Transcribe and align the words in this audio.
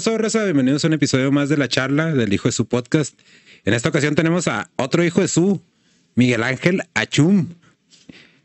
Eh, 0.00 0.02
¿Qué 0.02 0.06
pasó, 0.06 0.18
Rosa? 0.18 0.44
Bienvenidos 0.44 0.82
a 0.82 0.88
un 0.88 0.94
episodio 0.94 1.30
más 1.30 1.50
de 1.50 1.58
la 1.58 1.68
charla 1.68 2.14
del 2.14 2.32
hijo 2.32 2.48
de 2.48 2.52
su 2.52 2.66
podcast. 2.66 3.20
En 3.66 3.74
esta 3.74 3.90
ocasión 3.90 4.14
tenemos 4.14 4.48
a 4.48 4.70
otro 4.76 5.04
hijo 5.04 5.20
de 5.20 5.28
su, 5.28 5.60
Miguel 6.14 6.42
Ángel 6.42 6.84
Achum. 6.94 7.48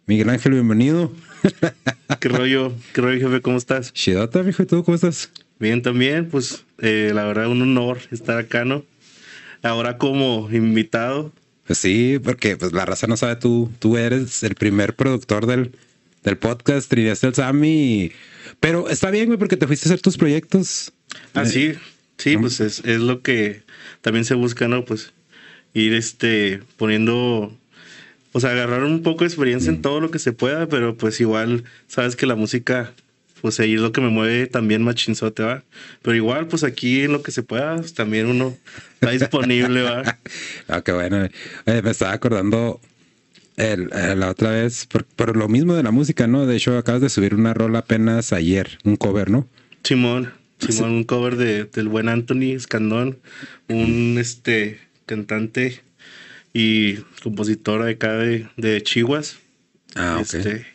Miguel 0.05 0.29
Ángel, 0.31 0.51
bienvenido. 0.51 1.13
¿Qué 2.19 2.27
rollo? 2.27 2.73
¿Qué 2.91 2.99
rollo, 2.99 3.25
jefe? 3.25 3.41
¿Cómo 3.41 3.57
estás? 3.57 3.93
Chidota, 3.93 4.41
hijo, 4.41 4.63
¿y 4.63 4.65
tú 4.65 4.83
cómo 4.83 4.95
estás? 4.95 5.31
Bien, 5.57 5.81
también. 5.81 6.27
Pues 6.27 6.65
eh, 6.79 7.11
la 7.13 7.23
verdad, 7.23 7.47
un 7.47 7.61
honor 7.61 7.99
estar 8.11 8.37
acá, 8.37 8.65
¿no? 8.65 8.83
Ahora 9.63 9.97
como 9.97 10.49
invitado. 10.51 11.31
Pues 11.65 11.79
sí, 11.79 12.19
porque 12.21 12.57
pues, 12.57 12.73
la 12.73 12.85
raza 12.85 13.07
no 13.07 13.15
sabe, 13.15 13.37
tú, 13.37 13.71
tú 13.79 13.95
eres 13.95 14.43
el 14.43 14.55
primer 14.55 14.93
productor 14.97 15.45
del, 15.45 15.71
del 16.21 16.37
podcast 16.37 16.89
Trinidad 16.89 17.17
del 17.21 17.33
Sami. 17.33 18.11
Pero 18.59 18.89
está 18.89 19.09
bien, 19.09 19.27
güey, 19.27 19.39
porque 19.39 19.55
te 19.55 19.67
fuiste 19.67 19.87
a 19.87 19.93
hacer 19.93 20.01
tus 20.01 20.17
proyectos. 20.17 20.91
Ah, 21.33 21.43
Eh, 21.43 21.45
sí. 21.45 21.73
Sí, 22.17 22.37
pues 22.37 22.61
es, 22.61 22.79
es 22.85 22.99
lo 23.01 23.21
que 23.21 23.63
también 24.01 24.23
se 24.23 24.35
busca, 24.35 24.67
¿no? 24.69 24.85
Pues 24.85 25.11
ir 25.73 25.93
este 25.93 26.61
poniendo. 26.77 27.53
O 28.31 28.39
sea, 28.39 28.51
agarrar 28.51 28.83
un 28.85 29.01
poco 29.03 29.23
de 29.23 29.27
experiencia 29.27 29.69
en 29.69 29.81
todo 29.81 29.99
lo 30.01 30.11
que 30.11 30.19
se 30.19 30.31
pueda, 30.33 30.67
pero 30.67 30.95
pues 30.97 31.19
igual, 31.21 31.63
sabes 31.87 32.15
que 32.15 32.25
la 32.25 32.35
música, 32.35 32.91
pues 33.41 33.59
ahí 33.59 33.75
es 33.75 33.81
lo 33.81 33.91
que 33.91 34.01
me 34.01 34.09
mueve 34.09 34.47
también 34.47 34.81
machinzote, 34.83 35.43
¿va? 35.43 35.63
Pero 36.01 36.15
igual, 36.15 36.47
pues 36.47 36.63
aquí 36.63 37.01
en 37.01 37.11
lo 37.13 37.21
que 37.21 37.31
se 37.31 37.43
pueda, 37.43 37.75
pues, 37.77 37.93
también 37.93 38.27
uno 38.27 38.57
está 38.95 39.11
disponible, 39.11 39.81
¿va? 39.83 40.17
Ah, 40.67 40.81
qué 40.81 40.91
bueno. 40.93 41.25
Eh, 41.65 41.81
me 41.83 41.91
estaba 41.91 42.13
acordando 42.13 42.79
el- 43.57 43.89
eh, 43.93 44.15
la 44.17 44.29
otra 44.31 44.51
vez, 44.51 44.85
por, 44.85 45.03
por 45.05 45.35
lo 45.37 45.47
mismo 45.47 45.73
de 45.75 45.83
la 45.83 45.91
música, 45.91 46.27
¿no? 46.27 46.45
De 46.45 46.55
hecho, 46.57 46.77
acabas 46.77 47.01
de 47.01 47.09
subir 47.09 47.35
una 47.35 47.53
rola 47.53 47.79
apenas 47.79 48.33
ayer, 48.33 48.77
un 48.83 48.95
cover, 48.97 49.29
¿no? 49.29 49.47
Simón, 49.83 50.33
Simón, 50.59 50.91
un 50.91 51.03
cover 51.03 51.35
de, 51.35 51.65
del 51.65 51.87
buen 51.87 52.09
Anthony 52.09 52.53
Escandón, 52.55 53.19
un 53.67 54.17
este 54.19 54.79
cantante 55.05 55.81
y 56.53 56.95
compositor 57.21 57.83
de 57.83 57.91
acá 57.91 58.13
de, 58.13 58.47
de 58.57 58.81
Chihuas. 58.81 59.37
Ah, 59.95 60.17
ok. 60.19 60.33
Este, 60.33 60.65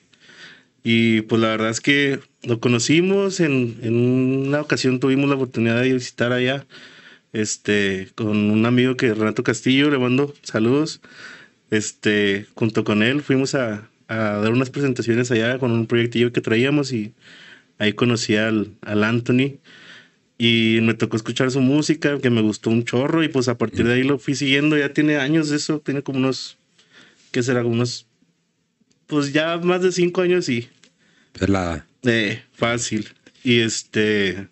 y 0.83 1.23
pues 1.23 1.41
la 1.41 1.49
verdad 1.49 1.71
es 1.71 1.81
que 1.81 2.21
lo 2.43 2.61
conocimos 2.61 3.41
en, 3.41 3.79
en 3.83 3.97
una 3.97 4.61
ocasión 4.61 5.01
tuvimos 5.01 5.29
la 5.29 5.37
oportunidad 5.37 5.83
de 5.83 5.93
visitar 5.93 6.33
allá 6.33 6.67
este 7.33 8.09
con 8.15 8.51
un 8.51 8.65
amigo 8.65 8.97
que 8.97 9.13
Renato 9.13 9.45
Castillo 9.45 9.91
le 9.91 9.99
mando 9.99 10.35
saludos 10.43 11.03
este 11.71 12.47
junto 12.55 12.83
con 12.83 13.03
él 13.03 13.21
fuimos 13.21 13.55
a, 13.55 13.89
a 14.09 14.15
dar 14.15 14.53
unas 14.53 14.71
presentaciones 14.71 15.31
allá 15.31 15.59
con 15.59 15.71
un 15.71 15.87
proyectillo 15.87 16.33
que 16.33 16.41
traíamos 16.41 16.93
y 16.93 17.13
ahí 17.81 17.93
conocí 17.95 18.37
al, 18.37 18.73
al 18.83 19.03
Anthony 19.03 19.59
y 20.39 20.79
me 20.83 20.95
tocó 20.95 21.17
escuchar 21.17 21.51
su 21.51 21.61
música 21.61 22.19
que 22.21 22.31
me 22.31 22.41
gustó 22.41 22.71
un 22.71 22.85
chorro 22.85 23.25
y 23.25 23.29
pues 23.29 23.49
a 23.49 23.59
partir 23.59 23.87
de 23.87 23.95
ahí 23.95 24.05
lo 24.05 24.19
fui 24.19 24.37
siguiendo 24.37 24.79
ya 24.79 24.93
tiene 24.93 25.17
años 25.17 25.51
eso 25.51 25.81
tiene 25.81 26.03
como 26.03 26.19
unos 26.19 26.57
qué 27.33 27.43
será 27.43 27.65
unos 27.65 28.07
pues 29.11 29.33
ya 29.33 29.59
más 29.59 29.83
de 29.83 29.91
cinco 29.91 30.21
años 30.23 30.49
y 30.49 30.69
la. 31.47 31.85
eh, 32.05 32.43
fácil. 32.53 33.09
Y 33.43 33.61
este, 33.61 34.49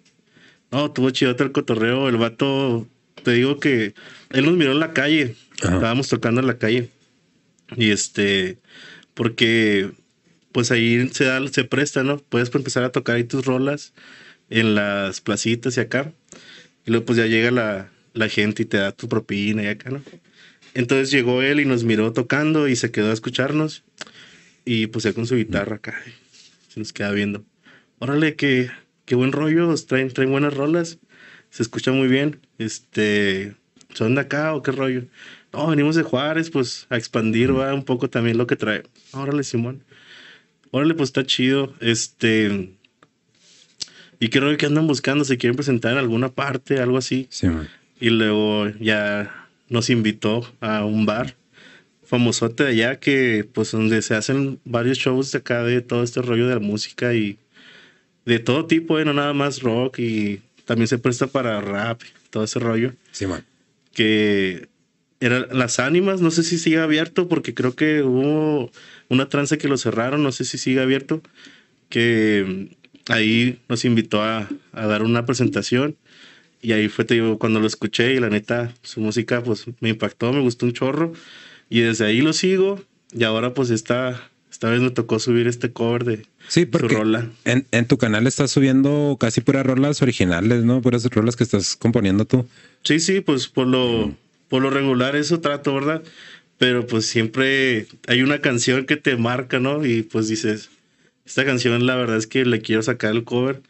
no, 0.70 0.90
tuvo 0.90 1.10
chido 1.10 1.34
el 1.38 1.52
cotorreo. 1.52 2.08
El 2.08 2.16
vato, 2.16 2.86
te 3.22 3.32
digo 3.32 3.58
que 3.58 3.94
él 4.30 4.44
nos 4.44 4.56
miró 4.56 4.72
en 4.72 4.80
la 4.80 4.92
calle. 4.92 5.36
Ajá. 5.62 5.74
Estábamos 5.74 6.08
tocando 6.08 6.41
en 6.41 6.47
la 6.47 6.58
calle. 6.58 6.88
Y 7.76 7.91
este, 7.91 8.58
porque 9.14 9.91
pues 10.58 10.72
ahí 10.72 11.08
se 11.10 11.22
da, 11.22 11.46
se 11.46 11.62
presta, 11.62 12.02
¿no? 12.02 12.19
Puedes 12.19 12.52
empezar 12.52 12.82
a 12.82 12.91
tocar 12.91 13.14
ahí 13.14 13.22
tus 13.22 13.46
rolas 13.46 13.94
en 14.50 14.74
las 14.74 15.20
placitas 15.20 15.76
y 15.76 15.80
acá. 15.80 16.12
Y 16.84 16.91
luego 16.91 17.06
pues 17.06 17.16
ya 17.16 17.26
llega 17.26 17.52
la, 17.52 17.92
la 18.12 18.28
gente 18.28 18.64
y 18.64 18.66
te 18.66 18.78
da 18.78 18.91
tu 18.91 19.08
propina 19.08 19.62
y 19.62 19.68
acá, 19.68 19.91
¿no? 19.91 20.02
Entonces 20.74 21.12
llegó 21.12 21.42
él 21.42 21.60
y 21.60 21.64
nos 21.64 21.84
miró 21.84 22.12
tocando 22.12 22.66
y 22.66 22.74
se 22.74 22.91
quedó 22.91 23.10
a 23.10 23.12
escucharnos. 23.12 23.84
Y 24.64 24.88
pues 24.88 25.04
ya 25.04 25.12
con 25.12 25.28
su 25.28 25.36
guitarra 25.36 25.76
acá. 25.76 25.94
Se 26.66 26.80
nos 26.80 26.92
queda 26.92 27.12
viendo. 27.12 27.44
Órale, 28.00 28.34
qué, 28.34 28.68
qué 29.04 29.14
buen 29.14 29.30
rollo. 29.30 29.72
Traen, 29.86 30.12
traen 30.12 30.32
buenas 30.32 30.54
rolas. 30.54 30.98
Se 31.50 31.62
escucha 31.62 31.92
muy 31.92 32.08
bien. 32.08 32.41
Este. 32.58 33.54
¿Son 33.94 34.16
de 34.16 34.22
acá 34.22 34.56
o 34.56 34.62
qué 34.64 34.72
rollo? 34.72 35.04
No, 35.52 35.68
venimos 35.68 35.94
de 35.94 36.02
Juárez, 36.02 36.50
pues 36.50 36.88
a 36.91 36.97
expandir, 36.97 37.56
va 37.56 37.72
un 37.72 37.84
poco 37.84 38.10
también 38.10 38.36
lo 38.36 38.48
que 38.48 38.56
trae. 38.56 38.82
Órale, 39.12 39.44
Simón. 39.44 39.84
Órale, 40.70 40.94
pues 40.94 41.08
está 41.08 41.24
chido. 41.24 41.74
Este. 41.80 42.74
¿Y 44.20 44.28
rollo 44.40 44.56
que 44.56 44.66
andan 44.66 44.86
buscando? 44.86 45.24
¿Se 45.24 45.38
quieren 45.38 45.56
presentar 45.56 45.92
en 45.92 45.98
alguna 45.98 46.28
parte, 46.30 46.80
algo 46.80 46.98
así? 46.98 47.26
Sí, 47.30 47.46
man. 47.46 47.68
Y 48.00 48.10
luego 48.10 48.68
ya 48.80 49.48
nos 49.68 49.90
invitó 49.90 50.50
a 50.60 50.84
un 50.84 51.06
bar 51.06 51.34
famosote 52.04 52.64
de 52.64 52.70
allá 52.70 52.98
que 52.98 53.46
pues 53.52 53.70
donde 53.72 54.00
se 54.02 54.14
hacen 54.14 54.58
varios 54.64 54.96
shows 54.98 55.30
de 55.32 55.38
acá 55.38 55.62
de 55.62 55.82
todo 55.82 56.02
este 56.02 56.22
rollo 56.22 56.48
de 56.48 56.54
la 56.54 56.60
música 56.60 57.12
y 57.14 57.38
de 58.24 58.38
todo 58.38 58.66
tipo, 58.66 58.98
¿eh? 58.98 59.04
no 59.04 59.12
nada 59.12 59.34
más 59.34 59.60
rock 59.60 59.98
y 59.98 60.40
también 60.64 60.88
se 60.88 60.98
presta 60.98 61.26
para 61.26 61.60
rap, 61.60 62.00
todo 62.30 62.44
ese 62.44 62.58
rollo 62.60 62.94
Sí, 63.12 63.26
man. 63.26 63.44
que 63.92 64.68
eran 65.20 65.46
las 65.52 65.78
ánimas, 65.80 66.20
no 66.20 66.30
sé 66.30 66.42
si 66.42 66.58
sigue 66.58 66.78
abierto 66.78 67.28
porque 67.28 67.54
creo 67.54 67.74
que 67.74 68.02
hubo 68.02 68.70
una 69.08 69.28
trance 69.28 69.58
que 69.58 69.68
lo 69.68 69.76
cerraron, 69.76 70.22
no 70.22 70.32
sé 70.32 70.44
si 70.44 70.58
sigue 70.58 70.80
abierto, 70.80 71.22
que 71.88 72.68
mm, 73.08 73.12
ahí 73.12 73.58
nos 73.68 73.84
invitó 73.84 74.22
a, 74.22 74.48
a 74.72 74.86
dar 74.86 75.02
una 75.02 75.26
presentación 75.26 75.96
y 76.60 76.72
ahí 76.72 76.88
fue 76.88 77.04
te 77.04 77.14
digo, 77.14 77.38
cuando 77.38 77.60
lo 77.60 77.66
escuché 77.66 78.14
y 78.14 78.20
la 78.20 78.30
neta 78.30 78.72
su 78.82 79.00
música 79.00 79.42
pues 79.42 79.64
me 79.80 79.90
impactó, 79.90 80.32
me 80.32 80.40
gustó 80.40 80.66
un 80.66 80.72
chorro 80.72 81.12
y 81.70 81.80
desde 81.80 82.06
ahí 82.06 82.20
lo 82.20 82.32
sigo 82.32 82.80
y 83.12 83.24
ahora 83.24 83.54
pues 83.54 83.70
esta, 83.70 84.28
esta 84.50 84.68
vez 84.70 84.80
me 84.80 84.90
tocó 84.90 85.18
subir 85.18 85.46
este 85.46 85.72
cover 85.72 86.04
de 86.04 86.26
Sí, 86.48 86.62
su 86.62 86.70
porque 86.70 86.94
rola. 86.94 87.28
en, 87.44 87.66
en 87.72 87.86
tu 87.86 87.98
canal 87.98 88.26
estás 88.26 88.50
subiendo 88.50 89.16
casi 89.20 89.40
puras 89.42 89.66
rolas 89.66 90.00
originales, 90.02 90.64
¿no? 90.64 90.80
Puras 90.80 91.04
rolas 91.10 91.36
que 91.36 91.44
estás 91.44 91.76
componiendo 91.76 92.24
tú. 92.24 92.46
Sí, 92.84 93.00
sí, 93.00 93.20
pues 93.20 93.48
por 93.48 93.66
lo, 93.66 94.14
por 94.48 94.62
lo 94.62 94.70
regular 94.70 95.16
eso 95.16 95.41
trato, 95.41 95.75
¿verdad? 95.75 96.03
Pero 96.59 96.86
pues 96.86 97.06
siempre 97.06 97.86
hay 98.06 98.22
una 98.22 98.41
canción 98.41 98.84
que 98.86 98.97
te 98.97 99.16
marca, 99.16 99.60
¿no? 99.60 99.84
Y 99.86 100.03
pues 100.03 100.28
dices, 100.28 100.70
esta 101.25 101.44
canción 101.44 101.86
la 101.86 101.94
verdad 101.97 102.16
es 102.16 102.26
que 102.26 102.44
le 102.44 102.60
quiero 102.60 102.82
sacar 102.82 103.12
el 103.12 103.25
cover. 103.25 103.62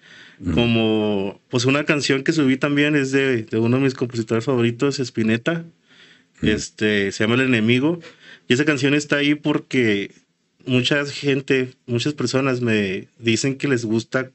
Como, 0.55 1.41
pues 1.49 1.65
una 1.65 1.83
canción 1.85 2.23
que 2.23 2.33
subí 2.33 2.57
también 2.57 2.95
es 2.95 3.11
de, 3.11 3.43
de 3.43 3.59
uno 3.59 3.79
de 3.79 3.83
mis 3.83 3.95
compositores 3.95 4.45
favoritos, 4.45 5.01
Spinetta. 5.01 5.65
Este, 6.43 7.11
se 7.11 7.25
llama 7.25 7.35
El 7.35 7.49
Enemigo. 7.49 7.99
Y 8.47 8.55
esa 8.55 8.65
canción 8.65 8.95
está 8.95 9.17
ahí 9.17 9.35
porque 9.35 10.13
mucha 10.65 11.05
gente, 11.07 11.75
muchas 11.87 12.15
personas 12.15 12.61
me 12.61 13.09
dicen 13.19 13.57
que 13.57 13.67
les 13.67 13.85
gusta 13.85 14.31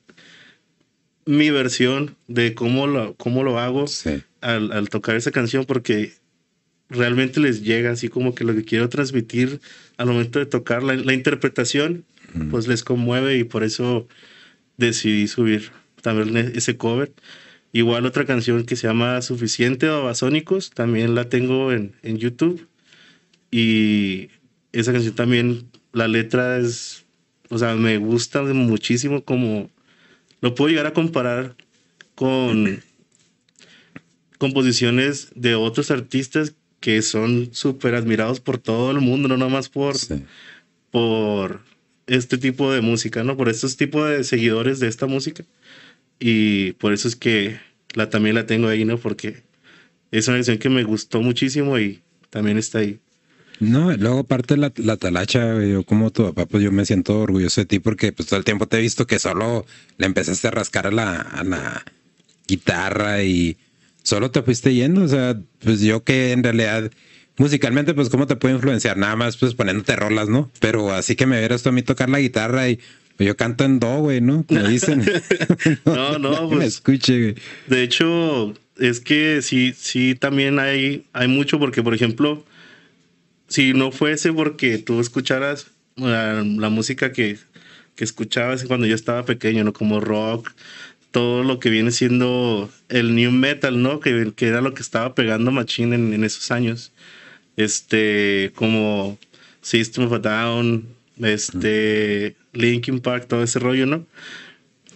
mi 1.25 1.49
versión 1.51 2.17
de 2.27 2.53
cómo 2.53 2.85
lo, 2.85 3.13
cómo 3.15 3.43
lo 3.43 3.57
hago 3.59 3.87
Sí. 3.87 4.21
al, 4.41 4.73
al 4.73 4.89
tocar 4.89 5.15
esa 5.15 5.31
canción 5.31 5.63
porque 5.63 6.11
realmente 6.93 7.39
les 7.39 7.63
llega 7.63 7.91
así 7.91 8.09
como 8.09 8.35
que 8.35 8.43
lo 8.43 8.53
que 8.55 8.63
quiero 8.63 8.89
transmitir 8.89 9.59
al 9.97 10.07
momento 10.07 10.39
de 10.39 10.45
tocar 10.45 10.83
la, 10.83 10.95
la 10.95 11.13
interpretación 11.13 12.05
pues 12.49 12.67
les 12.67 12.83
conmueve 12.83 13.37
y 13.37 13.43
por 13.43 13.63
eso 13.63 14.07
decidí 14.77 15.27
subir 15.27 15.71
también 16.01 16.35
e- 16.35 16.51
ese 16.55 16.77
cover. 16.77 17.13
Igual 17.71 18.05
otra 18.05 18.25
canción 18.25 18.65
que 18.65 18.75
se 18.75 18.87
llama 18.87 19.21
Suficiente 19.21 19.89
o 19.89 20.01
Babasónicos 20.01 20.71
también 20.71 21.15
la 21.15 21.29
tengo 21.29 21.71
en, 21.71 21.93
en 22.01 22.17
YouTube. 22.17 22.67
Y 23.51 24.29
esa 24.71 24.91
canción 24.93 25.15
también 25.15 25.69
la 25.91 26.07
letra 26.07 26.57
es 26.57 27.05
o 27.49 27.57
sea 27.57 27.75
me 27.75 27.97
gusta 27.97 28.41
muchísimo 28.41 29.23
como 29.23 29.69
lo 30.41 30.55
puedo 30.55 30.69
llegar 30.69 30.87
a 30.87 30.93
comparar 30.93 31.55
con 32.15 32.81
composiciones 34.39 35.29
de 35.35 35.55
otros 35.55 35.91
artistas 35.91 36.55
que 36.83 37.01
son 37.01 37.47
súper 37.53 37.95
admirados 37.95 38.41
por 38.41 38.57
todo 38.57 38.91
el 38.91 38.99
mundo, 38.99 39.29
no 39.29 39.37
nomás 39.37 39.69
por, 39.69 39.97
Sí. 39.97 40.21
por 40.91 41.61
este 42.07 42.37
tipo 42.37 42.73
de 42.73 42.81
música, 42.81 43.23
¿no? 43.23 43.37
Por 43.37 43.47
estos 43.47 43.77
tipos 43.77 44.09
de 44.09 44.25
seguidores 44.25 44.81
de 44.81 44.89
esta 44.89 45.05
música. 45.05 45.45
Y 46.19 46.73
por 46.73 46.91
eso 46.91 47.07
es 47.07 47.15
que 47.15 47.57
la, 47.93 48.09
también 48.09 48.35
la 48.35 48.45
tengo 48.45 48.67
ahí, 48.67 48.83
¿no? 48.83 48.97
Porque 48.97 49.43
es 50.11 50.27
una 50.27 50.35
canción 50.37 50.57
que 50.57 50.67
me 50.67 50.83
gustó 50.83 51.21
muchísimo 51.21 51.79
y 51.79 52.01
también 52.29 52.57
está 52.57 52.79
ahí. 52.79 52.99
No, 53.61 53.95
luego 53.95 54.19
aparte 54.19 54.57
la, 54.57 54.73
la 54.75 54.97
talacha, 54.97 55.63
yo 55.63 55.83
como 55.85 56.11
tu 56.11 56.25
papá, 56.25 56.47
pues 56.47 56.63
yo 56.63 56.71
me 56.73 56.85
siento 56.85 57.17
orgulloso 57.21 57.61
de 57.61 57.65
ti 57.65 57.79
porque 57.79 58.11
pues 58.11 58.27
todo 58.27 58.37
el 58.39 58.43
tiempo 58.43 58.67
te 58.67 58.77
he 58.77 58.81
visto 58.81 59.07
que 59.07 59.19
solo 59.19 59.65
le 59.97 60.05
empezaste 60.05 60.49
a 60.49 60.51
rascar 60.51 60.87
a 60.87 60.91
la, 60.91 61.21
a 61.21 61.45
la 61.45 61.85
guitarra 62.45 63.23
y 63.23 63.55
solo 64.03 64.31
te 64.31 64.43
fuiste 64.43 64.73
yendo. 64.73 65.03
O 65.03 65.07
sea, 65.07 65.39
pues 65.59 65.81
yo 65.81 66.03
que 66.03 66.31
en 66.31 66.43
realidad 66.43 66.91
musicalmente, 67.37 67.93
pues 67.93 68.09
cómo 68.09 68.27
te 68.27 68.35
puede 68.35 68.55
influenciar, 68.55 68.97
nada 68.97 69.15
más 69.15 69.37
pues 69.37 69.55
poniéndote 69.55 69.95
rolas, 69.95 70.29
¿no? 70.29 70.51
Pero 70.59 70.91
así 70.91 71.15
que 71.15 71.25
me 71.25 71.39
vieras 71.39 71.63
tú 71.63 71.69
a 71.69 71.71
mí 71.71 71.81
tocar 71.81 72.09
la 72.09 72.19
guitarra 72.19 72.69
y 72.69 72.79
Yo 73.19 73.37
canto 73.37 73.63
en 73.63 73.79
do, 73.79 73.99
güey, 73.99 74.21
¿no? 74.21 74.45
Me 74.49 74.63
dicen. 74.67 75.03
no, 75.85 76.19
no, 76.19 76.47
me 76.49 76.57
pues. 76.57 76.75
escuche, 76.75 77.19
güey. 77.19 77.35
De 77.67 77.83
hecho, 77.83 78.53
es 78.77 78.99
que 78.99 79.41
sí, 79.41 79.73
sí, 79.77 80.15
también 80.15 80.59
hay, 80.59 81.05
hay 81.13 81.27
mucho, 81.27 81.59
porque, 81.59 81.83
por 81.83 81.93
ejemplo, 81.93 82.43
si 83.47 83.73
no 83.73 83.91
fuese 83.91 84.33
porque 84.33 84.79
tú 84.79 84.99
escucharas 84.99 85.67
la, 85.95 86.43
la 86.43 86.69
música 86.69 87.11
que, 87.11 87.37
que 87.95 88.03
escuchabas 88.03 88.63
cuando 88.65 88.87
yo 88.87 88.95
estaba 88.95 89.25
pequeño, 89.25 89.63
¿no? 89.63 89.73
Como 89.73 89.99
rock, 89.99 90.51
todo 91.13 91.43
lo 91.43 91.59
que 91.59 91.69
viene 91.69 91.91
siendo 91.91 92.71
el 92.89 93.13
new 93.13 93.31
metal, 93.31 93.81
¿no? 93.83 93.99
Que, 93.99 94.33
era 94.39 94.61
lo 94.61 94.73
que 94.73 94.81
estaba 94.81 95.13
pegando 95.13 95.51
Machine 95.51 95.95
en, 95.95 96.11
en 96.11 96.23
esos 96.23 96.49
años. 96.49 96.91
Este, 97.55 98.51
como 98.55 99.19
System 99.61 100.05
of 100.05 100.13
a 100.13 100.19
Down, 100.19 100.87
este, 101.21 102.35
Linkin 102.51 102.99
Park, 102.99 103.27
todo 103.27 103.43
ese 103.43 103.59
rollo, 103.59 103.85
¿no? 103.85 104.07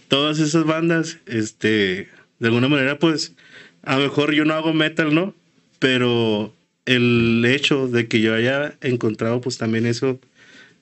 Todas 0.08 0.40
esas 0.40 0.64
bandas, 0.64 1.18
este, 1.26 2.08
de 2.40 2.48
alguna 2.48 2.66
manera, 2.66 2.98
pues, 2.98 3.34
a 3.82 3.96
lo 3.96 4.02
mejor 4.02 4.34
yo 4.34 4.44
no 4.44 4.54
hago 4.54 4.72
metal, 4.72 5.14
¿no? 5.14 5.34
Pero 5.78 6.52
el 6.84 7.44
hecho 7.46 7.86
de 7.86 8.08
que 8.08 8.20
yo 8.20 8.34
haya 8.34 8.76
encontrado, 8.80 9.40
pues, 9.40 9.56
también 9.56 9.86
eso, 9.86 10.18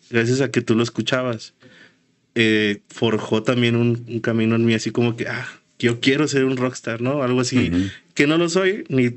gracias 0.08 0.40
a 0.40 0.50
que 0.50 0.62
tú 0.62 0.74
lo 0.74 0.82
escuchabas, 0.82 1.52
eh, 2.36 2.82
forjó 2.88 3.42
también 3.42 3.74
un, 3.74 4.04
un, 4.06 4.20
camino 4.20 4.54
en 4.54 4.64
mí, 4.64 4.74
así 4.74 4.90
como 4.90 5.16
que, 5.16 5.26
ah, 5.26 5.48
yo 5.78 6.00
quiero 6.00 6.28
ser 6.28 6.44
un 6.44 6.56
rockstar, 6.56 7.00
¿no? 7.00 7.22
Algo 7.22 7.40
así, 7.40 7.56
uh 7.56 7.74
-huh. 7.74 7.92
que 8.14 8.26
no 8.26 8.38
lo 8.38 8.48
soy, 8.48 8.84
ni 8.88 9.10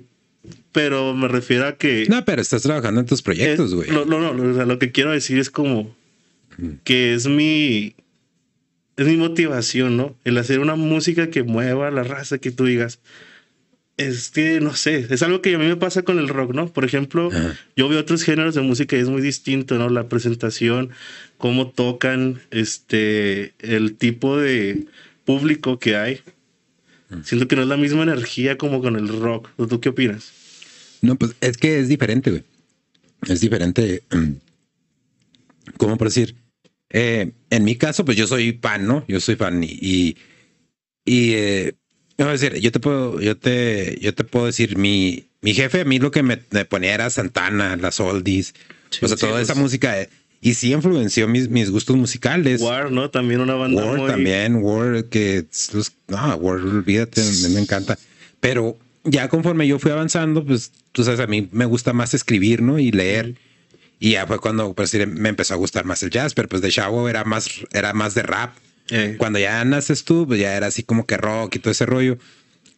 pero 0.72 1.14
me 1.14 1.28
refiero 1.28 1.68
a 1.68 1.78
que. 1.78 2.06
No, 2.10 2.24
pero 2.26 2.42
estás 2.42 2.62
trabajando 2.62 3.02
en 3.02 3.06
tus 3.06 3.22
proyectos, 3.22 3.76
güey. 3.76 3.90
No, 3.92 4.06
no, 4.06 4.20
no. 4.34 4.52
O 4.52 4.54
sea, 4.54 4.66
lo 4.66 4.80
que 4.80 4.92
quiero 4.92 5.12
decir 5.12 5.38
es 5.38 5.50
como 5.50 5.96
que 6.84 7.14
es 7.14 7.28
mi. 7.28 7.96
Es 8.96 9.06
mi 9.06 9.16
motivación, 9.16 9.96
¿no? 9.96 10.16
El 10.26 10.38
hacer 10.38 10.60
una 10.60 10.76
música 10.76 11.30
que 11.30 11.44
mueva 11.44 11.90
la 11.92 12.04
raza, 12.04 12.38
que 12.38 12.52
tú 12.52 12.66
digas. 12.66 13.00
Es 14.00 14.30
que, 14.30 14.62
no 14.62 14.76
sé, 14.76 15.08
es 15.10 15.22
algo 15.24 15.42
que 15.42 15.54
a 15.54 15.58
mí 15.58 15.66
me 15.66 15.76
pasa 15.76 16.04
con 16.04 16.20
el 16.20 16.30
rock, 16.30 16.54
¿no? 16.54 16.72
Por 16.72 16.86
ejemplo, 16.86 17.30
yo 17.76 17.90
veo 17.90 18.00
otros 18.00 18.24
géneros 18.24 18.56
de 18.56 18.62
música 18.62 18.96
y 18.96 19.02
es 19.02 19.10
muy 19.10 19.22
distinto, 19.22 19.78
¿no? 19.78 19.90
La 19.90 20.08
presentación, 20.08 20.92
cómo 21.38 21.72
tocan, 21.72 22.40
este, 22.50 23.54
el 23.60 23.98
tipo 23.98 24.38
de 24.38 24.86
público 25.26 25.80
que 25.80 25.98
hay. 25.98 26.22
Siento 27.24 27.50
que 27.50 27.58
no 27.58 27.64
es 27.64 27.68
la 27.68 27.76
misma 27.76 28.04
energía 28.04 28.58
como 28.58 28.82
con 28.82 28.96
el 28.96 29.10
rock. 29.10 29.50
¿Tú 29.68 29.82
qué 29.82 29.90
opinas? 29.90 30.32
No, 31.02 31.18
pues 31.18 31.36
es 31.42 31.58
que 31.58 31.80
es 31.80 31.90
diferente, 31.90 32.30
güey. 32.30 32.44
Es 33.28 33.42
diferente. 33.42 34.04
¿Cómo 35.76 35.98
por 35.98 36.08
decir? 36.08 36.36
Eh, 36.90 37.34
en 37.50 37.64
mi 37.66 37.76
caso, 37.76 38.06
pues 38.06 38.16
yo 38.16 38.28
soy 38.28 38.58
fan, 38.62 38.88
¿no? 38.88 39.04
Yo 39.10 39.20
soy 39.20 39.36
fan 39.36 39.62
y. 39.62 39.78
Y, 39.82 40.18
y 41.04 41.34
eh, 41.34 41.76
decir, 42.28 42.56
yo 42.60 42.72
te 42.72 42.80
puedo, 42.80 43.20
yo 43.22 43.38
te, 43.38 43.98
yo 44.02 44.14
te 44.14 44.24
puedo 44.24 44.46
decir, 44.46 44.78
mi, 44.78 45.26
mi 45.42 45.54
jefe 45.54 45.82
a 45.82 45.86
mí 45.86 46.00
lo 46.00 46.12
que 46.12 46.24
me, 46.24 46.40
me 46.52 46.66
ponía 46.66 46.94
era 46.94 47.10
Santana, 47.10 47.76
las 47.78 48.00
oldies, 48.00 48.54
sí, 48.90 49.06
o 49.06 49.08
sea, 49.08 49.18
sí, 49.18 49.22
toda 49.22 49.34
pues. 49.34 49.50
esa 49.50 49.56
música. 49.56 50.02
Eh, 50.02 50.10
y 50.42 50.54
sí 50.54 50.72
influenció 50.72 51.28
mis, 51.28 51.50
mis 51.50 51.70
gustos 51.70 51.98
musicales. 51.98 52.62
War, 52.62 52.92
¿no? 52.92 53.10
También 53.10 53.42
una 53.42 53.56
banda 53.56 53.84
War 53.84 53.98
muy... 53.98 54.08
también, 54.08 54.56
War, 54.58 55.06
que... 55.06 55.46
No, 56.08 56.36
War, 56.36 56.60
olvídate, 56.60 57.22
me, 57.44 57.50
me 57.50 57.60
encanta. 57.60 57.98
Pero 58.40 58.78
ya 59.04 59.28
conforme 59.28 59.68
yo 59.68 59.80
fui 59.80 59.92
avanzando, 59.92 60.46
pues 60.46 60.72
tú 60.92 61.04
sabes, 61.04 61.20
a 61.20 61.28
mí 61.28 61.50
me 61.52 61.66
gusta 61.66 61.94
más 61.94 62.14
escribir, 62.14 62.62
¿no? 62.62 62.80
Y 62.80 62.92
leer. 62.92 63.36
Y 64.00 64.12
ya 64.12 64.26
fue 64.28 64.40
cuando 64.40 64.74
pues, 64.74 64.94
me 65.08 65.30
empezó 65.30 65.54
a 65.54 65.58
gustar 65.58 65.84
más 65.84 66.04
el 66.04 66.10
jazz, 66.10 66.34
pero 66.34 66.48
pues 66.48 66.62
de 66.62 66.70
chavo 66.72 67.10
era 67.10 67.26
más, 67.26 67.50
era 67.74 67.94
más 67.94 68.16
de 68.16 68.24
rap. 68.24 68.56
Eh. 68.92 69.16
Cuando 69.18 69.40
ya 69.40 69.64
naces 69.66 70.04
tú, 70.04 70.26
pues 70.28 70.40
ya 70.40 70.56
era 70.56 70.68
así 70.68 70.84
como 70.84 71.06
que 71.06 71.18
rock 71.18 71.56
y 71.56 71.60
todo 71.60 71.72
ese 71.72 71.86
rollo. 71.86 72.18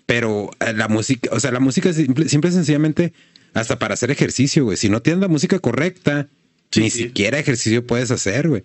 Pero 0.06 0.52
eh, 0.60 0.74
la 0.74 0.88
música, 0.88 1.30
o 1.32 1.40
sea, 1.40 1.52
la 1.52 1.60
música 1.60 1.94
simple, 1.94 2.28
simple 2.28 2.52
sencillamente 2.52 3.14
hasta 3.54 3.80
para 3.80 3.94
hacer 3.94 4.12
ejercicio, 4.12 4.66
güey. 4.66 4.78
Si 4.78 4.90
no 4.90 5.02
tienes 5.02 5.22
la 5.22 5.28
música 5.28 5.60
correcta, 5.60 6.28
sí, 6.72 6.82
ni 6.82 6.90
sí. 6.90 7.04
siquiera 7.04 7.40
ejercicio 7.40 7.86
puedes 7.86 8.12
hacer, 8.12 8.48
güey. 8.48 8.64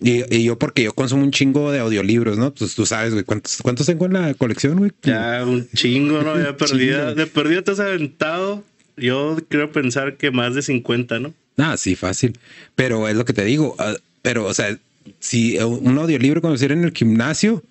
Y, 0.00 0.34
y, 0.34 0.44
yo, 0.44 0.58
porque 0.58 0.82
yo 0.82 0.92
consumo 0.92 1.22
un 1.22 1.30
chingo 1.30 1.72
de 1.72 1.78
audiolibros, 1.78 2.36
¿no? 2.36 2.52
Pues 2.52 2.74
tú 2.74 2.84
sabes, 2.84 3.12
güey, 3.14 3.24
¿cuántos, 3.24 3.56
¿cuántos 3.62 3.86
tengo 3.86 4.04
en 4.04 4.12
la 4.12 4.34
colección, 4.34 4.76
güey? 4.76 4.92
Ya, 5.02 5.42
un 5.46 5.68
chingo, 5.70 6.22
¿no? 6.22 6.38
Ya 6.38 6.56
perdida, 6.58 7.14
de 7.14 7.26
perdida 7.26 7.62
te 7.62 7.70
has 7.70 7.80
aventado. 7.80 8.62
Yo 8.98 9.38
quiero 9.48 9.72
pensar 9.72 10.16
que 10.16 10.30
más 10.30 10.54
de 10.54 10.62
50, 10.62 11.18
¿no? 11.20 11.34
Ah, 11.56 11.76
sí, 11.78 11.96
fácil. 11.96 12.38
Pero 12.74 13.08
es 13.08 13.16
lo 13.16 13.24
que 13.24 13.32
te 13.32 13.44
digo. 13.44 13.74
Uh, 13.78 13.96
pero, 14.20 14.44
o 14.44 14.52
sea, 14.52 14.78
si 15.18 15.58
un 15.58 15.98
audiolibro 15.98 16.40
conocer 16.40 16.72
en 16.72 16.84
el 16.84 16.92
gimnasio, 16.92 17.62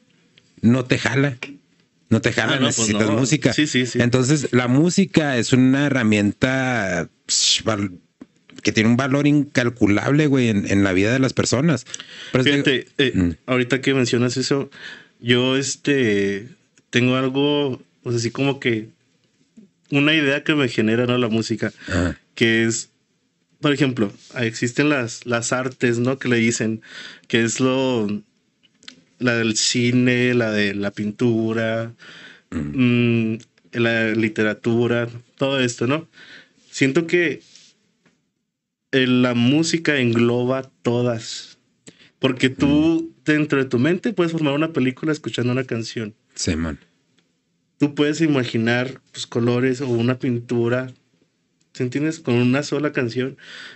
no 0.61 0.85
te 0.85 0.97
jala. 0.97 1.37
No 2.09 2.21
te 2.21 2.31
jala, 2.31 2.53
ah, 2.53 2.59
no, 2.59 2.67
necesitas 2.67 3.03
pues 3.03 3.09
no. 3.09 3.17
música. 3.17 3.53
Sí, 3.53 3.67
sí, 3.67 3.85
sí. 3.85 3.99
Entonces, 4.01 4.49
la 4.51 4.67
música 4.67 5.37
es 5.37 5.53
una 5.53 5.87
herramienta 5.87 7.09
que 8.61 8.71
tiene 8.71 8.89
un 8.89 8.97
valor 8.97 9.27
incalculable, 9.27 10.27
güey, 10.27 10.49
en, 10.49 10.69
en, 10.69 10.83
la 10.83 10.93
vida 10.93 11.11
de 11.11 11.19
las 11.19 11.33
personas. 11.33 11.85
Pero 12.31 12.43
Fíjate, 12.43 12.87
eh, 12.97 13.11
mm. 13.13 13.29
ahorita 13.47 13.81
que 13.81 13.93
mencionas 13.93 14.37
eso, 14.37 14.69
yo 15.19 15.55
este 15.55 16.47
tengo 16.89 17.15
algo, 17.15 17.81
pues 18.03 18.15
así 18.15 18.31
como 18.31 18.59
que 18.59 18.89
una 19.91 20.13
idea 20.13 20.43
que 20.43 20.55
me 20.55 20.67
genera 20.67 21.05
¿no? 21.05 21.17
la 21.17 21.27
música, 21.27 21.73
Ajá. 21.87 22.17
que 22.33 22.65
es, 22.65 22.89
por 23.61 23.71
ejemplo, 23.73 24.11
existen 24.37 24.89
las, 24.89 25.25
las 25.25 25.53
artes, 25.53 25.99
¿no? 25.99 26.17
Que 26.19 26.29
le 26.29 26.37
dicen, 26.37 26.81
que 27.27 27.43
es 27.43 27.59
lo, 27.59 28.07
la 29.19 29.35
del 29.35 29.55
cine, 29.55 30.33
la 30.33 30.51
de 30.51 30.73
la 30.75 30.91
pintura, 30.91 31.93
Mm. 32.51 33.33
mmm, 33.33 33.37
la 33.73 34.11
literatura, 34.11 35.09
todo 35.37 35.59
esto, 35.59 35.87
¿no? 35.87 36.07
Siento 36.69 37.07
que 37.07 37.41
la 38.91 39.33
música 39.33 39.97
engloba 39.97 40.69
todas. 40.81 41.57
Porque 42.19 42.49
tú, 42.49 43.13
dentro 43.25 43.57
de 43.61 43.65
tu 43.65 43.77
mente, 43.77 44.13
puedes 44.13 44.31
formar 44.31 44.53
una 44.53 44.71
película 44.71 45.11
escuchando 45.11 45.51
una 45.51 45.65
canción. 45.65 46.15
Sí, 46.33 46.55
man. 46.55 46.79
Tú 47.77 47.93
puedes 47.93 48.21
imaginar 48.21 49.01
pues, 49.11 49.27
colores 49.27 49.81
o 49.81 49.89
una 49.89 50.17
pintura, 50.17 50.93
¿se 51.75 51.83
entiendes? 51.83 52.21
Con 52.21 52.35
una 52.35 52.63
sola 52.63 52.93
canción. 52.93 53.35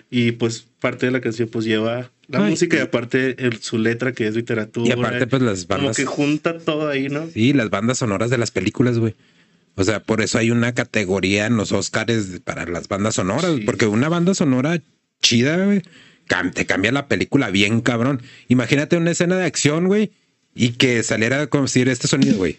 Y 0.09 0.31
pues 0.31 0.65
parte 0.79 1.05
de 1.05 1.11
la 1.11 1.19
canción 1.19 1.49
pues 1.49 1.65
lleva 1.65 2.11
la 2.27 2.45
Ay, 2.45 2.51
música 2.51 2.77
y 2.77 2.79
aparte 2.79 3.35
el, 3.45 3.61
su 3.61 3.77
letra 3.77 4.13
que 4.13 4.25
es 4.25 4.35
literatura. 4.35 4.87
Y 4.87 4.91
aparte 4.93 5.27
pues 5.27 5.41
las 5.41 5.67
bandas... 5.67 5.97
Como 5.97 6.09
que 6.09 6.15
junta 6.15 6.57
todo 6.59 6.87
ahí, 6.87 7.09
¿no? 7.09 7.27
Sí, 7.27 7.51
las 7.51 7.69
bandas 7.69 7.97
sonoras 7.97 8.29
de 8.29 8.37
las 8.37 8.51
películas, 8.51 8.99
güey. 8.99 9.15
O 9.75 9.83
sea, 9.83 10.01
por 10.01 10.21
eso 10.21 10.37
hay 10.37 10.49
una 10.49 10.73
categoría 10.73 11.45
en 11.45 11.57
los 11.57 11.73
Oscars 11.73 12.39
para 12.45 12.65
las 12.65 12.87
bandas 12.87 13.15
sonoras, 13.15 13.55
sí. 13.57 13.63
porque 13.65 13.85
una 13.85 14.07
banda 14.07 14.33
sonora 14.33 14.81
chida, 15.21 15.65
güey, 15.65 15.81
te 16.53 16.65
cambia 16.65 16.93
la 16.93 17.09
película 17.09 17.49
bien 17.49 17.81
cabrón. 17.81 18.21
Imagínate 18.47 18.95
una 18.95 19.11
escena 19.11 19.35
de 19.35 19.45
acción, 19.45 19.87
güey, 19.87 20.11
y 20.55 20.69
que 20.71 21.03
saliera 21.03 21.41
a 21.41 21.47
conseguir 21.47 21.89
este 21.89 22.07
sonido, 22.07 22.37
güey. 22.37 22.57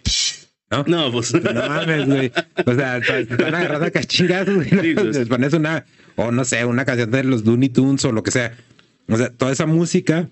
¿No? 0.70 0.84
No, 0.86 1.12
pues. 1.12 1.34
No 1.34 1.68
mames, 1.68 2.06
güey. 2.06 2.32
O 2.64 2.74
sea, 2.74 3.00
van 3.38 3.54
a 3.54 3.58
agarrar 3.58 3.82
acá 3.84 4.04
chingados, 4.04 4.54
güey. 4.54 4.68
Sí, 4.68 4.94
pues. 4.94 5.16
Les 5.16 5.28
pones 5.28 5.52
una, 5.52 5.84
o 6.16 6.30
no 6.30 6.44
sé, 6.44 6.64
una 6.64 6.84
canción 6.84 7.10
de 7.10 7.24
los 7.24 7.44
Looney 7.44 7.68
Tunes 7.68 8.04
o 8.04 8.12
lo 8.12 8.22
que 8.22 8.30
sea. 8.30 8.56
O 9.08 9.16
sea, 9.16 9.30
toda 9.30 9.52
esa 9.52 9.66
música 9.66 10.28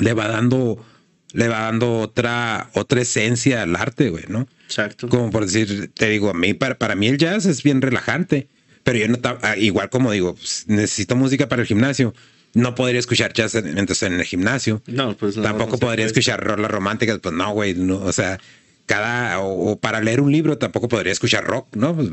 le 0.00 0.12
va 0.12 0.26
dando, 0.26 0.84
le 1.32 1.48
va 1.48 1.60
dando 1.60 2.00
otra, 2.00 2.70
otra 2.74 3.00
esencia 3.00 3.62
al 3.62 3.76
arte, 3.76 4.10
güey, 4.10 4.24
¿no? 4.28 4.48
Exacto. 4.64 5.08
Como 5.08 5.30
por 5.30 5.46
decir, 5.46 5.90
te 5.94 6.08
digo, 6.08 6.30
a 6.30 6.34
mí, 6.34 6.54
para, 6.54 6.76
para 6.76 6.96
mí 6.96 7.06
el 7.06 7.18
jazz 7.18 7.46
es 7.46 7.62
bien 7.62 7.80
relajante. 7.80 8.48
Pero 8.82 8.98
yo 8.98 9.08
no, 9.08 9.18
ah, 9.42 9.56
igual 9.56 9.88
como 9.88 10.10
digo, 10.10 10.34
pues, 10.34 10.64
necesito 10.66 11.16
música 11.16 11.48
para 11.48 11.62
el 11.62 11.68
gimnasio. 11.68 12.12
No 12.52 12.74
podría 12.74 13.00
escuchar 13.00 13.32
jazz 13.32 13.54
entonces 13.54 14.02
en 14.02 14.14
el 14.14 14.24
gimnasio. 14.24 14.82
No, 14.86 15.16
pues 15.16 15.36
no, 15.36 15.42
Tampoco 15.42 15.72
no 15.72 15.78
podría 15.78 16.06
escuchar 16.06 16.44
rolas 16.44 16.70
románticas. 16.70 17.18
Pues 17.18 17.34
no, 17.34 17.52
güey. 17.52 17.74
No, 17.74 17.96
o 17.96 18.12
sea, 18.12 18.38
cada. 18.86 19.40
O, 19.40 19.72
o, 19.72 19.78
para 19.78 20.00
leer 20.00 20.20
un 20.20 20.32
libro 20.32 20.58
tampoco 20.58 20.88
podría 20.88 21.12
escuchar 21.12 21.44
rock, 21.44 21.74
¿no? 21.76 21.94
Pues, 21.94 22.10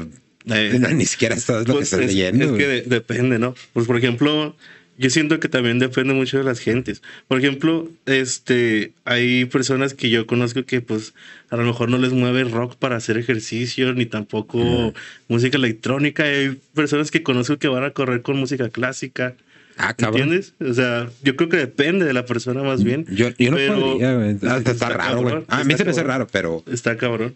eh, 0.47 0.77
no 0.79 0.89
ni 0.93 1.05
siquiera 1.05 1.37
sabes 1.37 1.67
lo 1.67 1.75
pues 1.75 1.89
que 1.89 1.95
estás 1.95 1.99
es, 2.01 2.15
leyendo. 2.15 2.45
Es 2.45 2.51
que 2.51 2.67
de, 2.67 2.81
depende, 2.83 3.39
¿no? 3.39 3.55
Pues 3.73 3.87
por 3.87 3.97
ejemplo, 3.97 4.55
yo 4.97 5.09
siento 5.09 5.39
que 5.39 5.49
también 5.49 5.79
depende 5.79 6.13
mucho 6.13 6.37
de 6.37 6.43
las 6.43 6.59
gentes. 6.59 7.01
Por 7.27 7.39
ejemplo, 7.39 7.89
este, 8.05 8.93
hay 9.05 9.45
personas 9.45 9.93
que 9.93 10.09
yo 10.09 10.27
conozco 10.27 10.63
que 10.63 10.81
pues 10.81 11.13
a 11.49 11.57
lo 11.57 11.63
mejor 11.63 11.89
no 11.89 11.97
les 11.97 12.11
mueve 12.11 12.43
rock 12.43 12.75
para 12.75 12.97
hacer 12.97 13.17
ejercicio, 13.17 13.93
ni 13.93 14.05
tampoco 14.05 14.59
mm. 14.59 14.93
música 15.27 15.57
electrónica. 15.57 16.23
Hay 16.23 16.59
personas 16.73 17.11
que 17.11 17.23
conozco 17.23 17.57
que 17.57 17.67
van 17.67 17.83
a 17.83 17.91
correr 17.91 18.21
con 18.21 18.37
música 18.37 18.69
clásica. 18.69 19.35
Ah. 19.81 19.95
¿Entiendes? 19.97 20.53
O 20.59 20.73
sea, 20.73 21.09
yo 21.23 21.35
creo 21.35 21.49
que 21.49 21.57
depende 21.57 22.05
de 22.05 22.13
la 22.13 22.25
persona 22.25 22.63
más 22.63 22.83
bien. 22.83 23.05
Yo, 23.09 23.29
yo 23.37 23.51
no 23.51 23.57
pero, 23.57 23.79
podría, 23.79 24.15
güey. 24.15 24.37
Ah, 24.47 24.57
está, 24.57 24.71
está, 24.71 24.89
raro, 24.89 25.21
güey. 25.21 25.35
Ah, 25.47 25.59
a 25.59 25.63
mí 25.63 25.75
se 25.75 25.83
me 25.83 25.91
hace 25.91 26.03
raro, 26.03 26.27
pero... 26.31 26.63
Está 26.71 26.97
cabrón. 26.97 27.35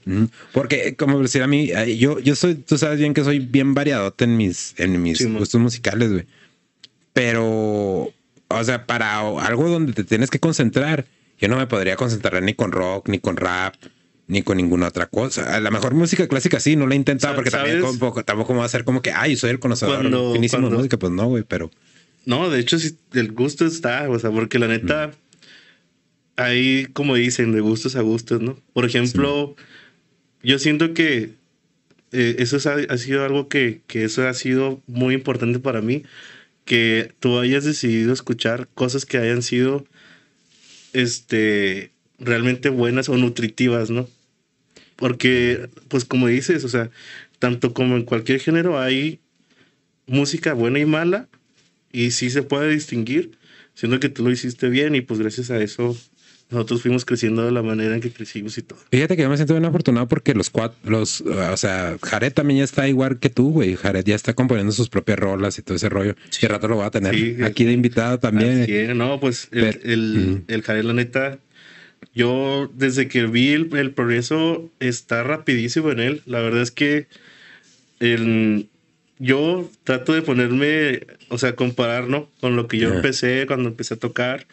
Porque, 0.52 0.96
como 0.96 1.20
decir 1.22 1.44
a 1.44 1.48
mí, 1.48 1.72
yo, 1.98 2.20
yo 2.20 2.36
soy, 2.36 2.56
tú 2.56 2.78
sabes 2.78 3.00
bien 3.00 3.14
que 3.14 3.24
soy 3.24 3.40
bien 3.40 3.74
variadote 3.74 4.26
en 4.26 4.38
mis, 4.38 4.74
en 4.78 5.02
mis 5.02 5.18
sí, 5.20 5.26
gustos 5.26 5.60
musicales, 5.60 6.12
güey. 6.12 6.26
Pero, 7.14 8.12
o 8.48 8.64
sea, 8.64 8.86
para 8.86 9.20
algo 9.20 9.70
donde 9.70 9.94
te 9.94 10.04
tienes 10.04 10.30
que 10.30 10.40
concentrar 10.40 11.06
yo 11.40 11.48
no 11.48 11.58
me 11.58 11.68
podría 11.68 11.96
concentrar 11.96 12.42
ni 12.42 12.54
con 12.54 12.72
rock, 12.72 13.10
ni 13.10 13.20
con 13.20 13.38
rap, 13.38 13.76
ni 14.28 14.42
con 14.42 14.58
ninguna 14.58 14.88
otra 14.88 15.08
cosa. 15.08 15.56
A 15.56 15.60
la 15.60 15.70
mejor 15.70 15.94
música 15.94 16.28
clásica 16.28 16.60
sí, 16.60 16.76
no 16.76 16.88
la 16.88 16.94
he 16.94 16.98
intentado 16.98 17.36
porque 17.36 17.52
también 17.52 17.82
tampoco, 17.82 18.24
tampoco 18.24 18.56
va 18.56 18.66
a 18.66 18.70
ser 18.70 18.84
como 18.86 19.02
que, 19.02 19.12
ay, 19.12 19.36
soy 19.36 19.50
el 19.50 19.60
conocedor 19.60 20.00
cuando, 20.00 20.34
finísimo 20.34 20.70
de 20.70 20.78
música, 20.78 20.98
pues 20.98 21.12
no, 21.12 21.28
güey, 21.28 21.44
pero... 21.44 21.70
No, 22.26 22.50
de 22.50 22.60
hecho, 22.60 22.80
sí, 22.80 22.98
el 23.14 23.32
gusto 23.32 23.66
está, 23.66 24.10
o 24.10 24.18
sea, 24.18 24.32
porque 24.32 24.60
la 24.60 24.68
neta, 24.68 25.12
hay, 26.36 26.88
como 26.94 27.16
dicen, 27.16 27.52
de 27.52 27.62
gustos 27.62 27.96
a 27.96 28.02
gustos, 28.02 28.42
¿no? 28.42 28.60
Por 28.74 28.86
ejemplo, 28.86 29.56
yo 30.44 30.60
siento 30.60 30.94
que 30.94 31.32
eh, 32.12 32.36
eso 32.40 32.58
ha, 32.70 32.98
sido 32.98 33.26
algo 33.26 33.48
que, 33.48 33.82
que 33.88 34.04
eso 34.06 34.28
ha 34.28 34.34
sido 34.34 34.82
muy 34.88 35.14
importante 35.14 35.60
para 35.60 35.82
mí, 35.82 36.04
que 36.66 37.14
tú 37.20 37.38
hayas 37.40 37.64
decidido 37.64 38.14
escuchar 38.14 38.68
cosas 38.74 39.06
que 39.06 39.18
hayan 39.18 39.44
sido, 39.44 39.86
este, 40.94 41.92
realmente 42.20 42.70
buenas 42.70 43.10
o 43.10 43.18
nutritivas, 43.18 43.90
¿no? 43.92 44.08
Porque, 44.96 45.70
pues 45.90 46.06
como 46.06 46.28
dices, 46.28 46.64
o 46.64 46.70
sea, 46.70 46.90
tanto 47.40 47.74
como 47.74 47.98
en 47.98 48.04
cualquier 48.04 48.40
género 48.40 48.80
hay 48.80 49.20
música 50.08 50.54
buena 50.54 50.80
y 50.80 50.86
mala, 50.86 51.28
y 51.96 52.12
sí 52.12 52.30
se 52.30 52.44
puede 52.44 52.70
distinguir, 52.70 53.38
siendo 53.74 54.00
que 54.00 54.10
tú 54.10 54.24
lo 54.24 54.32
hiciste 54.32 54.70
bien 54.70 54.96
y 54.96 55.02
pues 55.02 55.20
gracias 55.20 55.50
a 55.52 55.62
eso 55.62 55.96
nosotros 56.50 56.84
fuimos 56.84 57.06
creciendo 57.06 57.44
de 57.44 57.52
la 57.52 57.64
manera 57.64 57.96
en 57.96 58.02
que 58.02 58.12
crecimos 58.12 58.58
y 58.58 58.62
todo. 58.62 58.78
Fíjate 58.92 59.16
que 59.16 59.24
yo 59.24 59.30
me 59.30 59.36
siento 59.36 59.56
bien 59.56 59.66
afortunado 59.66 60.08
porque 60.08 60.36
los 60.36 60.52
cuatro, 60.52 60.78
los, 60.84 61.22
o 61.22 61.58
sea, 61.58 61.98
Jared 62.04 62.34
también 62.34 62.60
ya 62.60 62.64
está 62.64 62.88
igual 62.88 63.18
que 63.18 63.30
tú, 63.30 63.52
güey. 63.52 63.76
Jared 63.76 64.06
ya 64.06 64.14
está 64.14 64.34
componiendo 64.34 64.72
sus 64.72 64.90
propias 64.90 65.18
rolas 65.18 65.58
y 65.58 65.64
todo 65.64 65.76
ese 65.76 65.90
rollo. 65.90 66.16
Y 66.40 66.46
rato 66.46 66.68
lo 66.68 66.78
va 66.78 66.88
a 66.88 66.92
tener 66.92 67.44
aquí 67.44 67.64
de 67.64 67.72
invitado 67.72 68.20
también. 68.20 68.66
Sí, 68.68 68.94
no, 68.94 69.20
pues 69.20 69.48
el, 69.52 69.80
el, 69.84 70.44
el 70.48 70.62
Jared, 70.62 70.84
la 70.84 70.94
neta, 70.94 71.40
yo 72.14 72.72
desde 72.76 73.08
que 73.08 73.26
vi 73.26 73.54
el, 73.54 73.92
progreso 73.94 74.72
está 74.80 75.24
rapidísimo 75.24 75.92
en 75.92 76.00
él. 76.00 76.22
La 76.26 76.42
verdad 76.42 76.62
es 76.62 76.72
que 76.72 77.08
el, 78.00 78.70
yo 79.20 79.70
trato 79.84 80.14
de 80.14 80.22
ponerme, 80.22 81.02
o 81.30 81.38
sea, 81.38 81.56
comparar, 81.56 82.08
¿no? 82.08 82.30
Con 82.42 82.56
lo 82.56 82.68
que 82.68 82.78
yo 82.78 82.94
empecé 82.94 83.46
cuando 83.48 83.70
empecé 83.70 83.94
a 83.94 83.98
tocar. 83.98 84.48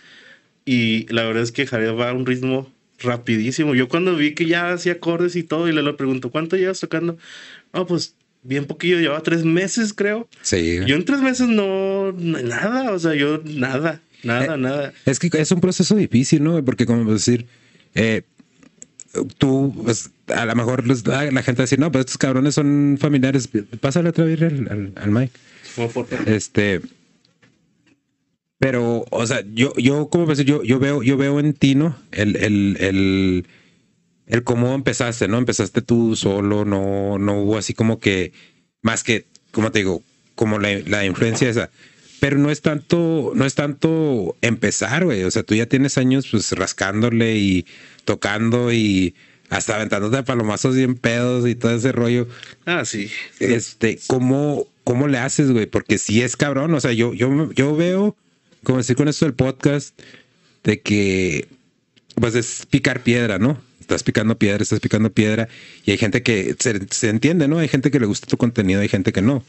Y 0.64 1.06
la 1.12 1.24
verdad 1.24 1.42
es 1.42 1.52
que 1.52 1.66
Jared 1.66 1.94
va 1.94 2.10
a 2.10 2.12
un 2.12 2.26
ritmo 2.26 2.72
rapidísimo. 3.00 3.74
Yo 3.74 3.88
cuando 3.88 4.14
vi 4.16 4.34
que 4.34 4.46
ya 4.46 4.72
hacía 4.72 4.92
acordes 4.92 5.36
y 5.36 5.42
todo, 5.42 5.68
y 5.68 5.72
le 5.72 5.82
lo 5.82 5.96
pregunto, 5.96 6.30
¿cuánto 6.30 6.56
llevas 6.56 6.80
tocando? 6.80 7.18
No, 7.72 7.86
pues 7.86 8.14
bien 8.42 8.66
poquillo, 8.66 8.98
llevaba 8.98 9.22
tres 9.22 9.44
meses, 9.44 9.92
creo. 9.92 10.28
Sí. 10.42 10.80
Yo 10.86 10.96
en 10.96 11.04
tres 11.04 11.20
meses 11.20 11.48
no, 11.48 12.12
nada, 12.12 12.92
o 12.92 12.98
sea, 12.98 13.14
yo 13.14 13.40
nada. 13.44 14.00
Nada, 14.22 14.54
eh, 14.54 14.58
nada. 14.58 14.92
Es 15.04 15.18
que 15.18 15.28
es 15.32 15.50
un 15.50 15.60
proceso 15.60 15.96
difícil, 15.96 16.44
¿no? 16.44 16.64
Porque 16.64 16.86
como 16.86 17.12
decir, 17.12 17.46
eh, 17.94 18.22
tú, 19.38 19.74
pues, 19.84 20.10
a 20.28 20.46
lo 20.46 20.54
mejor 20.54 20.86
la 20.86 21.42
gente 21.42 21.60
va 21.60 21.62
a 21.62 21.66
decir, 21.66 21.78
no, 21.78 21.92
pues 21.92 22.06
estos 22.06 22.18
cabrones 22.18 22.54
son 22.54 22.96
familiares. 23.00 23.48
Pásale 23.80 24.08
otra 24.08 24.24
vez 24.24 24.40
al, 24.42 24.92
al, 24.96 25.10
Mike. 25.10 25.32
Este. 26.26 26.80
Pero, 28.58 29.04
o 29.10 29.26
sea, 29.26 29.42
yo, 29.52 29.74
yo, 29.76 30.08
como 30.08 30.26
decir, 30.26 30.46
yo, 30.46 30.62
yo 30.62 30.78
veo, 30.78 31.02
yo 31.02 31.16
veo 31.16 31.40
en 31.40 31.52
ti, 31.52 31.74
¿no? 31.74 31.96
El, 32.12 32.36
el, 32.36 32.76
el, 32.78 33.46
el 34.26 34.44
cómo 34.44 34.74
empezaste, 34.74 35.26
¿no? 35.26 35.38
Empezaste 35.38 35.82
tú 35.82 36.14
solo, 36.14 36.64
no, 36.64 37.18
no 37.18 37.40
hubo 37.40 37.58
así 37.58 37.74
como 37.74 37.98
que, 37.98 38.32
más 38.80 39.02
que, 39.02 39.26
como 39.50 39.72
te 39.72 39.80
digo, 39.80 40.02
como 40.36 40.58
la, 40.58 40.78
la 40.86 41.04
influencia 41.04 41.50
esa 41.50 41.70
pero 42.22 42.38
no 42.38 42.52
es 42.52 42.60
tanto, 42.60 43.32
no 43.34 43.44
es 43.44 43.56
tanto 43.56 44.36
empezar, 44.42 45.04
güey. 45.04 45.24
O 45.24 45.30
sea, 45.32 45.42
tú 45.42 45.56
ya 45.56 45.66
tienes 45.66 45.98
años 45.98 46.28
pues 46.30 46.52
rascándole 46.52 47.34
y 47.34 47.66
tocando 48.04 48.72
y 48.72 49.16
hasta 49.50 49.74
aventándote 49.74 50.22
palomazos 50.22 50.76
bien 50.76 50.94
pedos 50.94 51.48
y 51.48 51.56
todo 51.56 51.74
ese 51.74 51.90
rollo. 51.90 52.28
Ah, 52.64 52.84
sí. 52.84 53.10
Este, 53.40 53.98
¿cómo, 54.06 54.68
cómo 54.84 55.08
le 55.08 55.18
haces, 55.18 55.50
güey? 55.50 55.66
Porque 55.66 55.98
si 55.98 56.22
es 56.22 56.36
cabrón. 56.36 56.72
O 56.74 56.80
sea, 56.80 56.92
yo, 56.92 57.12
yo, 57.12 57.50
yo 57.54 57.74
veo, 57.74 58.16
como 58.62 58.78
decir 58.78 58.94
con 58.94 59.08
esto 59.08 59.24
del 59.24 59.34
podcast, 59.34 60.00
de 60.62 60.80
que 60.80 61.48
pues 62.14 62.36
es 62.36 62.66
picar 62.70 63.02
piedra, 63.02 63.40
¿no? 63.40 63.60
Estás 63.80 64.04
picando 64.04 64.38
piedra, 64.38 64.62
estás 64.62 64.78
picando 64.78 65.10
piedra 65.10 65.48
y 65.84 65.90
hay 65.90 65.98
gente 65.98 66.22
que 66.22 66.54
se, 66.60 66.86
se 66.88 67.08
entiende, 67.08 67.48
¿no? 67.48 67.58
Hay 67.58 67.66
gente 67.66 67.90
que 67.90 67.98
le 67.98 68.06
gusta 68.06 68.28
tu 68.28 68.36
contenido, 68.36 68.80
hay 68.80 68.88
gente 68.88 69.12
que 69.12 69.22
no. 69.22 69.42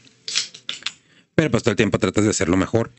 Pero 1.34 1.50
pues 1.50 1.62
todo 1.62 1.72
el 1.72 1.76
tiempo 1.76 1.98
tratas 1.98 2.24
de 2.24 2.30
hacerlo 2.30 2.56
mejor. 2.56 2.90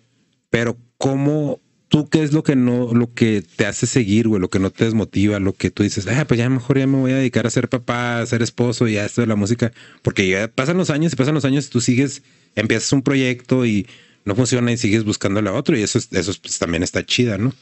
Pero 0.49 0.77
¿cómo 0.97 1.59
tú 1.87 2.09
qué 2.09 2.23
es 2.23 2.33
lo 2.33 2.43
que 2.43 2.55
no, 2.55 2.93
lo 2.93 3.13
que 3.13 3.43
te 3.55 3.65
hace 3.65 3.87
seguir, 3.87 4.27
güey, 4.27 4.41
lo 4.41 4.49
que 4.49 4.59
no 4.59 4.69
te 4.71 4.85
desmotiva, 4.85 5.39
lo 5.39 5.53
que 5.53 5.71
tú 5.71 5.83
dices, 5.83 6.07
ah, 6.07 6.25
pues 6.27 6.37
ya 6.37 6.49
mejor 6.49 6.77
ya 6.77 6.87
me 6.87 6.97
voy 6.97 7.11
a 7.11 7.17
dedicar 7.17 7.45
a 7.47 7.49
ser 7.49 7.69
papá, 7.69 8.19
a 8.19 8.25
ser 8.25 8.41
esposo 8.41 8.87
y 8.87 8.97
a 8.97 9.05
esto 9.05 9.21
de 9.21 9.27
la 9.27 9.35
música, 9.35 9.71
porque 10.01 10.49
pasan 10.53 10.77
los 10.77 10.89
años 10.89 11.13
y 11.13 11.15
pasan 11.15 11.35
los 11.35 11.45
años 11.45 11.67
y 11.67 11.69
tú 11.69 11.81
sigues, 11.81 12.23
empiezas 12.55 12.91
un 12.91 13.01
proyecto 13.01 13.65
y 13.65 13.87
no 14.25 14.35
funciona 14.35 14.71
y 14.71 14.77
sigues 14.77 15.03
buscándole 15.03 15.49
a 15.49 15.53
otro 15.53 15.77
y 15.77 15.83
eso, 15.83 15.99
eso 15.99 16.33
pues, 16.41 16.59
también 16.59 16.83
está 16.83 17.05
chida, 17.05 17.37
¿no? 17.37 17.53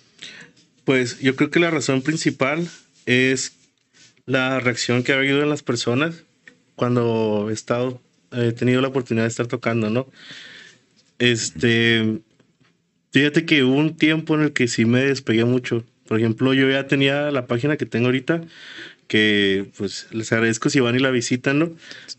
Pues 0.86 1.20
yo 1.20 1.36
creo 1.36 1.50
que 1.50 1.60
la 1.60 1.72
razón 1.72 2.02
principal 2.02 2.68
es 3.06 3.54
la 4.26 4.60
reacción 4.60 5.04
que 5.04 5.14
ha 5.14 5.18
habido 5.18 5.42
en 5.44 5.50
las 5.50 5.64
personas 5.64 6.24
cuando 6.76 7.48
he 7.50 7.54
estado, 7.54 8.02
he 8.32 8.52
tenido 8.52 8.82
la 8.82 8.88
oportunidad 8.88 9.26
de 9.26 9.30
estar 9.30 9.48
tocando, 9.48 9.90
¿no? 9.90 10.08
Este, 11.20 12.20
fíjate 13.12 13.46
que 13.46 13.64
hubo 13.64 13.76
un 13.76 13.96
tiempo 13.96 14.36
en 14.36 14.42
el 14.42 14.54
que 14.54 14.68
sí 14.68 14.86
me 14.86 15.04
despegué 15.04 15.46
mucho. 15.46 15.84
Por 16.08 16.20
ejemplo, 16.20 16.54
yo 16.54 16.70
ya 16.70 16.88
tenía 16.88 17.32
la 17.32 17.48
página 17.48 17.78
que 17.78 17.86
tengo 17.86 18.08
ahorita, 18.08 18.42
que 19.08 19.66
pues 19.78 20.08
les 20.12 20.32
agradezco 20.32 20.70
si 20.70 20.80
van 20.80 20.96
y 20.96 21.00
la 21.00 21.12
visitan, 21.12 21.60
¿no? 21.60 21.72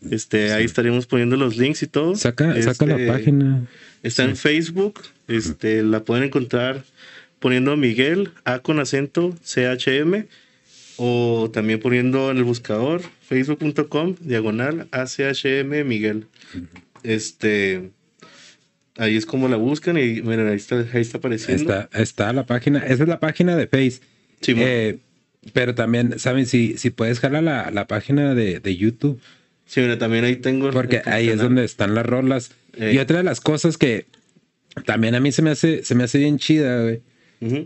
Este, 0.09 0.53
ahí 0.53 0.65
estaremos 0.65 1.05
poniendo 1.07 1.35
los 1.35 1.57
links 1.57 1.83
y 1.83 1.87
todo. 1.87 2.15
Saca, 2.15 2.47
la 2.47 2.59
este, 2.59 3.07
página. 3.07 3.67
Está 4.01 4.23
en 4.23 4.35
Facebook, 4.35 5.01
este, 5.27 5.83
la 5.83 6.03
pueden 6.03 6.25
encontrar 6.25 6.83
poniendo 7.39 7.75
Miguel, 7.77 8.31
A 8.43 8.59
con 8.59 8.79
acento, 8.79 9.35
CHM, 9.43 10.25
o 10.97 11.49
también 11.53 11.79
poniendo 11.79 12.31
en 12.31 12.37
el 12.37 12.43
buscador 12.43 13.01
facebook.com, 13.27 14.15
diagonal, 14.19 14.87
ACHM 14.91 15.85
Miguel. 15.85 16.27
Este, 17.03 17.91
Ahí 18.97 19.17
es 19.17 19.25
como 19.25 19.47
la 19.47 19.57
buscan 19.57 19.97
y 19.97 20.21
miren, 20.21 20.47
ahí 20.47 20.55
está, 20.55 20.85
ahí 20.93 21.01
está 21.01 21.17
apareciendo. 21.17 21.73
Está, 21.73 22.01
está 22.01 22.33
la 22.33 22.45
página, 22.45 22.79
esa 22.79 23.03
es 23.03 23.09
la 23.09 23.19
página 23.19 23.55
de 23.55 23.67
Face. 23.67 23.99
Sí, 24.41 24.53
eh, 24.57 24.99
pero 25.53 25.75
también, 25.75 26.17
¿saben? 26.19 26.45
Si, 26.45 26.77
si 26.77 26.89
puedes 26.89 27.19
jalar 27.19 27.43
la, 27.43 27.71
la 27.71 27.87
página 27.87 28.33
de, 28.33 28.59
de, 28.59 28.75
YouTube. 28.77 29.19
Sí, 29.65 29.81
mira, 29.81 29.97
también 29.97 30.23
ahí 30.23 30.37
tengo. 30.37 30.71
Porque 30.71 31.01
ahí 31.05 31.29
es 31.29 31.37
donde 31.37 31.65
están 31.65 31.93
las 31.93 32.05
rolas. 32.05 32.51
Y 32.77 32.97
otra 32.97 33.17
de 33.17 33.23
las 33.23 33.41
cosas 33.41 33.77
que 33.77 34.05
también 34.85 35.15
a 35.15 35.19
mí 35.19 35.31
se 35.31 35.41
me 35.41 35.51
hace, 35.51 35.83
se 35.83 35.95
me 35.95 36.03
hace 36.03 36.17
bien 36.17 36.37
chida, 36.37 36.81
güey, 36.81 37.01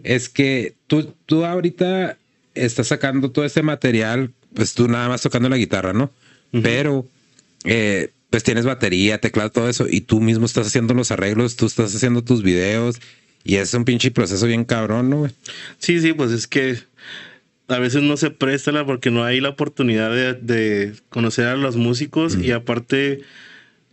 es 0.04 0.30
que 0.30 0.76
tú, 0.88 1.14
tú 1.26 1.46
ahorita 1.46 2.18
estás 2.54 2.88
sacando 2.88 3.32
todo 3.32 3.46
este 3.46 3.64
material, 3.64 4.32
pues 4.54 4.74
tú 4.74 4.88
nada 4.88 5.08
más 5.08 5.22
tocando 5.22 5.48
la 5.50 5.58
guitarra, 5.58 5.94
¿no? 5.94 6.12
Pero 6.52 7.08
eh, 7.64 8.12
pues 8.30 8.44
tienes 8.44 8.66
batería, 8.66 9.20
teclado, 9.20 9.52
todo 9.52 9.70
eso, 9.70 9.88
y 9.90 10.02
tú 10.02 10.22
mismo 10.22 10.46
estás 10.46 10.68
haciendo 10.68 10.94
los 10.94 11.12
arreglos, 11.12 11.56
tú 11.56 11.66
estás 11.66 11.96
haciendo 11.96 12.24
tus 12.24 12.44
videos, 12.44 13.00
y 13.44 13.56
es 13.56 13.74
un 13.74 13.86
pinche 13.86 14.12
proceso 14.12 14.46
bien 14.46 14.66
cabrón, 14.66 15.10
¿no, 15.10 15.18
güey? 15.20 15.32
Sí, 15.78 16.00
sí, 16.00 16.14
pues 16.14 16.32
es 16.32 16.48
que 16.48 16.78
a 17.68 17.80
veces 17.80 18.02
no 18.02 18.18
se 18.18 18.32
presta 18.32 18.72
la 18.72 18.86
porque 18.86 19.12
no 19.12 19.24
hay 19.24 19.40
la 19.40 19.50
oportunidad 19.50 20.12
de, 20.12 20.94
conocer 21.10 21.48
a 21.48 21.56
los 21.56 21.76
músicos 21.76 22.36
y 22.36 22.52
aparte 22.52 23.22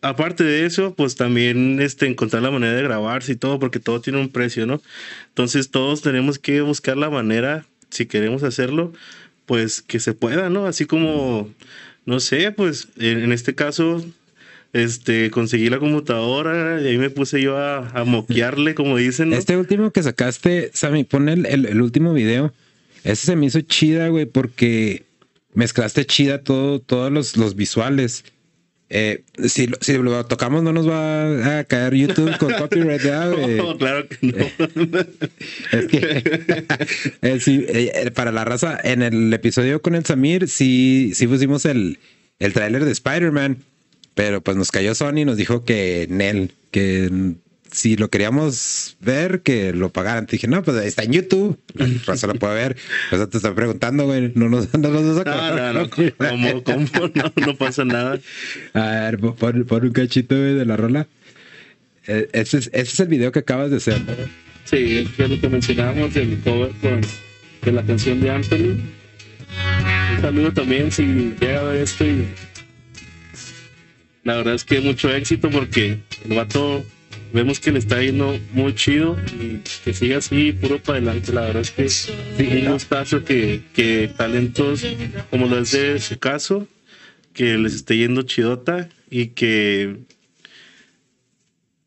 aparte 0.03 0.45
de 0.45 0.67
eso, 0.67 0.95
pues 0.95 1.17
también 1.17 1.81
este, 1.81 2.07
encontrar 2.07 2.43
la 2.43 2.51
manera 2.51 2.75
de 2.75 2.83
grabarse 2.83 3.33
y 3.33 3.37
todo, 3.37 3.59
porque 3.59 3.81
todo 3.81 4.01
tiene 4.01 4.21
un 4.21 4.29
precio, 4.29 4.67
¿no? 4.67 4.81
Entonces 5.29 5.71
todos 5.71 6.01
tenemos 6.01 6.39
que 6.39 6.61
buscar 6.61 6.97
la 6.97 7.11
manera, 7.11 7.67
si 7.91 8.07
queremos 8.07 8.43
hacerlo, 8.43 8.93
pues 9.47 9.83
que 9.83 10.01
se 10.01 10.15
pueda, 10.15 10.49
¿no? 10.49 10.67
Así 10.67 10.87
como, 10.87 11.51
no 12.05 12.21
sé, 12.21 12.53
pues 12.53 12.89
en 12.99 13.33
este 13.33 13.55
caso 13.55 14.05
este, 14.77 15.31
conseguí 15.31 15.71
la 15.71 15.79
computadora 15.79 16.81
y 16.83 16.87
ahí 16.87 16.99
me 16.99 17.09
puse 17.11 17.41
yo 17.41 17.57
a, 17.57 18.05
moquearle, 18.05 18.75
como 18.75 18.97
dicen. 18.97 19.33
Este 19.33 19.57
último 19.57 19.91
que 19.91 20.03
sacaste, 20.03 20.71
Sammy, 20.75 21.05
pon 21.05 21.29
el, 21.29 21.47
el, 21.47 21.81
último 21.81 22.13
video. 22.13 22.53
Ese 23.03 23.27
se 23.27 23.37
me 23.37 23.47
hizo 23.47 23.61
chida, 23.63 24.09
güey, 24.09 24.27
porque 24.27 25.05
mezclaste 25.55 26.05
chida 26.05 26.43
todo, 26.43 26.81
todos 26.81 27.11
los, 27.11 27.37
los 27.37 27.57
visuales. 27.57 28.25
Eh, 28.89 29.25
si, 29.47 29.69
si, 29.81 29.99
lo 29.99 30.25
tocamos 30.27 30.63
no 30.63 30.73
nos 30.73 30.89
va 30.89 31.59
a 31.59 31.65
caer 31.65 31.95
YouTube 31.95 32.37
con 32.39 32.53
copyright. 32.59 33.03
No, 33.03 33.79
claro 33.79 34.07
que 34.09 34.19
no. 34.21 34.37
es 35.79 35.87
que 35.87 35.99
eh, 37.23 37.93
eh, 37.95 38.11
para 38.11 38.31
la 38.31 38.45
raza, 38.45 38.79
en 38.85 39.03
el 39.03 39.33
episodio 39.33 39.81
con 39.81 39.95
el 39.95 40.05
Samir, 40.05 40.49
sí, 40.49 41.13
sí 41.15 41.27
pusimos 41.27 41.65
el, 41.65 41.99
el 42.39 42.53
tráiler 42.53 42.85
de 42.85 42.93
Spider-Man 42.93 43.65
pero 44.17 44.41
pues 44.41 44.57
nos 44.57 44.71
cayó 44.71 44.95
Sony 44.95 45.19
y 45.19 45.25
nos 45.27 45.37
dijo 45.37 45.63
que 45.63 46.07
Nel, 46.09 46.53
que 46.71 47.35
si 47.71 47.97
lo 47.97 48.09
queríamos 48.09 48.97
ver, 48.99 49.43
que 49.43 49.75
lo 49.75 49.91
pagaran. 49.91 50.25
Te 50.25 50.33
dije, 50.33 50.49
no, 50.49 50.63
pues 50.63 50.83
está 50.87 51.03
en 51.03 51.13
YouTube. 51.13 51.61
Pues 52.07 52.19
se 52.21 52.27
lo 52.27 52.35
puede 52.35 52.55
ver. 52.55 52.77
Pues 53.11 53.29
te 53.29 53.37
estoy 53.37 53.53
preguntando, 53.53 54.07
güey. 54.07 54.33
No 54.35 54.49
nos 54.49 54.73
no, 54.79 54.89
no, 54.89 55.03
no, 55.03 55.23
no, 55.23 55.73
no. 55.75 55.91
¿Cómo, 55.91 56.63
cómo? 56.65 56.87
No, 57.15 57.33
no 57.47 57.57
pasa 57.57 57.85
nada. 57.85 58.19
A 58.73 58.81
ver, 58.81 59.19
pon, 59.19 59.67
pon 59.69 59.85
un 59.85 59.93
cachito, 59.93 60.35
güey, 60.35 60.55
de 60.55 60.65
la 60.65 60.79
rola. 60.79 61.07
Eh, 62.07 62.31
ese, 62.33 62.57
es, 62.57 62.71
ese 62.73 62.93
es 62.95 63.01
el 63.01 63.09
video 63.09 63.33
que 63.33 63.41
acabas 63.41 63.71
de 63.71 63.77
hacer. 63.77 64.01
Sí, 64.65 65.07
es 65.19 65.29
lo 65.29 65.39
que 65.39 65.49
mencionábamos, 65.51 66.17
el 66.17 66.41
cover 66.41 66.71
con, 66.81 67.03
de 67.63 67.73
la 67.73 67.83
canción 67.83 68.19
de 68.23 68.31
Anthony. 68.31 68.81
Un 70.15 70.23
saludo 70.23 70.53
también 70.55 70.91
si 70.91 71.35
llega 71.39 71.61
a 71.61 71.65
ver 71.65 71.83
esto 71.83 72.07
y 72.07 72.27
la 74.27 74.35
verdad 74.39 74.55
es 74.55 74.65
que 74.65 74.81
mucho 74.81 75.09
éxito 75.09 75.49
porque 75.51 76.01
el 76.29 76.37
vato 76.37 76.85
vemos 77.33 77.61
que 77.61 77.71
le 77.71 77.79
está 77.79 78.03
yendo 78.03 78.37
muy 78.53 78.75
chido 78.75 79.17
y 79.41 79.61
que 79.85 79.95
siga 79.95 80.19
así 80.19 80.53
puro 80.53 80.83
para 80.83 80.99
adelante. 80.99 81.33
La 81.33 81.43
verdad 81.43 81.63
es 81.63 81.71
que 81.71 81.89
sí, 81.89 82.13
un 82.37 82.73
gustazo 82.73 83.25
que, 83.25 83.63
que 83.73 84.11
talentos 84.17 84.85
como 85.31 85.47
lo 85.47 85.61
es 85.61 85.71
de 85.71 86.01
su 86.01 86.19
caso, 86.19 86.67
que 87.35 87.57
les 87.57 87.75
esté 87.75 87.99
yendo 87.99 88.23
chidota 88.23 88.89
y 89.11 89.29
que 89.29 89.99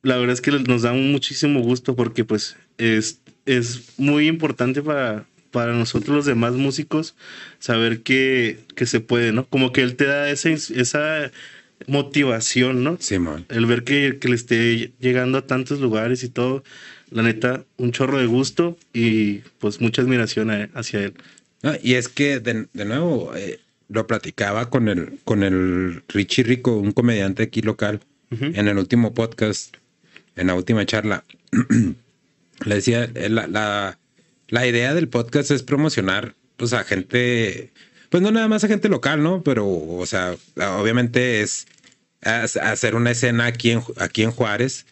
la 0.02 0.16
verdad 0.16 0.32
es 0.32 0.40
que 0.40 0.52
nos 0.52 0.84
da 0.84 0.94
muchísimo 0.94 1.60
gusto 1.60 1.98
porque 1.98 2.24
pues 2.24 2.56
es, 2.78 3.20
es 3.46 4.00
muy 4.00 4.28
importante 4.28 4.82
para, 4.82 5.26
para 5.52 5.74
nosotros 5.74 6.16
los 6.16 6.26
demás 6.26 6.54
músicos 6.54 7.16
saber 7.60 8.02
que, 8.02 8.60
que 8.78 8.86
se 8.86 9.02
puede, 9.02 9.34
¿no? 9.34 9.46
Como 9.46 9.74
que 9.74 9.82
él 9.82 9.98
te 9.98 10.06
da 10.06 10.30
esa, 10.30 10.52
esa 10.52 11.32
motivación, 11.88 12.84
¿no? 12.84 12.98
Sí, 13.00 13.20
man. 13.20 13.46
El 13.50 13.66
ver 13.66 13.84
que, 13.84 14.18
que 14.20 14.30
le 14.30 14.36
esté 14.36 14.92
llegando 15.00 15.38
a 15.38 15.48
tantos 15.48 15.80
lugares 15.80 16.24
y 16.24 16.30
todo, 16.30 16.64
la 17.12 17.24
neta, 17.24 17.64
un 17.78 17.92
chorro 17.92 18.20
de 18.20 18.26
gusto 18.26 18.78
y 18.94 19.40
pues 19.60 19.82
mucha 19.82 20.02
admiración 20.02 20.52
hacia 20.74 21.02
él. 21.06 21.14
y 21.82 21.96
es 21.96 22.08
que, 22.08 22.40
de, 22.40 22.68
de 22.74 22.86
nuevo, 22.86 23.36
eh, 23.36 23.60
lo 23.90 24.08
platicaba 24.08 24.70
con 24.70 24.88
el, 24.88 25.20
con 25.26 25.44
el 25.44 26.04
Richie 26.08 26.44
Rico, 26.44 26.78
un 26.78 26.92
comediante 26.92 27.44
aquí 27.44 27.62
local, 27.62 28.02
en 28.32 28.68
el 28.68 28.78
último 28.78 29.16
podcast, 29.16 29.76
en 30.36 30.48
la 30.48 30.54
última 30.54 30.86
charla. 30.86 31.24
Le 32.66 32.76
decía, 32.76 33.10
eh, 33.16 33.30
la, 33.30 33.48
la, 33.48 33.98
la, 34.50 34.68
idea 34.68 34.94
del 34.94 35.08
podcast 35.08 35.50
es 35.50 35.64
promocionar 35.64 36.36
pues, 36.58 36.74
a 36.74 36.84
gente 36.84 37.72
pues 38.10 38.24
no 38.24 38.32
nada 38.32 38.48
más 38.48 38.64
a 38.64 38.68
gente 38.68 38.90
local, 38.90 39.24
¿no? 39.24 39.44
Pero, 39.44 39.68
o 39.68 40.06
sea, 40.06 40.36
obviamente 40.80 41.42
es 41.42 41.68
hacer 42.22 42.96
una 42.96 43.12
escena 43.12 43.46
aquí 43.46 43.72
en, 43.72 43.84
aquí 43.98 44.24
en 44.24 44.32
Juárez 44.32 44.86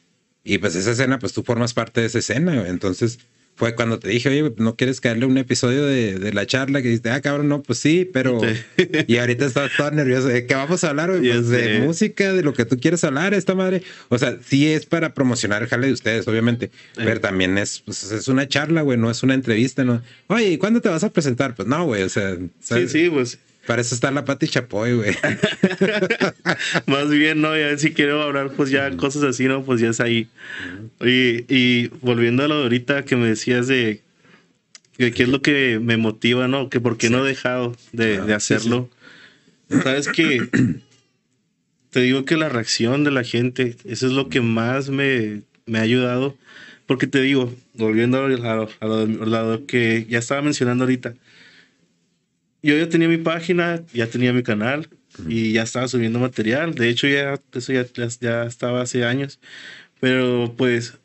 y 0.44 0.60
pues 0.60 0.76
esa 0.76 0.92
escena, 0.92 1.20
pues 1.20 1.34
tú 1.34 1.44
formas 1.44 1.74
parte 1.74 2.02
de 2.02 2.08
esa 2.08 2.20
escena. 2.20 2.68
Entonces 2.68 3.20
fue 3.58 3.74
cuando 3.74 3.98
te 3.98 4.10
dije, 4.10 4.30
oye, 4.30 4.54
¿no 4.58 4.76
quieres 4.76 5.02
caerle 5.02 5.26
un 5.26 5.36
episodio 5.40 5.84
de, 5.84 6.20
de 6.20 6.32
la 6.32 6.46
charla? 6.46 6.84
Que 6.84 6.90
dices, 6.90 7.12
ah, 7.12 7.22
cabrón, 7.22 7.50
no, 7.50 7.64
pues 7.64 7.80
sí, 7.80 8.08
pero... 8.12 8.40
Y 9.08 9.18
ahorita 9.18 9.46
estás 9.46 9.72
todo 9.76 9.90
nervioso. 9.90 10.28
¿De 10.28 10.46
qué 10.46 10.54
vamos 10.54 10.84
a 10.84 10.90
hablar? 10.90 11.10
Pues 11.10 11.50
de 11.50 11.80
música, 11.80 12.34
de 12.34 12.44
lo 12.44 12.54
que 12.54 12.66
tú 12.66 12.78
quieres 12.80 13.04
hablar, 13.04 13.34
esta 13.34 13.56
madre. 13.56 13.82
O 14.10 14.20
sea, 14.20 14.38
sí 14.46 14.72
es 14.72 14.86
para 14.86 15.16
promocionar 15.16 15.64
el 15.64 15.70
jale 15.70 15.88
de 15.88 15.94
ustedes, 15.94 16.28
obviamente. 16.28 16.70
Pero 16.96 17.20
también 17.20 17.58
es, 17.58 17.80
pues, 17.80 18.12
es 18.12 18.28
una 18.28 18.48
charla, 18.48 18.84
güey, 18.84 18.98
no 18.98 19.10
es 19.10 19.24
una 19.24 19.34
entrevista, 19.34 19.84
¿no? 19.84 20.04
Oye, 20.28 20.60
¿cuándo 20.60 20.80
te 20.80 20.90
vas 20.90 21.04
a 21.04 21.12
presentar? 21.12 21.56
Pues 21.56 21.68
no, 21.68 21.84
güey, 21.86 22.04
o 22.04 22.10
sea... 22.10 22.38
Sí, 22.60 22.88
sí, 22.88 23.10
pues 23.10 23.40
para 23.68 23.82
eso 23.82 23.94
está 23.94 24.10
la 24.12 24.24
Pati 24.24 24.48
Chapoy, 24.48 24.94
güey. 24.94 25.14
Más 26.88 27.10
bien, 27.10 27.42
¿no? 27.42 27.56
Ya 27.56 27.78
si 27.78 27.92
quiero 27.92 28.22
hablar, 28.24 28.52
pues 28.56 28.70
ya 28.70 28.96
cosas 28.96 29.24
así, 29.24 29.46
¿no? 29.46 29.62
Pues 29.64 29.82
ya 29.82 29.90
es 29.90 30.00
ahí. 30.00 30.30
Y, 31.02 31.44
y 31.54 31.90
volviendo 32.02 32.46
a 32.46 32.48
lo 32.48 32.60
de 32.60 32.64
ahorita 32.64 33.04
que 33.04 33.18
me 33.18 33.28
decías 33.28 33.68
de, 33.68 34.02
qué 34.98 35.12
es 35.18 35.28
lo 35.28 35.42
que 35.42 35.80
me 35.84 35.98
motiva, 35.98 36.48
¿no? 36.48 36.70
Que 36.70 36.80
por 36.80 36.98
qué 36.98 37.10
no 37.10 37.26
he 37.26 37.28
dejado 37.28 37.76
de, 37.92 38.22
de 38.22 38.34
hacerlo. 38.34 38.90
Sabes 39.84 40.08
que 40.08 40.48
te 41.90 42.00
digo 42.00 42.24
que 42.24 42.38
la 42.38 42.48
reacción 42.48 43.04
de 43.04 43.12
la 43.12 43.26
gente, 43.26 43.76
eso 43.84 44.08
es 44.08 44.14
lo 44.14 44.30
que 44.30 44.40
más 44.40 44.90
me, 44.90 45.42
me 45.66 45.80
ha 45.80 45.82
ayudado. 45.82 46.38
Porque 46.86 47.06
te 47.06 47.20
digo, 47.20 47.54
volviendo 47.74 48.24
a 48.24 48.30
lo, 48.30 48.70
a 48.80 48.86
lo 48.86 49.66
que 49.66 50.06
ya 50.08 50.20
estaba 50.20 50.42
mencionando 50.42 50.86
ahorita, 50.86 51.16
yo 52.68 52.78
ya 52.78 52.90
tenía 52.90 53.08
mi 53.08 53.18
página, 53.18 53.82
ya 53.94 54.08
tenía 54.08 54.34
mi 54.34 54.44
canal 54.44 54.90
y 55.26 55.54
ya 55.54 55.64
estaba 55.64 55.88
subiendo 55.88 56.20
material. 56.20 56.76
De 56.76 56.90
hecho, 56.90 57.08
ya 57.08 57.40
eso 57.54 57.72
ya, 57.72 57.86
ya, 58.20 58.44
estaba 58.44 58.82
hace 58.82 59.06
años. 59.06 59.40
Pero 60.02 60.54
pues 60.58 60.96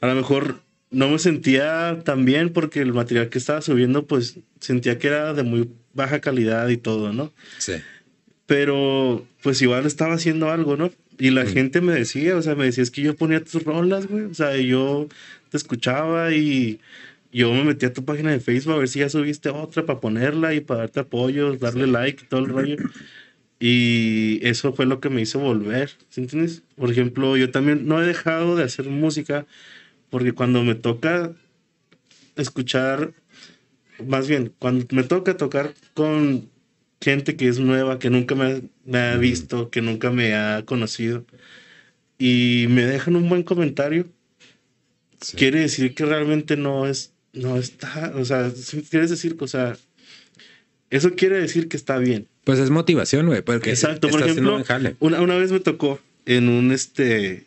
a 0.00 0.06
lo 0.06 0.14
mejor 0.14 0.60
no 0.92 1.08
me 1.08 1.18
sentía 1.18 2.02
tan 2.04 2.24
bien 2.24 2.52
porque 2.52 2.80
el 2.82 2.92
material 2.92 3.30
que 3.30 3.38
estaba 3.38 3.62
subiendo, 3.62 4.06
pues 4.06 4.38
sentía 4.60 4.96
que 5.00 5.08
era 5.08 5.34
de 5.34 5.42
muy 5.42 5.68
baja 5.92 6.20
calidad 6.20 6.68
y 6.68 6.76
todo, 6.76 7.12
¿no? 7.12 7.32
Sí. 7.58 7.74
Pero 8.46 9.26
pues 9.42 9.60
igual 9.62 9.86
estaba 9.86 10.14
haciendo 10.14 10.52
algo, 10.52 10.76
¿no? 10.76 10.92
Y 11.18 11.30
la 11.30 11.46
gente 11.46 11.80
me 11.80 11.94
decía, 11.94 12.36
o 12.36 12.42
sea, 12.42 12.54
me 12.54 12.66
decía, 12.66 12.84
es 12.84 12.92
que 12.92 13.02
yo 13.02 13.16
ponía 13.16 13.42
tus 13.42 13.64
rolas, 13.64 14.06
güey. 14.06 14.26
O 14.26 14.34
sea, 14.34 14.56
yo 14.56 15.08
te 15.50 15.56
escuchaba 15.56 16.32
y 16.32 16.78
yo 17.36 17.52
me 17.52 17.64
metí 17.64 17.84
a 17.84 17.92
tu 17.92 18.02
página 18.02 18.30
de 18.30 18.40
Facebook 18.40 18.74
a 18.74 18.78
ver 18.78 18.88
si 18.88 19.00
ya 19.00 19.10
subiste 19.10 19.50
otra 19.50 19.84
para 19.84 20.00
ponerla 20.00 20.54
y 20.54 20.60
para 20.60 20.80
darte 20.80 21.00
apoyo, 21.00 21.54
darle 21.56 21.86
like 21.86 22.24
y 22.24 22.28
todo 22.28 22.40
el 22.40 22.48
rollo. 22.48 22.76
Y 23.60 24.40
eso 24.42 24.72
fue 24.72 24.86
lo 24.86 25.00
que 25.00 25.10
me 25.10 25.20
hizo 25.20 25.38
volver, 25.38 25.90
¿sí 26.08 26.22
entiendes? 26.22 26.62
Por 26.76 26.90
ejemplo, 26.90 27.36
yo 27.36 27.50
también 27.50 27.86
no 27.86 28.02
he 28.02 28.06
dejado 28.06 28.56
de 28.56 28.64
hacer 28.64 28.88
música 28.88 29.46
porque 30.08 30.32
cuando 30.32 30.64
me 30.64 30.74
toca 30.76 31.34
escuchar, 32.36 33.12
más 34.06 34.28
bien, 34.28 34.54
cuando 34.58 34.86
me 34.92 35.02
toca 35.02 35.36
tocar 35.36 35.74
con 35.92 36.48
gente 37.02 37.36
que 37.36 37.48
es 37.48 37.58
nueva, 37.58 37.98
que 37.98 38.08
nunca 38.08 38.34
me, 38.34 38.98
ha 38.98 39.16
visto, 39.18 39.68
que 39.68 39.82
nunca 39.82 40.10
me 40.10 40.34
ha 40.34 40.64
conocido, 40.64 41.26
y 42.18 42.66
me 42.70 42.86
dejan 42.86 43.16
un 43.16 43.28
buen 43.28 43.42
comentario, 43.42 44.08
quiere 45.36 45.60
decir 45.60 45.94
que 45.94 46.06
realmente 46.06 46.56
no 46.56 46.86
es 46.86 47.15
no 47.36 47.56
está, 47.56 48.12
o 48.16 48.24
sea, 48.24 48.52
quieres 48.90 49.10
decir, 49.10 49.36
o 49.38 49.46
sea, 49.46 49.76
eso 50.90 51.14
quiere 51.14 51.38
decir 51.38 51.68
que 51.68 51.76
está 51.76 51.98
bien. 51.98 52.26
Pues 52.44 52.58
es 52.58 52.70
motivación, 52.70 53.26
güey, 53.26 53.42
porque 53.42 53.70
Exacto, 53.70 54.08
por 54.08 54.22
ejemplo, 54.22 54.62
una, 55.00 55.20
una 55.20 55.36
vez 55.36 55.52
me 55.52 55.60
tocó 55.60 56.00
en 56.26 56.48
un 56.48 56.72
este 56.72 57.44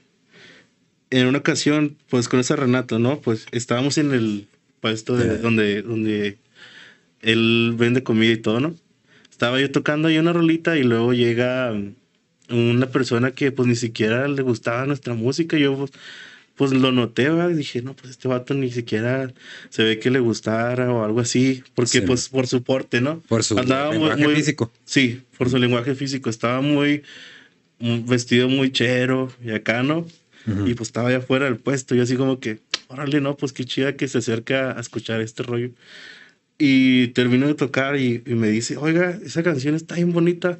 en 1.11 1.27
una 1.27 1.39
ocasión, 1.39 1.97
pues 2.09 2.27
con 2.27 2.39
ese 2.39 2.55
Renato, 2.55 2.99
¿no? 2.99 3.19
Pues 3.19 3.47
estábamos 3.51 3.97
en 3.97 4.13
el 4.13 4.47
puesto 4.79 5.17
de 5.17 5.37
donde, 5.37 5.81
donde 5.81 6.37
él 7.21 7.73
vende 7.77 8.03
comida 8.03 8.31
y 8.31 8.37
todo, 8.37 8.59
¿no? 8.59 8.75
Estaba 9.29 9.59
yo 9.59 9.71
tocando 9.71 10.07
ahí 10.07 10.17
una 10.17 10.33
rolita 10.33 10.77
y 10.77 10.83
luego 10.83 11.13
llega 11.13 11.73
una 12.49 12.85
persona 12.87 13.31
que 13.31 13.51
pues 13.51 13.67
ni 13.67 13.75
siquiera 13.75 14.27
le 14.27 14.41
gustaba 14.41 14.85
nuestra 14.85 15.13
música. 15.13 15.57
Y 15.57 15.61
yo 15.61 15.75
pues, 15.77 15.91
pues 16.59 16.73
lo 16.73 16.91
noté, 16.91 17.29
¿verdad? 17.29 17.51
dije, 17.51 17.81
no, 17.81 17.95
pues 17.95 18.11
este 18.11 18.27
vato 18.27 18.53
ni 18.53 18.69
siquiera 18.69 19.31
se 19.69 19.81
ve 19.81 19.97
que 19.97 20.09
le 20.09 20.19
gustara 20.19 20.91
o 20.91 21.05
algo 21.05 21.21
así, 21.21 21.63
porque 21.73 22.01
pues 22.01 22.27
por 22.27 22.47
su 22.47 22.63
porte, 22.63 22.99
¿no? 22.99 23.21
Por 23.29 23.45
su 23.45 23.55
lenguaje 23.55 24.35
físico. 24.35 24.69
Sí, 24.83 25.21
por 25.37 25.49
su 25.49 25.57
lenguaje 25.57 25.95
físico. 25.95 26.29
Estaba 26.29 26.59
muy, 26.59 27.03
vestido 27.79 28.49
muy 28.49 28.73
chero 28.73 29.31
y 29.41 29.51
acá, 29.51 29.83
¿no? 29.83 30.05
Y 30.65 30.73
pues 30.73 30.89
estaba 30.89 31.07
allá 31.07 31.19
afuera 31.19 31.45
del 31.45 31.55
puesto 31.55 31.95
y 31.95 32.01
así 32.01 32.17
como 32.17 32.41
que, 32.41 32.59
órale, 32.89 33.21
no, 33.21 33.37
pues 33.37 33.53
qué 33.53 33.63
chida 33.63 33.95
que 33.95 34.09
se 34.09 34.17
acerca 34.17 34.77
a 34.77 34.81
escuchar 34.81 35.21
este 35.21 35.43
rollo. 35.43 35.69
Y 36.57 37.07
terminó 37.09 37.47
de 37.47 37.55
tocar 37.55 37.95
y, 37.95 38.21
y 38.25 38.35
me 38.35 38.49
dice, 38.49 38.75
oiga, 38.75 39.17
esa 39.23 39.43
canción 39.43 39.75
está 39.75 39.95
bien 39.95 40.11
bonita 40.11 40.59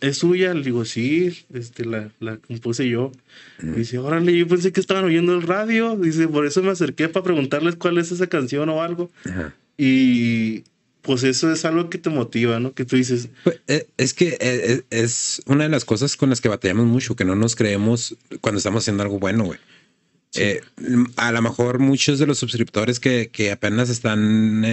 ¿es 0.00 0.18
suya? 0.18 0.54
Le 0.54 0.62
digo, 0.62 0.84
sí, 0.84 1.44
este, 1.52 1.84
la, 1.84 2.10
la 2.20 2.36
compuse 2.38 2.88
yo. 2.88 3.12
Dice, 3.60 3.98
órale, 3.98 4.36
yo 4.36 4.46
pensé 4.46 4.72
que 4.72 4.80
estaban 4.80 5.04
oyendo 5.04 5.34
el 5.34 5.42
radio. 5.42 5.96
Dice, 5.96 6.28
por 6.28 6.46
eso 6.46 6.62
me 6.62 6.70
acerqué 6.70 7.08
para 7.08 7.24
preguntarles 7.24 7.76
cuál 7.76 7.98
es 7.98 8.12
esa 8.12 8.26
canción 8.26 8.68
o 8.68 8.82
algo. 8.82 9.10
Y 9.78 10.64
pues 11.02 11.22
eso 11.22 11.52
es 11.52 11.64
algo 11.64 11.88
que 11.88 11.98
te 11.98 12.10
motiva, 12.10 12.58
¿no? 12.60 12.74
Que 12.74 12.84
tú 12.84 12.96
dices. 12.96 13.28
Pues, 13.44 13.60
eh, 13.68 13.86
es 13.96 14.12
que 14.12 14.30
eh, 14.30 14.38
eh, 14.40 14.82
es 14.90 15.42
una 15.46 15.64
de 15.64 15.70
las 15.70 15.84
cosas 15.84 16.16
con 16.16 16.30
las 16.30 16.40
que 16.40 16.48
batallamos 16.48 16.86
mucho, 16.86 17.16
que 17.16 17.24
no 17.24 17.36
nos 17.36 17.54
creemos 17.56 18.16
cuando 18.40 18.58
estamos 18.58 18.82
haciendo 18.82 19.02
algo 19.02 19.18
bueno, 19.18 19.44
güey. 19.44 19.58
a 21.16 21.32
lo 21.32 21.42
mejor 21.42 21.78
muchos 21.78 22.18
de 22.18 22.26
los 22.26 22.38
suscriptores 22.38 23.00
que, 23.00 23.30
que 23.32 23.52
apenas 23.52 23.88
están 23.88 24.64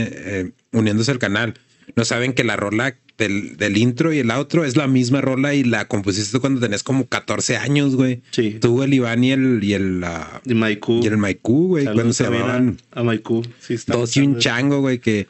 uniéndose 0.72 1.12
al 1.12 1.20
canal 1.20 1.54
no 1.96 2.06
saben 2.06 2.34
que 2.34 2.44
la 2.44 2.56
rola 2.56 2.96
del, 3.18 3.58
del, 3.58 3.78
intro 3.78 4.12
y 4.12 4.20
el 4.20 4.32
outro 4.32 4.66
es 4.66 4.76
la 4.76 4.88
misma 4.88 5.22
rola 5.22 5.54
y 5.54 5.64
la 5.64 5.88
compusiste 5.88 6.40
cuando 6.40 6.60
tenés 6.60 6.84
como 6.84 7.08
14 7.08 7.58
años, 7.58 7.96
güey. 7.96 8.22
Sí. 8.32 8.58
Tú, 8.60 8.84
el 8.84 8.94
Iván 8.94 9.24
y 9.24 9.32
el... 9.32 9.64
Y 9.64 9.74
el, 9.74 10.04
y 10.46 10.54
Maiku. 10.54 11.02
Y 11.04 11.08
el 11.08 11.18
Maiku, 11.18 11.68
güey. 11.68 11.86
Cuando 11.86 12.14
se 12.14 12.24
llamaban... 12.24 12.78
A, 12.92 13.02
a. 13.02 13.20
Sí, 13.60 13.76
Dos 13.88 14.18
y 14.18 14.22
un 14.22 14.40
chango, 14.40 14.82
güey, 14.82 15.00
que 15.00 15.28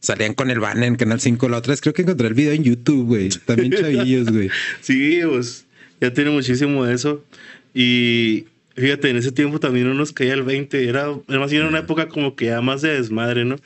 salían 0.00 0.34
con 0.34 0.50
el 0.50 0.60
van 0.60 0.82
en 0.82 0.96
Canal 0.96 1.20
5. 1.20 1.48
La 1.48 1.58
otra 1.58 1.72
vez 1.72 1.80
creo 1.80 1.94
que 1.94 2.02
encontré 2.02 2.28
el 2.28 2.34
video 2.34 2.52
en 2.52 2.64
YouTube, 2.64 3.06
güey. 3.06 3.28
También 3.28 3.72
chavillos, 3.72 4.30
güey. 4.30 4.50
sí, 4.80 5.20
pues 5.28 5.66
ya 6.00 6.12
tiene 6.12 6.30
muchísimo 6.30 6.84
de 6.84 6.94
eso. 6.94 7.24
Y 7.72 8.46
Fíjate, 8.80 9.10
en 9.10 9.16
ese 9.16 9.32
tiempo 9.32 9.60
también 9.60 9.88
no 9.88 9.94
nos 9.94 10.12
caía 10.12 10.34
el 10.34 10.42
20. 10.42 10.88
Era, 10.88 11.08
además, 11.28 11.52
era 11.52 11.68
una 11.68 11.80
época 11.80 12.08
como 12.08 12.34
que 12.34 12.46
ya 12.46 12.60
más 12.62 12.80
de 12.82 12.94
desmadre, 12.94 13.44
¿no? 13.44 13.56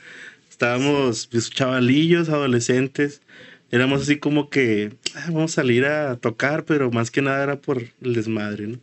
Estábamos 0.49 1.27
pues, 1.27 1.49
chavalillos, 1.49 2.27
adolescentes. 2.29 3.21
Éramos 3.71 4.03
así 4.03 4.17
como 4.17 4.49
que 4.49 4.93
ah, 5.15 5.25
vamos 5.27 5.53
a 5.53 5.55
salir 5.55 5.85
a 5.85 6.17
tocar, 6.17 6.65
pero 6.65 6.91
más 6.91 7.11
que 7.11 7.21
nada 7.21 7.43
era 7.43 7.61
por 7.61 7.81
el 8.01 8.13
desmadre, 8.13 8.67
¿no? 8.67 8.79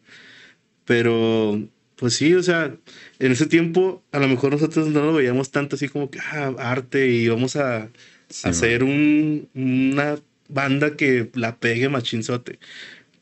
Pero, 0.84 1.62
pues 1.96 2.14
sí, 2.14 2.34
o 2.34 2.42
sea, 2.42 2.76
en 3.18 3.32
ese 3.32 3.46
tiempo 3.46 4.02
a 4.12 4.18
lo 4.18 4.28
mejor 4.28 4.52
nosotros 4.52 4.88
no 4.88 5.02
lo 5.04 5.12
veíamos 5.12 5.50
tanto 5.50 5.76
así 5.76 5.88
como 5.88 6.10
que 6.10 6.18
ah, 6.20 6.54
arte 6.58 7.08
y 7.08 7.28
vamos 7.28 7.56
a 7.56 7.90
hacer 8.44 8.82
un, 8.82 9.48
una 9.54 10.18
banda 10.48 10.96
que 10.96 11.30
la 11.34 11.56
pegue 11.58 11.88
machinzote 11.88 12.58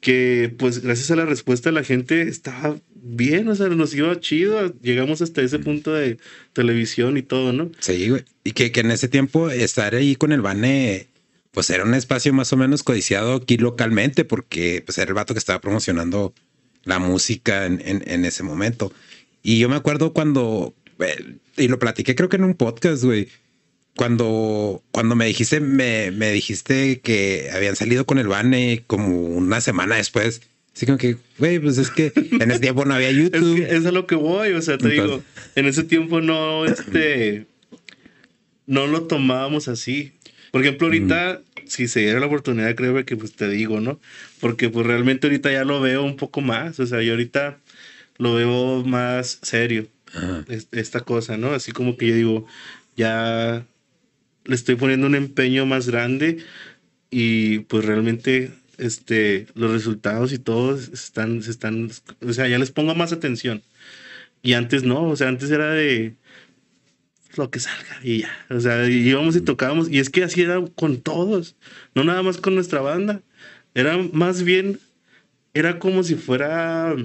que 0.01 0.53
pues 0.59 0.81
gracias 0.81 1.11
a 1.11 1.17
la 1.17 1.27
respuesta 1.27 1.69
de 1.71 1.75
la 1.75 1.85
gente 1.85 2.23
estaba 2.23 2.77
bien, 2.95 3.49
o 3.49 3.55
sea, 3.55 3.69
nos 3.69 3.95
iba 3.95 4.19
chido, 4.19 4.75
llegamos 4.81 5.23
hasta 5.23 5.43
ese 5.43 5.59
punto 5.59 5.93
de 5.93 6.19
televisión 6.53 7.17
y 7.17 7.23
todo, 7.23 7.53
¿no? 7.53 7.71
Sí, 7.79 8.09
güey. 8.09 8.25
Y 8.45 8.53
que, 8.53 8.73
que 8.73 8.81
en 8.81 8.91
ese 8.91 9.09
tiempo 9.09 9.51
estar 9.51 9.95
ahí 9.95 10.17
con 10.17 10.33
el 10.33 10.41
Bane, 10.41 11.07
pues 11.53 11.71
era 11.71 11.85
un 11.85 11.95
espacio 11.95 12.33
más 12.33 12.53
o 12.53 12.57
menos 12.57 12.83
codiciado 12.83 13.35
aquí 13.35 13.57
localmente, 13.57 14.25
porque 14.25 14.83
pues 14.85 14.99
era 14.99 15.09
el 15.09 15.15
vato 15.15 15.35
que 15.35 15.39
estaba 15.39 15.61
promocionando 15.61 16.33
la 16.85 16.99
música 16.99 17.67
en, 17.67 17.81
en, 17.85 18.25
ese 18.25 18.43
momento. 18.43 18.93
Y 19.43 19.59
yo 19.59 19.69
me 19.69 19.77
acuerdo 19.77 20.13
cuando, 20.13 20.75
eh, 21.01 21.37
y 21.57 21.69
lo 21.69 21.79
platiqué 21.79 22.15
creo 22.15 22.29
que 22.29 22.37
en 22.37 22.45
un 22.45 22.55
podcast, 22.55 23.03
güey, 23.05 23.29
cuando, 23.97 24.83
cuando 24.93 25.17
me 25.17 25.27
dijiste, 25.27 25.61
me, 25.61 26.11
me 26.11 26.31
dijiste 26.31 27.01
que 27.01 27.51
habían 27.53 27.77
salido 27.77 28.07
con 28.07 28.19
el 28.19 28.29
Bane 28.29 28.85
como 28.87 29.09
una 29.09 29.61
semana 29.61 29.97
después. 29.97 30.43
Así 30.75 30.87
como 30.87 30.99
que, 30.99 31.17
güey, 31.39 31.59
pues 31.59 31.79
es 31.79 31.91
que 31.91 32.13
en 32.15 32.51
ese 32.51 32.61
tiempo 32.61 32.85
no 32.85 32.95
había 32.95 33.11
YouTube. 33.11 33.59
es, 33.59 33.73
es 33.73 33.87
a 33.87 33.93
lo 33.93 34.07
que 34.07 34.15
voy, 34.15 34.53
o 34.53 34.63
sea, 34.63 34.79
te 34.79 34.89
digo, 34.89 35.23
en 35.57 35.67
ese 35.67 35.83
tiempo 35.83 36.21
no, 36.21 36.65
este, 36.65 37.47
no 38.67 38.87
lo 38.87 39.03
tomábamos 39.03 39.69
así. 39.69 40.13
Por 40.51 40.63
ejemplo, 40.63 40.87
ahorita, 40.87 41.41
si 41.67 41.89
se 41.89 42.01
diera 42.01 42.21
la 42.21 42.27
oportunidad, 42.27 42.75
creo 42.75 43.05
que 43.05 43.17
pues 43.17 43.33
te 43.35 43.49
digo, 43.49 43.81
¿no? 43.81 44.01
Porque 44.41 44.69
pues 44.69 44.87
realmente 44.87 45.27
ahorita 45.27 45.53
ya 45.53 45.65
lo 45.65 45.81
veo 45.81 46.03
un 46.03 46.17
poco 46.17 46.41
más, 46.41 46.81
o 46.81 46.87
sea, 46.87 47.03
yo 47.03 47.13
ahorita 47.13 47.59
lo 48.19 48.35
veo 48.35 48.85
más 48.85 49.39
serio, 49.43 49.87
esta 50.73 51.01
cosa, 51.01 51.37
¿no? 51.37 51.53
Así 51.53 51.73
como 51.73 51.97
que 51.97 52.09
yo 52.09 52.15
digo, 52.15 52.47
ya 52.97 53.65
le 54.45 54.55
estoy 54.55 54.75
poniendo 54.75 55.07
un 55.07 55.15
empeño 55.15 55.67
más 55.67 55.89
grande 55.89 56.39
y 57.11 57.61
pues 57.61 57.85
realmente 57.85 58.53
este, 58.79 59.47
los 59.55 59.71
resultados 59.71 60.33
y 60.33 60.39
todo 60.39 60.77
están, 60.77 61.43
se 61.43 61.51
están, 61.51 61.91
o 62.21 62.33
sea, 62.33 62.49
ya 62.49 62.59
les 62.59 62.71
pongo 62.71 62.95
más 62.95 63.13
atención. 63.13 63.63
Y 64.43 64.55
antes 64.55 64.83
no, 64.85 65.05
o 65.05 65.17
sea, 65.17 65.29
antes 65.29 65.51
era 65.51 65.71
de 65.71 66.15
lo 67.37 67.51
que 67.51 67.61
salga 67.61 67.99
y 68.03 68.21
ya, 68.21 68.47
o 68.51 68.61
sea, 68.61 68.89
íbamos 68.89 69.37
y 69.37 69.41
tocábamos 69.41 69.89
y 69.89 69.99
es 69.99 70.11
que 70.11 70.25
así 70.25 70.43
era 70.43 70.61
con 70.75 71.01
todos, 71.01 71.57
no 71.95 72.05
nada 72.05 72.23
más 72.23 72.39
con 72.39 72.55
nuestra 72.55 72.81
banda, 72.81 73.23
era 73.75 73.97
más 74.13 74.43
bien, 74.43 74.81
era 75.55 75.79
como 75.79 76.03
si 76.03 76.17
fuera 76.17 76.97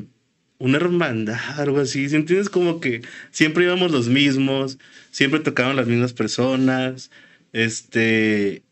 una 0.58 0.78
hermandad, 0.78 1.60
algo 1.60 1.80
así, 1.80 2.10
¿sí 2.10 2.16
entiendes? 2.16 2.50
Como 2.50 2.80
que 2.80 3.02
siempre 3.32 3.66
íbamos 3.66 3.92
los 3.92 4.08
mismos, 4.08 4.80
siempre 5.12 5.40
tocaban 5.40 5.76
las 5.76 5.88
mismas 5.88 6.14
personas, 6.14 7.12
este, 7.54 8.64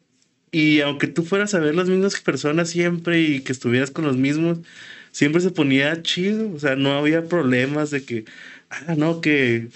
y 0.51 0.81
aunque 0.81 1.07
tú 1.07 1.23
fueras 1.23 1.53
a 1.53 1.59
ver 1.59 1.75
las 1.75 1.89
mismas 1.89 2.19
personas 2.21 2.69
siempre 2.69 3.21
y 3.21 3.41
que 3.41 3.51
estuvieras 3.51 3.91
con 3.91 4.05
los 4.05 4.17
mismos, 4.17 4.59
siempre 5.11 5.41
se 5.41 5.51
ponía 5.51 6.01
chido, 6.03 6.51
o 6.51 6.59
sea, 6.59 6.75
no 6.75 6.93
había 6.93 7.27
problemas 7.27 7.91
de 7.91 8.03
que, 8.03 8.25
ah, 8.69 8.95
no, 8.95 9.21
que 9.21 9.69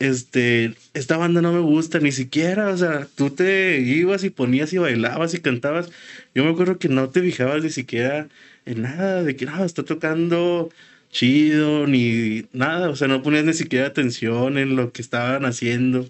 este, 0.00 0.74
esta 0.94 1.16
banda 1.18 1.42
no 1.42 1.52
me 1.52 1.60
gusta, 1.60 2.00
ni 2.00 2.10
siquiera, 2.12 2.68
o 2.70 2.76
sea, 2.76 3.06
tú 3.16 3.30
te 3.30 3.80
ibas 3.80 4.24
y 4.24 4.30
ponías 4.30 4.72
y 4.72 4.78
bailabas 4.78 5.34
y 5.34 5.40
cantabas. 5.40 5.90
Yo 6.34 6.44
me 6.44 6.50
acuerdo 6.50 6.78
que 6.78 6.88
no 6.88 7.10
te 7.10 7.22
fijabas 7.22 7.62
ni 7.62 7.70
siquiera 7.70 8.28
en 8.66 8.82
nada, 8.82 9.22
de 9.22 9.36
que 9.36 9.46
no, 9.46 9.64
está 9.64 9.84
tocando 9.84 10.70
chido, 11.10 11.86
ni 11.86 12.46
nada, 12.52 12.88
o 12.90 12.96
sea, 12.96 13.08
no 13.08 13.22
ponías 13.22 13.44
ni 13.44 13.52
siquiera 13.54 13.86
atención 13.88 14.58
en 14.58 14.76
lo 14.76 14.92
que 14.92 15.02
estaban 15.02 15.44
haciendo. 15.44 16.08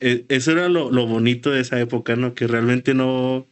E, 0.00 0.24
eso 0.28 0.52
era 0.52 0.68
lo, 0.68 0.90
bonito 1.06 1.50
de 1.50 1.60
esa 1.60 1.80
época, 1.80 2.16
¿no? 2.16 2.34
Que 2.34 2.46
realmente 2.46 2.94
no, 2.94 3.46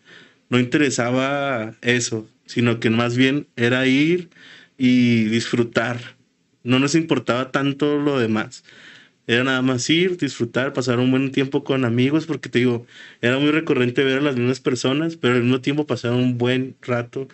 no 0.50 0.58
interesaba 0.60 1.74
eso, 1.82 2.28
sino 2.46 2.80
que 2.80 2.90
más 2.90 3.16
bien 3.16 3.46
era 3.56 3.86
ir 3.86 4.30
y 4.78 5.24
disfrutar. 5.24 6.16
No 6.64 6.78
nos 6.78 6.94
importaba 6.94 7.50
tanto 7.52 7.98
lo 7.98 8.18
demás. 8.18 8.64
Era 9.26 9.44
nada 9.44 9.62
más 9.62 9.88
ir, 9.88 10.18
disfrutar, 10.18 10.72
pasar 10.72 10.98
un 10.98 11.10
buen 11.10 11.32
tiempo 11.32 11.64
con 11.64 11.84
amigos, 11.84 12.26
porque 12.26 12.48
te 12.48 12.58
digo, 12.58 12.86
era 13.22 13.38
muy 13.38 13.50
recurrente 13.50 14.04
ver 14.04 14.18
a 14.18 14.22
las 14.22 14.36
mismas 14.36 14.60
personas, 14.60 15.16
pero 15.16 15.34
al 15.34 15.42
mismo 15.42 15.60
tiempo 15.60 15.86
pasar 15.86 16.12
un 16.12 16.36
buen 16.36 16.76
rato 16.82 17.28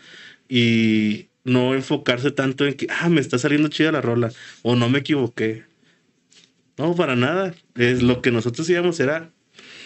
y 0.49 1.27
no 1.43 1.75
enfocarse 1.75 2.31
tanto 2.31 2.67
en 2.67 2.75
que, 2.75 2.87
ah, 2.91 3.09
me 3.09 3.21
está 3.21 3.39
saliendo 3.39 3.69
chida 3.69 3.91
la 3.91 4.01
rola, 4.01 4.33
o 4.63 4.77
no 4.77 4.89
me 4.89 5.01
equivoqué. 5.01 5.65
No, 6.77 6.95
para 6.95 7.17
nada. 7.17 7.55
Es 7.75 8.03
lo 8.03 8.23
que 8.23 8.31
nosotros 8.31 8.69
íbamos 8.71 9.01
era 9.01 9.31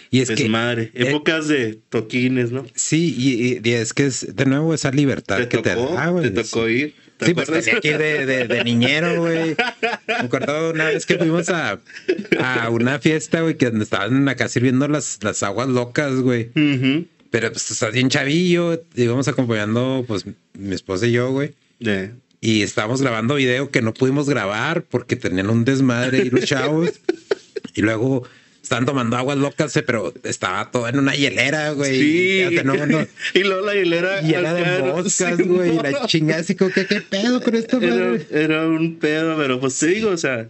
y 0.09 0.21
es 0.21 0.29
desmadre. 0.29 0.91
Que, 0.91 1.03
eh, 1.03 1.09
Épocas 1.09 1.47
de 1.47 1.79
toquines, 1.89 2.51
¿no? 2.51 2.65
Sí, 2.73 3.13
y, 3.17 3.69
es 3.69 3.93
que 3.93 4.05
es 4.05 4.35
de 4.35 4.45
nuevo 4.45 4.73
esa 4.73 4.91
libertad 4.91 5.47
que 5.47 5.57
te 5.57 5.75
da. 5.75 6.21
Te 6.21 6.29
tocó 6.31 6.69
ir. 6.69 6.93
Sí, 7.21 7.33
pues 7.33 7.47
tenía 7.47 7.79
que 7.79 7.87
ir 7.87 7.97
de, 7.97 8.47
de, 8.47 8.63
niñero, 8.63 9.21
güey. 9.21 9.55
Me 10.07 10.13
acuerdo 10.13 10.71
una 10.71 10.85
vez 10.85 11.05
que 11.05 11.17
fuimos 11.17 11.49
a, 11.49 11.79
a 12.39 12.69
una 12.69 12.99
fiesta, 12.99 13.41
güey, 13.41 13.55
que 13.55 13.67
estaban 13.67 14.27
acá 14.27 14.47
sirviendo 14.47 14.87
las, 14.87 15.19
las 15.23 15.43
aguas 15.43 15.67
locas, 15.67 16.15
güey. 16.15 16.51
Pero 17.29 17.51
pues 17.51 17.71
estás 17.71 17.93
bien 17.93 18.09
chavillo. 18.09 18.81
Íbamos 18.95 19.27
acompañando, 19.27 20.05
pues, 20.07 20.25
mi 20.53 20.75
esposa 20.75 21.07
y 21.07 21.13
yo, 21.13 21.31
güey. 21.31 21.53
Y 22.41 22.61
estábamos 22.61 23.01
grabando 23.01 23.35
video 23.35 23.71
que 23.71 23.81
no 23.81 23.93
pudimos 23.93 24.29
grabar 24.29 24.83
porque 24.83 25.15
tenían 25.15 25.49
un 25.49 25.65
desmadre 25.65 26.19
y 26.19 26.29
los 26.29 26.45
chavos. 26.45 26.91
y 27.75 27.81
luego 27.81 28.27
estaban 28.65 28.85
tomando 28.85 29.15
aguas 29.15 29.37
locas, 29.37 29.79
pero 29.85 30.11
estaba 30.23 30.71
todo 30.71 30.87
en 30.87 30.97
una 30.97 31.13
hielera, 31.13 31.71
güey. 31.71 31.99
Sí. 31.99 32.57
y 33.33 33.43
luego 33.43 33.65
la 33.65 33.75
hielera. 33.75 34.21
Llena 34.21 34.53
de 34.53 34.83
moscas, 34.83 35.37
güey. 35.39 35.75
y 35.75 35.79
la 35.79 36.07
chingada 36.07 36.41
así 36.41 36.55
como 36.55 36.71
que, 36.71 36.87
¿qué 36.87 37.01
pedo 37.01 37.41
con 37.41 37.55
esto, 37.55 37.79
era, 37.79 38.17
era, 38.31 38.67
un 38.67 38.97
pedo, 38.97 39.37
pero 39.37 39.59
pues 39.59 39.77
te 39.77 39.87
digo, 39.87 40.09
o 40.09 40.17
sea, 40.17 40.49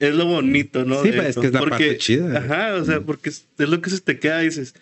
es 0.00 0.14
lo 0.14 0.26
bonito, 0.26 0.84
¿no? 0.84 1.00
Sí, 1.02 1.12
pues, 1.12 1.28
es 1.28 1.36
que 1.36 1.46
es 1.46 1.52
la 1.52 1.60
parte 1.60 1.96
chida. 1.96 2.38
Ajá, 2.38 2.74
o 2.74 2.84
sea, 2.84 3.00
porque 3.00 3.30
es, 3.30 3.46
lo 3.56 3.80
que 3.80 3.90
se 3.90 4.00
te 4.00 4.18
queda 4.18 4.42
y 4.42 4.46
dices, 4.46 4.74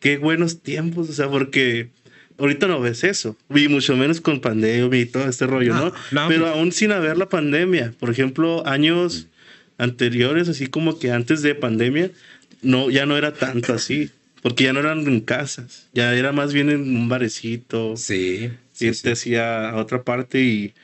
qué 0.00 0.18
buenos 0.18 0.62
tiempos, 0.62 1.08
o 1.08 1.12
sea, 1.12 1.28
porque 1.28 1.90
ahorita 2.38 2.66
no 2.66 2.80
ves 2.80 3.04
eso, 3.04 3.36
y 3.54 3.68
mucho 3.68 3.96
menos 3.96 4.20
con 4.20 4.40
pandemia 4.40 5.00
y 5.00 5.06
todo 5.06 5.28
este 5.28 5.46
rollo, 5.46 5.74
¿no? 5.74 5.92
Pero 6.28 6.44
pues. 6.44 6.56
aún 6.56 6.72
sin 6.72 6.90
haber 6.90 7.18
la 7.18 7.28
pandemia, 7.28 7.94
por 8.00 8.10
ejemplo, 8.10 8.66
años 8.66 9.28
anteriores, 9.78 10.48
así 10.48 10.66
como 10.66 10.98
que 10.98 11.10
antes 11.10 11.42
de 11.42 11.54
pandemia, 11.54 12.10
no, 12.62 12.90
ya 12.90 13.06
no 13.06 13.16
era 13.16 13.32
tanto 13.32 13.72
así, 13.72 14.10
porque 14.42 14.64
ya 14.64 14.72
no 14.72 14.80
eran 14.80 15.06
en 15.06 15.20
casas, 15.20 15.88
ya 15.92 16.14
era 16.14 16.32
más 16.32 16.52
bien 16.52 16.70
en 16.70 16.96
un 16.96 17.08
barecito. 17.08 17.96
Sí. 17.96 18.50
Sí, 18.72 18.88
hacía 18.88 19.70
a 19.70 19.76
otra 19.76 20.02
parte 20.02 20.42
y, 20.42 20.74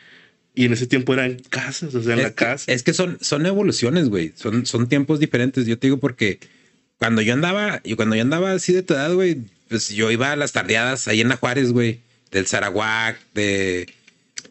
y 0.55 0.65
en 0.65 0.73
ese 0.73 0.87
tiempo 0.87 1.13
eran 1.13 1.39
casas, 1.51 1.95
o 1.95 2.03
sea, 2.03 2.15
en 2.15 2.23
la 2.23 2.33
casa. 2.33 2.73
Es 2.73 2.83
que 2.83 2.95
son, 2.95 3.19
son 3.21 3.45
evoluciones, 3.45 4.09
güey, 4.09 4.33
son, 4.35 4.65
son 4.65 4.89
tiempos 4.89 5.21
diferentes, 5.21 5.67
yo 5.67 5.79
te 5.79 5.89
digo 5.89 5.99
porque 5.99 6.39
cuando 6.99 7.21
yo 7.21 7.35
andaba, 7.35 7.81
y 7.85 7.95
cuando 7.95 8.17
yo 8.17 8.23
andaba 8.23 8.53
así 8.53 8.73
de 8.73 8.83
tu 8.83 8.95
edad, 8.95 9.13
güey, 9.13 9.43
pues 9.69 9.89
yo 9.91 10.11
iba 10.11 10.33
a 10.33 10.37
las 10.37 10.53
tardeadas 10.53 11.09
ahí 11.09 11.21
en 11.21 11.29
la 11.29 11.37
Juárez, 11.37 11.73
güey, 11.73 12.01
del 12.31 12.47
Sarawak, 12.47 13.19
de... 13.35 13.89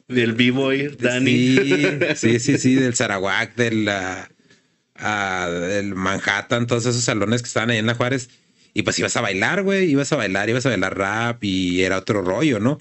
Del 0.08 0.34
B-Boy, 0.34 0.98
Dani. 1.00 1.56
Sí, 2.16 2.40
sí, 2.40 2.58
sí, 2.58 2.76
del 2.76 2.94
Sarawak, 2.94 3.56
del, 5.02 5.70
del 5.70 5.96
Manhattan, 5.96 6.68
todos 6.68 6.86
esos 6.86 7.04
salones 7.04 7.42
que 7.42 7.48
estaban 7.48 7.70
ahí 7.70 7.78
en 7.78 7.88
la 7.88 7.96
Juárez. 7.96 8.30
Y 8.74 8.84
pues 8.84 8.98
ibas 9.00 9.18
a 9.18 9.22
bailar, 9.22 9.64
güey, 9.64 9.90
ibas 9.90 10.12
a 10.14 10.16
bailar, 10.16 10.50
ibas 10.50 10.66
a 10.66 10.70
bailar 10.70 10.98
rap 10.98 11.44
y 11.44 11.84
era 11.84 11.98
otro 11.98 12.22
rollo, 12.22 12.60
¿no? 12.60 12.80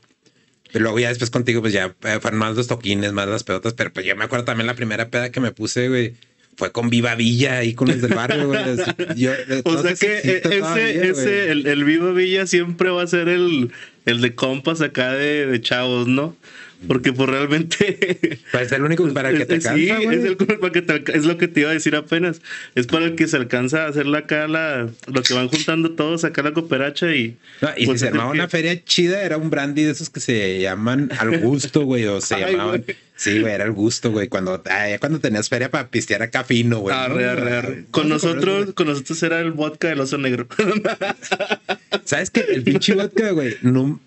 Pero 0.73 0.85
luego 0.85 1.01
ya 1.01 1.09
después 1.09 1.31
contigo, 1.31 1.61
pues 1.61 1.73
ya 1.73 1.97
eh, 2.05 2.19
fueron 2.21 2.39
más 2.39 2.55
los 2.55 2.69
toquines, 2.69 3.13
más 3.13 3.27
las 3.29 3.43
pedotas. 3.43 3.75
Pero 3.75 3.93
pues 3.93 4.07
yo 4.07 4.15
me 4.15 4.25
acuerdo 4.25 4.45
también 4.45 4.69
la 4.69 4.75
primera 4.75 5.09
peda 5.09 5.31
que 5.31 5.41
me 5.41 5.51
puse, 5.51 5.89
güey 5.89 6.15
fue 6.61 6.73
con 6.73 6.91
Viva 6.91 7.15
Villa 7.15 7.65
y 7.65 7.73
con 7.73 7.89
los 7.89 8.03
del 8.03 8.13
barrio, 8.13 8.49
güey. 8.49 8.61
o 9.65 9.83
sea 9.83 9.95
que 9.95 10.19
e-, 10.19 10.43
ese, 10.45 11.09
ese, 11.09 11.51
el, 11.51 11.67
el, 11.67 11.85
Viva 11.85 12.13
Villa 12.13 12.47
siempre 12.47 12.91
va 12.91 13.03
a 13.03 13.07
ser 13.07 13.29
el, 13.29 13.73
el 14.05 14.21
de 14.21 14.35
compas 14.35 14.83
acá 14.83 15.15
de, 15.15 15.47
de 15.47 15.61
chavos, 15.63 16.07
¿no? 16.07 16.37
Porque 16.89 17.13
pues 17.13 17.29
realmente... 17.29 18.39
Pues 18.53 18.67
es 18.67 18.73
el 18.73 18.83
único 18.83 19.07
para 19.13 19.33
que 19.33 19.45
te 19.47 19.61
Sí, 19.61 19.67
cansa, 19.89 19.97
güey. 20.05 20.19
es, 20.19 20.25
el- 20.25 20.37
para 20.37 20.73
que 20.73 20.83
te 20.83 21.17
es 21.17 21.25
lo 21.25 21.37
que 21.39 21.47
te 21.49 21.61
iba 21.61 21.71
a 21.71 21.75
decir 21.75 21.95
apenas. 21.95 22.41
Es 22.75 22.87
para 22.87 23.05
el 23.05 23.15
que 23.17 23.27
se 23.29 23.37
alcanza 23.37 23.85
a 23.85 23.89
hacer 23.89 24.07
la, 24.07 24.21
lo 25.07 25.23
que 25.23 25.35
van 25.35 25.49
juntando 25.49 25.93
todos, 25.93 26.25
acá 26.25 26.43
la 26.43 26.53
cooperacha 26.53 27.15
y... 27.15 27.37
No, 27.61 27.69
y 27.77 27.87
pues, 27.87 28.01
si 28.01 28.07
se 28.07 28.07
es 28.07 28.13
el 28.13 28.19
armaba 28.19 28.33
que- 28.33 28.39
una 28.39 28.49
feria 28.49 28.85
chida, 28.85 29.23
era 29.23 29.37
un 29.37 29.51
brandy 29.51 29.83
de 29.85 29.91
esos 29.93 30.09
que 30.11 30.21
se 30.21 30.61
llaman 30.61 31.11
al 31.19 31.39
gusto, 31.41 31.83
güey, 31.85 32.07
o 32.07 32.21
se 32.21 32.35
Ay, 32.37 32.53
llamaban. 32.53 32.83
güey. 32.85 32.97
Sí, 33.17 33.39
güey, 33.39 33.53
era 33.53 33.65
el 33.65 33.73
gusto, 33.73 34.11
güey. 34.11 34.29
Cuando, 34.29 34.63
ah, 34.71 34.89
ya 34.89 34.99
cuando 34.99 35.21
tenías 35.21 35.51
feria 35.51 35.71
para 35.71 35.89
pistear 35.89 36.23
acá 36.23 36.43
fino, 36.43 36.79
güey. 36.79 36.97
Arre, 36.97 37.29
arre, 37.29 37.53
arre. 37.57 37.79
Ah, 37.83 37.89
Con 37.91 38.09
nosotros, 38.09 38.73
con 38.73 38.87
nosotros 38.87 39.23
era 39.23 39.41
el 39.41 39.51
vodka 39.53 39.89
del 39.89 40.01
oso 40.01 40.17
negro. 40.17 40.47
¿Sabes 42.05 42.31
qué? 42.31 42.41
El 42.49 42.63
pinche 42.63 42.95
vodka, 42.95 43.31
güey, 43.33 43.57
no, 43.63 44.01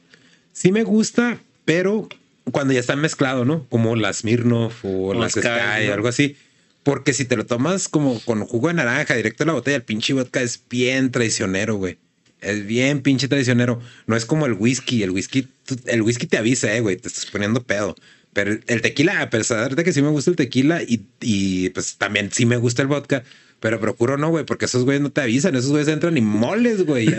sí 0.51 0.71
me 0.71 0.83
gusta, 0.83 1.38
pero 1.65 2.09
cuando 2.51 2.73
ya 2.73 2.79
está 2.79 2.95
mezclado, 2.95 3.45
¿no? 3.45 3.65
Como 3.69 3.95
las 3.95 4.17
Smirnoff 4.19 4.84
o 4.86 5.08
O 5.10 5.13
las 5.13 5.32
Sky, 5.34 5.41
Sky, 5.41 5.88
¿no? 5.88 5.93
algo 5.93 6.08
así. 6.08 6.36
Porque 6.84 7.13
si 7.13 7.23
te 7.25 7.38
lo 7.38 7.45
tomas 7.45 7.88
como 7.88 8.19
con 8.21 8.43
jugo 8.45 8.67
de 8.67 8.73
naranja 8.73 9.15
directo 9.15 9.43
a 9.43 9.47
la 9.47 9.53
botella, 9.53 9.77
el 9.77 9.84
pinche 9.84 10.13
vodka 10.13 10.41
es 10.41 10.62
bien 10.69 11.12
traicionero, 11.12 11.75
güey. 11.75 11.97
Es 12.41 12.65
bien 12.65 13.01
pinche 13.01 13.29
traicionero. 13.29 13.82
No 14.06 14.17
es 14.17 14.25
como 14.25 14.45
el 14.45 14.53
whisky. 14.53 15.01
El 15.03 15.12
whisky, 15.12 15.47
el 15.86 16.01
whisky 16.01 16.27
te 16.27 16.38
avisa, 16.38 16.75
eh, 16.75 16.82
güey. 16.82 16.97
Te 16.97 17.08
estás 17.08 17.25
poniendo 17.27 17.63
pedo. 17.63 17.95
Pero 18.34 18.58
el- 18.67 18.82
tequila, 18.82 19.21
a 19.21 19.29
pesar 19.29 19.75
de 19.77 19.84
que 19.86 19.93
sí 19.93 20.01
me 20.01 20.10
gusta 20.10 20.29
el 20.32 20.36
tequila 20.36 20.84
y, 20.84 21.06
y 21.21 21.69
pues 21.69 21.95
también 21.97 22.32
sí 22.34 22.45
me 22.45 22.58
gusta 22.58 22.82
el 22.82 22.89
vodka, 22.89 23.23
pero 23.62 23.79
procuro 23.79 24.17
no, 24.17 24.29
güey, 24.29 24.43
porque 24.43 24.65
esos 24.65 24.84
güeyes 24.84 25.01
no 25.01 25.10
te 25.12 25.21
avisan. 25.21 25.56
Esos 25.56 25.69
güeyes 25.71 25.88
entran 25.88 26.17
y 26.17 26.21
moles, 26.21 26.84
güey. 26.86 27.08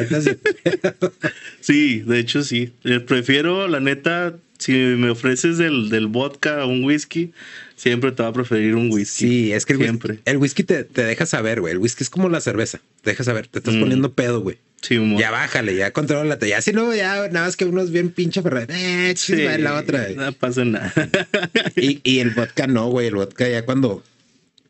Sí, 1.60 2.00
de 2.00 2.18
hecho 2.18 2.42
sí. 2.42 2.72
Eh, 2.84 3.00
Prefiero, 3.00 3.66
la 3.68 3.80
neta, 3.80 4.34
si 4.58 4.72
me 4.72 5.10
ofreces 5.10 5.58
del, 5.58 5.88
del 5.90 6.06
vodka 6.06 6.62
a 6.62 6.66
un 6.66 6.84
whisky, 6.84 7.32
siempre 7.76 8.12
te 8.12 8.22
va 8.22 8.28
a 8.28 8.32
preferir 8.32 8.74
un 8.76 8.90
whisky. 8.90 9.26
Sí, 9.28 9.52
es 9.52 9.66
que 9.66 9.74
el 9.74 9.78
siempre. 9.80 10.12
whisky, 10.14 10.30
el 10.30 10.36
whisky 10.38 10.62
te, 10.64 10.84
te 10.84 11.04
deja 11.04 11.26
saber, 11.26 11.60
güey. 11.60 11.72
El 11.72 11.78
whisky 11.78 12.02
es 12.04 12.10
como 12.10 12.28
la 12.28 12.40
cerveza. 12.40 12.80
Te 13.02 13.10
deja 13.10 13.24
saber, 13.24 13.46
te 13.48 13.58
estás 13.58 13.74
Mm. 13.74 13.80
poniendo 13.80 14.12
pedo, 14.12 14.40
güey. 14.40 14.58
Sí, 14.82 14.98
humor. 14.98 15.18
Ya 15.18 15.30
bájale, 15.30 15.74
ya 15.74 15.92
contrólate. 15.92 16.46
Ya 16.48 16.60
si 16.60 16.72
no, 16.72 16.94
ya 16.94 17.28
nada 17.28 17.46
más 17.46 17.56
que 17.56 17.64
unos 17.64 17.90
bien 17.90 18.10
pinche 18.10 18.42
ferrer. 18.42 18.68
Eh, 18.70 19.14
Sí, 19.16 19.34
la 19.58 19.76
otra. 19.78 20.08
No 20.14 20.30
pasa 20.32 20.64
nada. 20.64 20.92
Y, 21.76 22.00
y 22.04 22.18
el 22.20 22.30
vodka 22.30 22.66
no, 22.66 22.88
güey. 22.88 23.06
El 23.08 23.14
vodka 23.14 23.48
ya 23.48 23.64
cuando... 23.64 24.02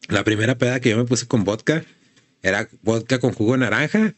La 0.09 0.23
primera 0.23 0.57
peda 0.57 0.81
que 0.81 0.91
yo 0.91 0.97
me 0.99 1.05
puse 1.05 1.27
con 1.27 1.45
vodka 1.45 1.85
era 2.43 2.69
vodka 2.83 3.19
con 3.19 3.33
jugo 3.33 3.53
de 3.53 3.59
naranja. 3.61 4.15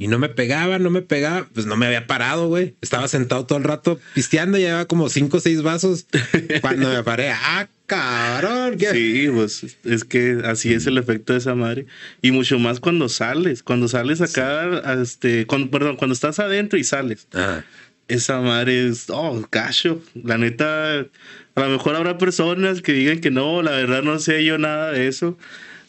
Y 0.00 0.08
no 0.08 0.18
me 0.18 0.30
pegaba, 0.30 0.78
no 0.78 0.88
me 0.88 1.02
pegaba. 1.02 1.46
Pues 1.52 1.66
no 1.66 1.76
me 1.76 1.84
había 1.84 2.06
parado, 2.06 2.48
güey. 2.48 2.74
Estaba 2.80 3.06
sentado 3.06 3.44
todo 3.44 3.58
el 3.58 3.64
rato 3.64 4.00
pisteando. 4.14 4.56
Llevaba 4.56 4.86
como 4.86 5.10
cinco 5.10 5.36
o 5.36 5.40
seis 5.40 5.60
vasos. 5.60 6.06
Cuando 6.62 6.88
me 6.88 7.02
paré, 7.04 7.32
ah, 7.32 7.68
cabrón. 7.84 8.78
¿qué? 8.78 8.92
Sí, 8.92 9.28
pues 9.30 9.76
es 9.84 10.04
que 10.04 10.40
así 10.46 10.72
es 10.72 10.86
el 10.86 10.96
efecto 10.96 11.34
de 11.34 11.40
esa 11.40 11.54
madre. 11.54 11.84
Y 12.22 12.30
mucho 12.30 12.58
más 12.58 12.80
cuando 12.80 13.10
sales. 13.10 13.62
Cuando 13.62 13.88
sales 13.88 14.22
acá, 14.22 14.82
este, 15.02 15.44
cuando, 15.46 15.70
perdón, 15.70 15.96
cuando 15.96 16.14
estás 16.14 16.38
adentro 16.38 16.78
y 16.78 16.84
sales. 16.84 17.28
Ah, 17.34 17.62
Esa 18.08 18.40
madre 18.40 18.88
es, 18.88 19.10
oh, 19.10 19.46
cacho. 19.50 20.02
La 20.14 20.38
neta, 20.38 21.00
a 21.00 21.60
lo 21.60 21.68
mejor 21.68 21.94
habrá 21.96 22.16
personas 22.16 22.80
que 22.80 22.92
digan 22.92 23.20
que 23.20 23.30
no, 23.30 23.60
la 23.60 23.72
verdad 23.72 24.02
no 24.02 24.18
sé 24.18 24.46
yo 24.46 24.56
nada 24.56 24.92
de 24.92 25.08
eso. 25.08 25.36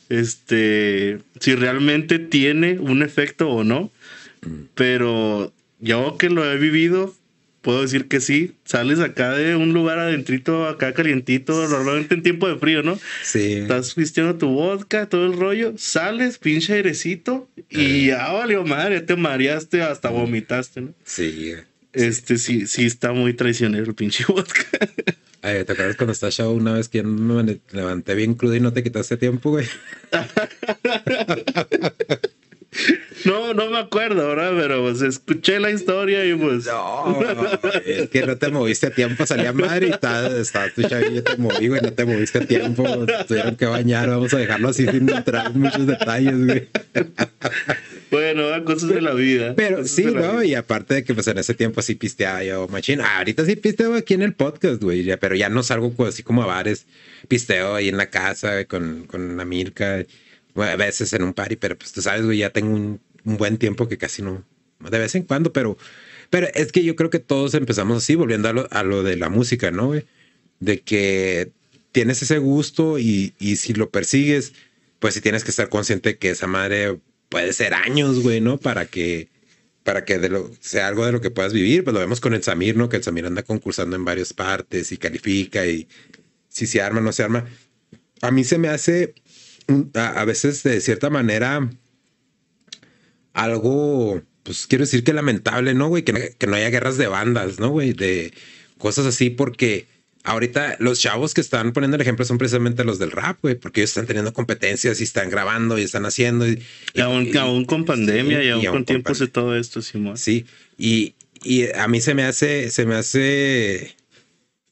Este, 0.10 1.20
si 1.40 1.56
realmente 1.56 2.20
tiene 2.20 2.78
un 2.78 3.04
efecto 3.04 3.50
o 3.50 3.64
no. 3.64 3.90
Pero 4.76 5.52
yo 5.80 6.18
que 6.18 6.30
lo 6.30 6.50
he 6.50 6.58
vivido, 6.58 7.14
puedo 7.62 7.82
decir 7.82 8.08
que 8.08 8.20
sí. 8.20 8.54
Sales 8.66 9.00
acá 9.00 9.34
de 9.34 9.56
un 9.56 9.74
lugar 9.74 10.00
adentrito, 10.00 10.68
acá 10.68 10.94
calientito, 10.94 11.68
normalmente 11.68 12.16
en 12.16 12.24
tiempo 12.24 12.48
de 12.48 12.58
frío, 12.58 12.84
¿no? 12.84 13.00
sí. 13.24 13.54
Estás 13.54 13.96
vistiendo 13.96 14.36
tu 14.36 14.50
vodka, 14.50 15.08
todo 15.08 15.26
el 15.26 15.34
rollo, 15.34 15.74
sales, 15.78 16.38
pinche 16.38 16.74
airecito, 16.74 17.50
y 17.70 18.08
ya 18.08 18.32
valió 18.32 18.64
madre, 18.64 18.96
ya 18.96 19.06
te 19.06 19.16
mareaste, 19.16 19.82
hasta 19.82 20.10
vomitaste, 20.10 20.82
¿no? 20.82 20.94
Sí. 21.04 21.54
Este 21.94 22.38
sí, 22.38 22.68
sí 22.68 22.86
está 22.86 23.12
muy 23.12 23.34
traicionero 23.34 23.86
el 23.86 23.96
pinche 23.96 24.24
vodka. 24.28 24.64
Ay, 25.42 25.66
¿te 25.66 25.74
acuerdas 25.74 25.96
cuando 25.96 26.14
estás 26.14 26.36
show 26.36 26.54
una 26.54 26.74
vez 26.74 26.88
que 26.88 27.00
yo 27.00 27.04
me 27.04 27.60
levanté 27.72 28.14
bien 28.14 28.36
crudo 28.36 28.56
y 28.56 28.60
no 28.60 28.74
te 28.74 28.84
quitaste 28.84 29.18
tiempo, 29.18 29.50
güey? 29.50 29.66
No, 33.26 33.54
no 33.54 33.70
me 33.70 33.80
acuerdo, 33.80 34.28
¿verdad? 34.28 34.54
Pero 34.58 34.82
pues 34.82 35.02
escuché 35.02 35.60
la 35.60 35.72
historia 35.72 36.26
y 36.26 36.34
pues. 36.36 36.66
No, 36.66 37.20
es 37.86 38.10
que 38.10 38.26
no 38.26 38.38
te 38.38 38.50
moviste 38.50 38.88
a 38.88 38.92
tiempo, 38.92 39.26
salía 39.26 39.54
madre 39.54 39.88
y 39.88 39.92
estaba, 39.92 40.28
estaba 40.38 40.70
tu 40.70 40.84
chavillo, 40.84 41.24
te 41.24 41.38
moví, 41.38 41.68
güey, 41.68 41.82
no 41.82 41.94
te 41.94 42.06
moviste 42.06 42.40
a 42.40 42.46
tiempo, 42.48 42.84
tuvieron 43.28 43.56
que 43.56 43.66
bañar, 43.66 44.10
vamos 44.10 44.34
a 44.34 44.38
dejarlo 44.38 44.70
así 44.70 44.86
sin 44.88 45.10
entrar 45.10 45.48
en 45.52 45.60
muchos 45.60 45.86
detalles, 45.88 46.46
güey. 46.46 46.68
Bueno, 48.10 48.44
cosas 48.66 48.90
de 48.90 49.02
la 49.02 49.14
vida. 49.14 49.54
Pero 49.56 49.86
sí, 49.86 50.04
¿no? 50.06 50.12
vida. 50.12 50.46
Y 50.46 50.56
aparte 50.56 50.96
de 50.96 51.04
que 51.04 51.14
pues 51.14 51.28
en 51.28 51.38
ese 51.38 51.54
tiempo 51.54 51.82
sí 51.82 51.96
pisteaba 51.96 52.44
yo, 52.44 52.68
machín. 52.68 53.00
Ah, 53.02 53.20
ahorita 53.20 53.46
sí 53.46 53.56
pisteo 53.56 53.96
aquí 53.96 54.14
en 54.14 54.22
el 54.22 54.34
podcast, 54.34 54.82
güey, 54.84 55.04
ya, 55.04 55.18
pero 55.18 55.36
ya 55.36 55.50
no 55.50 55.64
salgo 55.64 55.94
co- 55.96 56.06
así 56.08 56.22
como 56.24 56.44
a 56.44 56.46
bares, 56.46 56.86
pisteo 57.28 57.76
ahí 57.76 57.88
en 57.90 57.98
la 57.98 58.10
casa 58.10 58.52
güey, 58.54 58.66
con, 58.66 59.06
con 59.06 59.38
la 59.38 59.46
Mirka, 59.46 60.06
bueno, 60.54 60.72
a 60.74 60.76
veces 60.76 61.14
en 61.14 61.24
un 61.24 61.34
party, 61.34 61.56
pero 61.56 61.78
pues 61.78 61.94
tú 61.94 62.02
sabes, 62.02 62.26
güey, 62.26 62.40
ya 62.40 62.50
tengo 62.50 62.74
un, 62.76 63.00
un 63.26 63.38
buen 63.38 63.58
tiempo 63.58 63.88
que 63.88 63.98
casi 63.98 64.22
no, 64.22 64.46
de 64.80 65.00
vez 65.00 65.16
en 65.16 65.24
cuando, 65.24 65.54
pero, 65.54 65.78
pero 66.30 66.48
es 66.54 66.72
que 66.72 66.84
yo 66.84 66.96
creo 66.96 67.10
que 67.10 67.20
todos 67.20 67.54
empezamos 67.54 67.98
así, 67.98 68.16
volviendo 68.16 68.50
a 68.50 68.54
lo, 68.54 68.68
a 68.72 68.84
lo 68.84 69.04
de 69.04 69.16
la 69.16 69.30
música, 69.30 69.72
¿no? 69.72 69.94
De 70.60 70.82
que 70.82 71.52
tienes 71.92 72.22
ese 72.22 72.38
gusto 72.38 73.00
y, 73.00 73.34
y 73.40 73.58
si 73.58 73.74
lo 73.74 73.90
persigues, 73.90 74.54
pues 75.00 75.14
sí 75.16 75.22
tienes 75.22 75.44
que 75.44 75.52
estar 75.52 75.70
consciente 75.70 76.18
que 76.18 76.30
esa 76.30 76.48
madre 76.48 77.00
puede 77.30 77.54
ser 77.54 77.74
años, 77.74 78.22
güey, 78.22 78.42
¿no? 78.42 78.58
Para 78.58 78.86
que, 78.86 79.30
para 79.84 80.06
que 80.06 80.20
de 80.20 80.30
lo, 80.30 80.52
sea 80.60 80.88
algo 80.88 81.06
de 81.06 81.12
lo 81.12 81.22
que 81.22 81.32
puedas 81.32 81.54
vivir. 81.54 81.84
Pues 81.84 81.94
lo 81.94 82.00
vemos 82.00 82.20
con 82.20 82.34
el 82.34 82.44
Samir, 82.44 82.78
¿no? 82.78 82.90
Que 82.90 82.98
el 82.98 83.04
Samir 83.04 83.26
anda 83.26 83.44
concursando 83.44 83.96
en 83.96 84.06
varias 84.06 84.34
partes 84.34 84.92
y 84.92 84.98
califica 84.98 85.66
y 85.66 85.88
si 86.50 86.68
se 86.68 86.82
arma 86.82 87.00
o 87.00 87.04
no 87.04 87.12
se 87.12 87.24
arma. 87.24 87.46
A 88.22 88.32
mí 88.32 88.44
se 88.44 88.58
me 88.58 88.68
hace 88.68 89.16
a 89.96 90.26
veces 90.26 90.64
de 90.64 90.82
cierta 90.82 91.10
manera 91.10 91.70
algo, 93.34 94.22
pues 94.44 94.68
quiero 94.68 94.84
decir 94.84 95.04
que 95.04 95.14
lamentable, 95.14 95.74
¿no, 95.74 95.88
güey? 95.90 96.04
Que, 96.04 96.14
no- 96.14 96.20
que 96.38 96.48
no 96.48 96.56
haya 96.56 96.70
guerras 96.70 96.98
de 96.98 97.08
bandas, 97.08 97.60
¿no, 97.60 97.70
güey? 97.70 97.94
De 97.94 98.34
cosas 98.78 99.06
así, 99.06 99.30
porque 99.30 99.88
ahorita 100.24 100.76
los 100.80 101.00
chavos 101.00 101.34
que 101.34 101.42
están 101.42 101.74
poniendo 101.74 101.96
el 101.96 102.02
ejemplo 102.02 102.26
son 102.26 102.38
precisamente 102.38 102.84
los 102.84 103.00
del 103.00 103.12
rap, 103.12 103.40
güey, 103.42 103.56
porque 103.56 103.82
ellos 103.82 103.92
están 103.92 104.06
teniendo 104.08 104.34
competencias 104.34 105.00
y 105.02 105.04
están 105.04 105.30
grabando 105.30 105.78
y 105.80 105.84
están 105.84 106.06
haciendo. 106.06 106.48
Y, 106.48 106.62
Y 106.94 107.02
aún, 107.02 107.28
y- 107.34 107.38
aún 107.38 107.66
con 107.66 107.86
pandemia 107.86 108.44
y 108.44 108.50
aún 108.50 108.66
con 108.66 108.86
tiempos 108.86 109.20
de 109.20 109.28
todo 109.28 109.56
esto, 109.58 109.82
Simón. 109.82 110.18
Sí, 110.18 110.46
y, 110.78 111.16
y 111.44 111.72
a 111.74 111.88
mí 111.88 112.02
se 112.02 112.14
me 112.14 112.24
hace, 112.24 112.70
se 112.70 112.86
me 112.86 112.96
hace, 112.96 113.96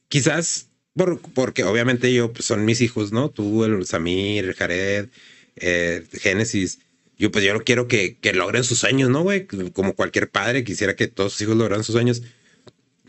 quizás, 0.08 0.68
por, 0.94 1.20
porque 1.20 1.64
obviamente 1.64 2.12
yo, 2.12 2.32
pues 2.32 2.44
son 2.44 2.64
mis 2.64 2.80
hijos, 2.80 3.12
¿no? 3.12 3.28
Tú, 3.30 3.64
el 3.64 3.86
Samir, 3.86 4.44
el 4.44 4.54
Jared, 4.54 5.08
eh, 5.56 6.04
Génesis. 6.12 6.78
Yo, 7.20 7.30
pues 7.30 7.44
yo 7.44 7.52
no 7.54 7.60
quiero 7.60 7.86
que, 7.86 8.16
que 8.20 8.32
logren 8.32 8.64
sus 8.64 8.78
sueños, 8.78 9.10
¿no, 9.10 9.22
güey? 9.22 9.46
Como 9.72 9.94
cualquier 9.94 10.28
padre 10.30 10.64
quisiera 10.64 10.96
que 10.96 11.06
todos 11.06 11.32
sus 11.34 11.42
hijos 11.42 11.56
lograran 11.56 11.84
sus 11.84 11.92
sueños. 11.92 12.22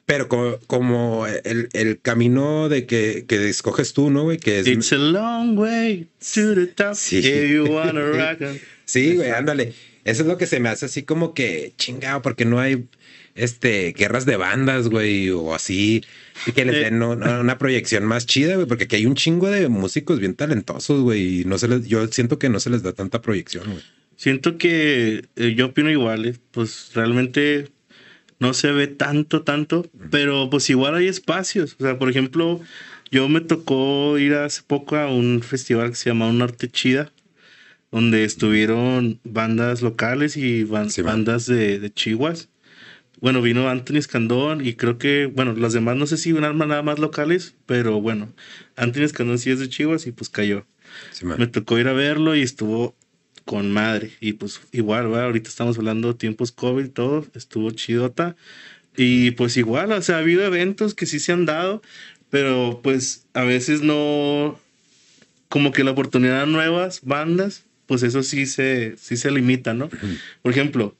Pero 0.05 0.27
como, 0.27 0.57
como 0.67 1.25
el, 1.27 1.69
el 1.73 1.99
camino 2.01 2.67
de 2.67 2.85
que, 2.85 3.23
que 3.27 3.47
escoges 3.49 3.93
tú, 3.93 4.09
¿no, 4.11 4.23
güey? 4.23 4.37
Que 4.37 4.59
es, 4.59 4.67
It's 4.67 4.91
a 4.91 4.97
long 4.97 5.57
way 5.57 6.09
to 6.33 6.53
the 6.55 6.67
top. 6.67 6.95
Sí. 6.95 7.19
If 7.19 7.49
you 7.49 7.65
wanna 7.73 8.01
rock 8.11 8.41
'em. 8.41 8.59
Sí, 8.85 9.15
güey, 9.15 9.29
ándale. 9.29 9.73
Eso 10.03 10.23
es 10.23 10.27
lo 10.27 10.37
que 10.37 10.47
se 10.47 10.59
me 10.59 10.67
hace 10.69 10.87
así 10.87 11.03
como 11.03 11.33
que 11.33 11.73
chingado, 11.77 12.21
porque 12.21 12.43
no 12.43 12.59
hay 12.59 12.85
este 13.35 13.93
guerras 13.97 14.25
de 14.25 14.35
bandas, 14.35 14.89
güey, 14.89 15.29
o 15.29 15.53
así, 15.55 16.03
y 16.45 16.51
que 16.51 16.65
les 16.65 16.75
Eh. 16.75 16.79
den 16.79 16.99
no- 16.99 17.15
no- 17.15 17.39
una 17.39 17.57
proyección 17.57 18.03
más 18.05 18.25
chida, 18.25 18.55
güey, 18.55 18.67
porque 18.67 18.85
aquí 18.85 18.97
hay 18.97 19.05
un 19.05 19.15
chingo 19.15 19.49
de 19.49 19.69
músicos 19.69 20.19
bien 20.19 20.33
talentosos, 20.33 21.01
güey, 21.01 21.41
y 21.41 21.45
no 21.45 21.57
se 21.57 21.69
les, 21.69 21.87
yo 21.87 22.05
siento 22.07 22.37
que 22.39 22.49
no 22.49 22.59
se 22.59 22.69
les 22.71 22.83
da 22.83 22.91
tanta 22.91 23.21
proyección, 23.21 23.63
güey. 23.71 23.83
Siento 24.21 24.59
que 24.59 25.25
eh, 25.35 25.55
yo 25.55 25.65
opino 25.65 25.89
igual, 25.89 26.27
eh, 26.27 26.35
pues 26.51 26.91
realmente 26.93 27.69
no 28.37 28.53
se 28.53 28.71
ve 28.71 28.85
tanto, 28.85 29.41
tanto, 29.41 29.89
pero 30.11 30.47
pues 30.51 30.69
igual 30.69 30.93
hay 30.93 31.07
espacios. 31.07 31.75
O 31.79 31.83
sea, 31.83 31.97
por 31.97 32.07
ejemplo, 32.07 32.61
yo 33.09 33.27
me 33.29 33.41
tocó 33.41 34.19
ir 34.19 34.35
hace 34.35 34.61
poco 34.61 34.95
a 34.95 35.07
un 35.11 35.41
festival 35.41 35.89
que 35.89 35.95
se 35.95 36.11
llama 36.11 36.27
Un 36.29 36.39
Arte 36.43 36.69
Chida, 36.69 37.11
donde 37.91 38.23
estuvieron 38.23 39.19
bandas 39.23 39.81
locales 39.81 40.37
y 40.37 40.65
ban- 40.65 40.91
Sí, 40.91 41.01
man. 41.01 41.13
bandas 41.25 41.47
de, 41.47 41.79
de 41.79 41.91
Chihuas. 41.91 42.49
Bueno, 43.21 43.41
vino 43.41 43.69
Anthony 43.69 43.97
Escandón 43.97 44.63
y 44.63 44.75
creo 44.75 44.99
que, 44.99 45.25
bueno, 45.25 45.53
las 45.55 45.73
demás 45.73 45.95
no 45.97 46.05
sé 46.05 46.17
si 46.17 46.31
van 46.31 46.59
nada 46.59 46.83
más 46.83 46.99
locales, 46.99 47.55
pero 47.65 47.99
bueno, 47.99 48.31
Anthony 48.75 49.01
Escandón 49.01 49.39
sí 49.39 49.49
es 49.49 49.57
de 49.57 49.67
Chihuas 49.67 50.05
y 50.05 50.11
pues 50.11 50.29
cayó. 50.29 50.67
Sí. 51.09 51.25
Me 51.25 51.47
tocó 51.47 51.79
ir 51.79 51.87
a 51.87 51.93
verlo 51.93 52.35
y 52.35 52.43
estuvo 52.43 52.95
con 53.45 53.71
madre. 53.71 54.11
Y 54.19 54.33
pues 54.33 54.61
igual, 54.71 55.07
¿verdad? 55.07 55.25
ahorita 55.25 55.49
estamos 55.49 55.77
hablando 55.77 56.15
tiempos 56.15 56.51
COVID 56.51 56.89
todo, 56.89 57.25
estuvo 57.33 57.71
chidota. 57.71 58.35
Y 58.97 59.31
pues 59.31 59.57
igual, 59.57 59.91
o 59.91 60.01
sea, 60.01 60.17
ha 60.17 60.19
habido 60.19 60.43
eventos 60.43 60.93
que 60.93 61.05
sí 61.05 61.19
se 61.19 61.31
han 61.31 61.45
dado, 61.45 61.81
Pero 62.29 62.79
pues 62.83 63.25
a 63.33 63.43
veces 63.43 63.81
no, 63.81 64.59
como 65.49 65.71
que 65.71 65.83
la 65.83 65.91
oportunidad 65.91 66.43
a 66.43 66.45
nuevas 66.45 67.01
bandas, 67.03 67.65
pues 67.87 68.03
eso 68.03 68.23
sí 68.23 68.45
se, 68.45 68.95
sí 68.97 69.17
se 69.17 69.31
limita, 69.31 69.73
¿no? 69.73 69.89
Por 70.41 70.51
ejemplo, 70.51 70.95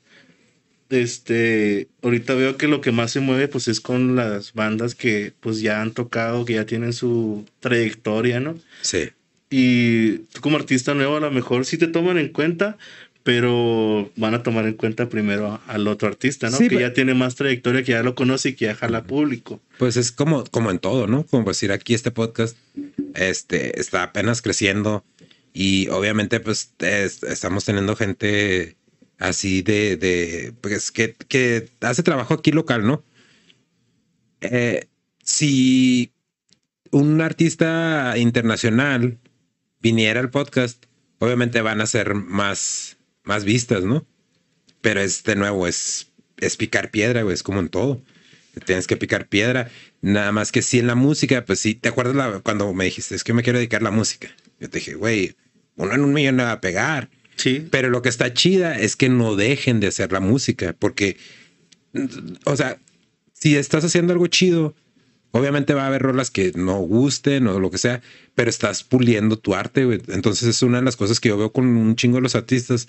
este, 0.90 1.88
ahorita 2.02 2.34
veo 2.34 2.58
que 2.58 2.68
lo 2.68 2.82
que 2.82 2.92
más 2.92 3.12
se 3.12 3.22
mueve 3.22 3.48
pues 3.48 3.70
es 3.70 3.80
con 3.80 4.16
las 4.18 4.54
bandas 4.54 4.94
que 4.94 5.34
pues 5.40 5.62
ya 5.62 5.82
han 5.82 5.92
tocado, 5.94 6.44
que 6.44 6.56
ya 6.56 6.66
tienen 6.66 6.92
su 6.92 7.46
trayectoria, 7.62 8.42
¿no? 8.42 8.58
Sí. 8.82 9.12
Y 9.54 10.20
tú 10.34 10.40
como 10.42 10.56
artista 10.58 10.94
nuevo 10.94 11.18
a 11.18 11.20
lo 11.20 11.30
mejor 11.30 11.66
sí 11.66 11.78
te 11.78 11.88
toman 11.88 12.18
en 12.18 12.30
cuenta, 12.30 12.78
pero 13.24 14.10
van 14.16 14.34
a 14.34 14.42
tomar 14.44 14.66
en 14.66 14.74
cuenta 14.74 15.10
primero 15.10 15.60
al 15.68 15.88
otro 15.88 16.08
artista, 16.08 16.50
¿no? 16.50 16.58
Sí, 16.58 16.64
que 16.64 16.70
pero- 16.78 16.88
ya 16.88 16.94
tiene 16.94 17.14
más 17.14 17.36
trayectoria, 17.36 17.84
que 17.84 17.92
ya 17.92 18.02
lo 18.02 18.16
conoce 18.16 18.50
y 18.50 18.54
que 18.54 18.66
ya 18.66 18.76
jala 18.76 19.04
público. 19.04 19.62
Pues 19.78 19.98
es 19.98 20.12
como, 20.12 20.46
como 20.46 20.72
en 20.72 20.80
todo, 20.80 21.06
¿no? 21.06 21.26
Como 21.26 21.50
decir 21.50 21.72
aquí 21.74 21.94
este 21.94 22.12
podcast 22.12 22.58
este, 23.14 23.80
está 23.80 24.04
apenas 24.04 24.42
creciendo 24.42 25.04
y 25.54 25.90
obviamente 25.90 26.40
pues 26.40 26.72
es- 26.80 27.22
estamos 27.24 27.66
teniendo 27.66 27.96
gente 27.98 28.78
así 29.20 29.62
de, 29.62 29.98
de 29.98 30.54
pues 30.62 30.92
que, 30.92 31.14
que 31.28 31.70
hace 31.82 32.02
trabajo 32.04 32.34
aquí 32.36 32.52
local, 32.52 32.88
¿no? 32.88 33.04
Eh, 34.40 34.88
si 35.24 36.12
un 36.92 37.22
artista 37.22 38.16
internacional 38.18 39.18
viniera 39.82 40.20
al 40.20 40.30
podcast, 40.30 40.86
obviamente 41.20 41.62
van 41.62 41.82
a 41.82 41.86
ser 41.86 42.14
más, 42.16 42.98
más 43.24 43.44
vistas, 43.46 43.84
¿no? 43.84 44.06
Pero 44.82 45.00
es 45.02 45.24
de 45.24 45.36
nuevo, 45.36 45.68
es, 45.68 46.12
es 46.38 46.58
picar 46.58 46.90
piedra, 46.92 47.22
güey, 47.24 47.34
es 47.34 47.44
como 47.44 47.60
en 47.60 47.70
todo. 47.70 48.02
Tienes 48.66 48.88
que 48.88 48.98
picar 48.98 49.28
piedra. 49.28 49.70
Nada 50.02 50.32
más 50.32 50.52
que 50.52 50.62
sí 50.62 50.80
en 50.80 50.88
la 50.88 50.96
música, 50.96 51.46
pues 51.46 51.60
sí, 51.60 51.76
¿te 51.76 51.90
acuerdas 51.90 52.16
la- 52.16 52.40
cuando 52.40 52.74
me 52.74 52.86
dijiste, 52.86 53.16
es 53.16 53.24
que 53.24 53.34
me 53.34 53.44
quiero 53.44 53.60
dedicar 53.60 53.82
a 53.82 53.86
la 53.86 53.92
música? 53.92 54.30
Yo 54.60 54.70
te 54.70 54.80
dije, 54.80 54.96
güey, 54.96 55.36
uno 55.76 55.94
en 55.94 56.02
un 56.02 56.14
millón 56.14 56.36
no 56.38 56.44
va 56.44 56.52
a 56.54 56.62
pegar. 56.62 57.10
Sí. 57.38 57.68
Pero 57.72 57.90
lo 57.90 58.02
que 58.02 58.10
está 58.10 58.34
chida 58.34 58.78
es 58.78 58.96
que 58.96 59.10
no 59.10 59.36
dejen 59.36 59.80
de 59.80 59.88
hacer 59.88 60.12
la 60.12 60.20
música, 60.20 60.76
porque, 60.78 61.18
o 62.46 62.56
sea, 62.56 62.78
si 63.34 63.56
estás 63.56 63.84
haciendo 63.84 64.14
algo 64.14 64.28
chido, 64.28 64.76
obviamente 65.32 65.74
va 65.74 65.84
a 65.84 65.88
haber 65.88 66.02
rolas 66.02 66.32
que 66.32 66.52
no 66.56 66.78
gusten 66.80 67.48
o 67.48 67.60
lo 67.60 67.72
que 67.72 67.78
sea, 67.78 68.02
pero 68.36 68.50
estás 68.50 68.84
puliendo 68.84 69.38
tu 69.38 69.56
arte, 69.56 69.86
güey. 69.86 70.02
Entonces 70.10 70.48
es 70.48 70.62
una 70.62 70.80
de 70.80 70.84
las 70.86 70.96
cosas 70.98 71.20
que 71.20 71.30
yo 71.30 71.38
veo 71.38 71.52
con 71.52 71.66
un 71.66 71.96
chingo 71.96 72.18
de 72.18 72.22
los 72.24 72.36
artistas 72.36 72.88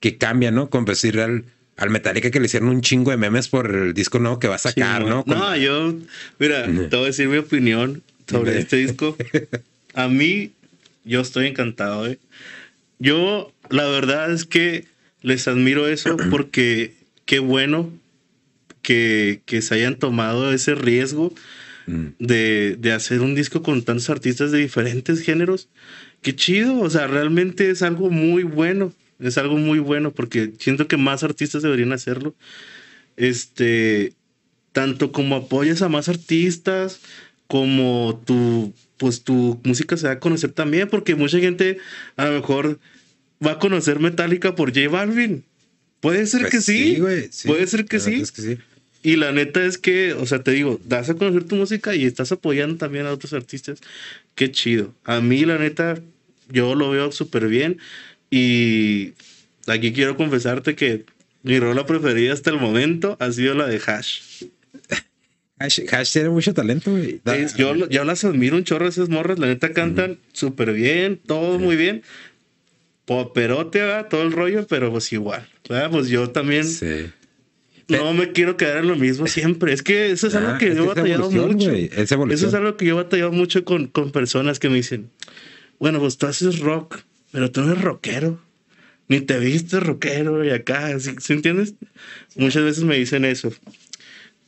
que 0.00 0.16
cambian, 0.18 0.54
¿no? 0.54 0.68
Con 0.70 0.84
decir 0.84 1.18
al, 1.20 1.44
al 1.76 1.90
Metallica 1.90 2.30
que 2.30 2.40
le 2.40 2.46
hicieron 2.46 2.68
un 2.68 2.80
chingo 2.82 3.10
de 3.10 3.16
memes 3.16 3.48
por 3.48 3.74
el 3.74 3.94
disco 3.94 4.18
nuevo 4.18 4.38
que 4.38 4.48
va 4.48 4.56
a 4.56 4.58
sacar, 4.58 5.02
Sí, 5.02 5.08
¿no? 5.08 5.24
Con- 5.24 5.38
No, 5.38 5.56
yo, 5.56 5.94
mira, 6.38 6.64
te 6.64 6.96
voy 6.96 7.04
a 7.04 7.06
decir 7.06 7.28
mi 7.28 7.38
opinión 7.38 8.02
sobre 8.28 8.58
este 8.58 8.76
disco. 8.76 9.16
A 9.94 10.08
mí, 10.08 10.50
yo 11.04 11.20
estoy 11.20 11.46
encantado, 11.46 12.06
¿eh? 12.06 12.18
Yo, 12.98 13.52
la 13.70 13.86
verdad 13.86 14.32
es 14.32 14.44
que 14.44 14.84
les 15.22 15.48
admiro 15.48 15.86
eso 15.88 16.16
porque 16.30 16.94
qué 17.24 17.38
bueno 17.38 17.90
que, 18.82 19.40
que 19.46 19.62
se 19.62 19.74
hayan 19.74 19.96
tomado 19.96 20.52
ese 20.52 20.74
riesgo 20.74 21.32
Mm. 21.86 22.06
de, 22.18 22.76
de 22.78 22.92
hacer 22.92 23.20
un 23.20 23.34
disco 23.34 23.62
con 23.62 23.82
tantos 23.82 24.10
artistas 24.10 24.50
de 24.52 24.58
diferentes 24.58 25.20
géneros. 25.20 25.68
Qué 26.22 26.34
chido, 26.34 26.80
o 26.80 26.90
sea, 26.90 27.06
realmente 27.06 27.70
es 27.70 27.82
algo 27.82 28.10
muy 28.10 28.42
bueno. 28.42 28.92
Es 29.18 29.38
algo 29.38 29.56
muy 29.56 29.78
bueno 29.78 30.12
porque 30.12 30.52
siento 30.58 30.88
que 30.88 30.96
más 30.96 31.22
artistas 31.22 31.62
deberían 31.62 31.92
hacerlo. 31.92 32.34
Este, 33.16 34.12
tanto 34.72 35.12
como 35.12 35.36
apoyas 35.36 35.80
a 35.82 35.88
más 35.88 36.08
artistas, 36.08 37.00
como 37.46 38.22
tu, 38.26 38.74
pues 38.98 39.22
tu 39.22 39.60
música 39.64 39.96
se 39.96 40.06
va 40.06 40.14
a 40.14 40.20
conocer 40.20 40.52
también, 40.52 40.88
porque 40.88 41.14
mucha 41.14 41.38
gente 41.38 41.78
a 42.16 42.26
lo 42.26 42.32
mejor 42.32 42.78
va 43.44 43.52
a 43.52 43.58
conocer 43.58 44.00
Metallica 44.00 44.54
por 44.54 44.74
J 44.74 44.88
Balvin. 44.90 45.44
Puede 46.00 46.26
ser 46.26 46.42
Pues 46.42 46.52
que 46.52 46.60
sí, 46.60 46.96
puede 46.98 47.66
ser 47.66 47.86
que 47.86 47.98
La 47.98 48.04
verdad 48.04 48.16
sí. 48.18 48.22
es 48.22 48.32
que 48.32 48.42
sí. 48.42 48.58
Y 49.06 49.14
la 49.14 49.30
neta 49.30 49.64
es 49.64 49.78
que, 49.78 50.14
o 50.14 50.26
sea, 50.26 50.42
te 50.42 50.50
digo, 50.50 50.80
das 50.84 51.08
a 51.08 51.14
conocer 51.14 51.44
tu 51.44 51.54
música 51.54 51.94
y 51.94 52.04
estás 52.06 52.32
apoyando 52.32 52.76
también 52.76 53.06
a 53.06 53.12
otros 53.12 53.32
artistas. 53.34 53.78
Qué 54.34 54.50
chido. 54.50 54.92
A 55.04 55.20
mí, 55.20 55.44
la 55.44 55.58
neta, 55.58 56.00
yo 56.48 56.74
lo 56.74 56.90
veo 56.90 57.12
súper 57.12 57.46
bien. 57.46 57.78
Y 58.30 59.12
aquí 59.68 59.92
quiero 59.92 60.16
confesarte 60.16 60.74
que 60.74 61.04
mi 61.44 61.60
rola 61.60 61.86
preferida 61.86 62.32
hasta 62.32 62.50
el 62.50 62.58
momento 62.58 63.16
ha 63.20 63.30
sido 63.30 63.54
la 63.54 63.68
de 63.68 63.80
Hash. 63.86 64.42
Hash, 65.60 65.80
Hash 65.88 66.12
tiene 66.12 66.30
mucho 66.30 66.52
talento, 66.52 66.90
güey. 66.90 67.20
Es- 67.26 67.54
yo, 67.54 67.88
yo 67.88 68.04
las 68.04 68.24
admiro 68.24 68.56
un 68.56 68.64
chorro 68.64 68.88
esas 68.88 69.08
morras. 69.08 69.38
La 69.38 69.46
neta 69.46 69.72
cantan 69.72 70.18
súper 70.32 70.72
bien, 70.72 71.20
todo 71.24 71.60
muy 71.60 71.76
bien. 71.76 72.02
Poperote, 73.04 73.78
¿verdad? 73.78 74.08
todo 74.08 74.22
el 74.22 74.32
rollo, 74.32 74.66
pero 74.66 74.90
pues 74.90 75.12
igual. 75.12 75.48
¿verdad? 75.68 75.90
Pues 75.92 76.08
yo 76.08 76.30
también 76.30 76.64
Sí. 76.64 77.06
No 77.88 78.12
me 78.14 78.32
quiero 78.32 78.56
quedar 78.56 78.78
en 78.78 78.88
lo 78.88 78.96
mismo 78.96 79.26
siempre. 79.26 79.72
Es 79.72 79.82
que 79.82 80.10
eso 80.10 80.26
es 80.26 80.34
algo 80.34 80.50
Ah, 80.50 80.58
que 80.58 80.74
yo 80.74 80.84
he 80.84 80.86
batallado 80.86 81.30
mucho. 81.30 81.70
es 81.70 82.12
Eso 82.12 82.48
es 82.48 82.54
algo 82.54 82.76
que 82.76 82.86
yo 82.86 82.94
he 82.98 83.02
batallado 83.02 83.32
mucho 83.32 83.64
con, 83.64 83.86
con 83.86 84.10
personas 84.12 84.58
que 84.58 84.68
me 84.68 84.76
dicen, 84.76 85.10
bueno, 85.78 86.00
pues 86.00 86.18
tú 86.18 86.26
haces 86.26 86.58
rock, 86.60 87.00
pero 87.32 87.50
tú 87.50 87.62
no 87.62 87.72
eres 87.72 87.82
rockero. 87.84 88.40
Ni 89.08 89.20
te 89.20 89.38
viste 89.38 89.78
rockero 89.78 90.44
y 90.44 90.50
acá, 90.50 90.98
¿sí, 90.98 91.12
sí 91.20 91.32
entiendes? 91.32 91.74
Muchas 92.34 92.64
veces 92.64 92.82
me 92.82 92.96
dicen 92.96 93.24
eso. 93.24 93.52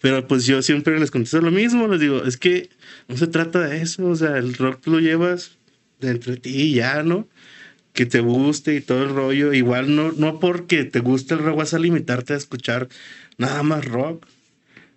Pero 0.00 0.26
pues 0.26 0.46
yo 0.46 0.62
siempre 0.62 0.98
les 0.98 1.10
contesto 1.10 1.40
lo 1.40 1.50
mismo, 1.50 1.86
les 1.88 2.00
digo, 2.00 2.24
es 2.24 2.36
que 2.36 2.68
no 3.08 3.16
se 3.16 3.26
trata 3.28 3.60
de 3.60 3.82
eso, 3.82 4.06
o 4.06 4.16
sea, 4.16 4.36
el 4.38 4.54
rock 4.54 4.86
lo 4.86 5.00
llevas 5.00 5.58
de 6.00 6.10
entre 6.10 6.36
ti 6.36 6.50
y 6.50 6.74
ya, 6.74 7.02
¿no? 7.04 7.28
Que 7.92 8.06
te 8.06 8.20
guste 8.20 8.74
y 8.76 8.80
todo 8.80 9.02
el 9.04 9.10
rollo. 9.10 9.52
Igual 9.52 9.94
no, 9.94 10.12
no 10.12 10.38
porque 10.40 10.84
te 10.84 11.00
guste 11.00 11.34
el 11.34 11.40
rock 11.40 11.56
vas 11.58 11.74
a 11.74 11.78
limitarte 11.80 12.34
a 12.34 12.36
escuchar 12.36 12.88
nada 13.38 13.62
más 13.62 13.84
rock. 13.86 14.26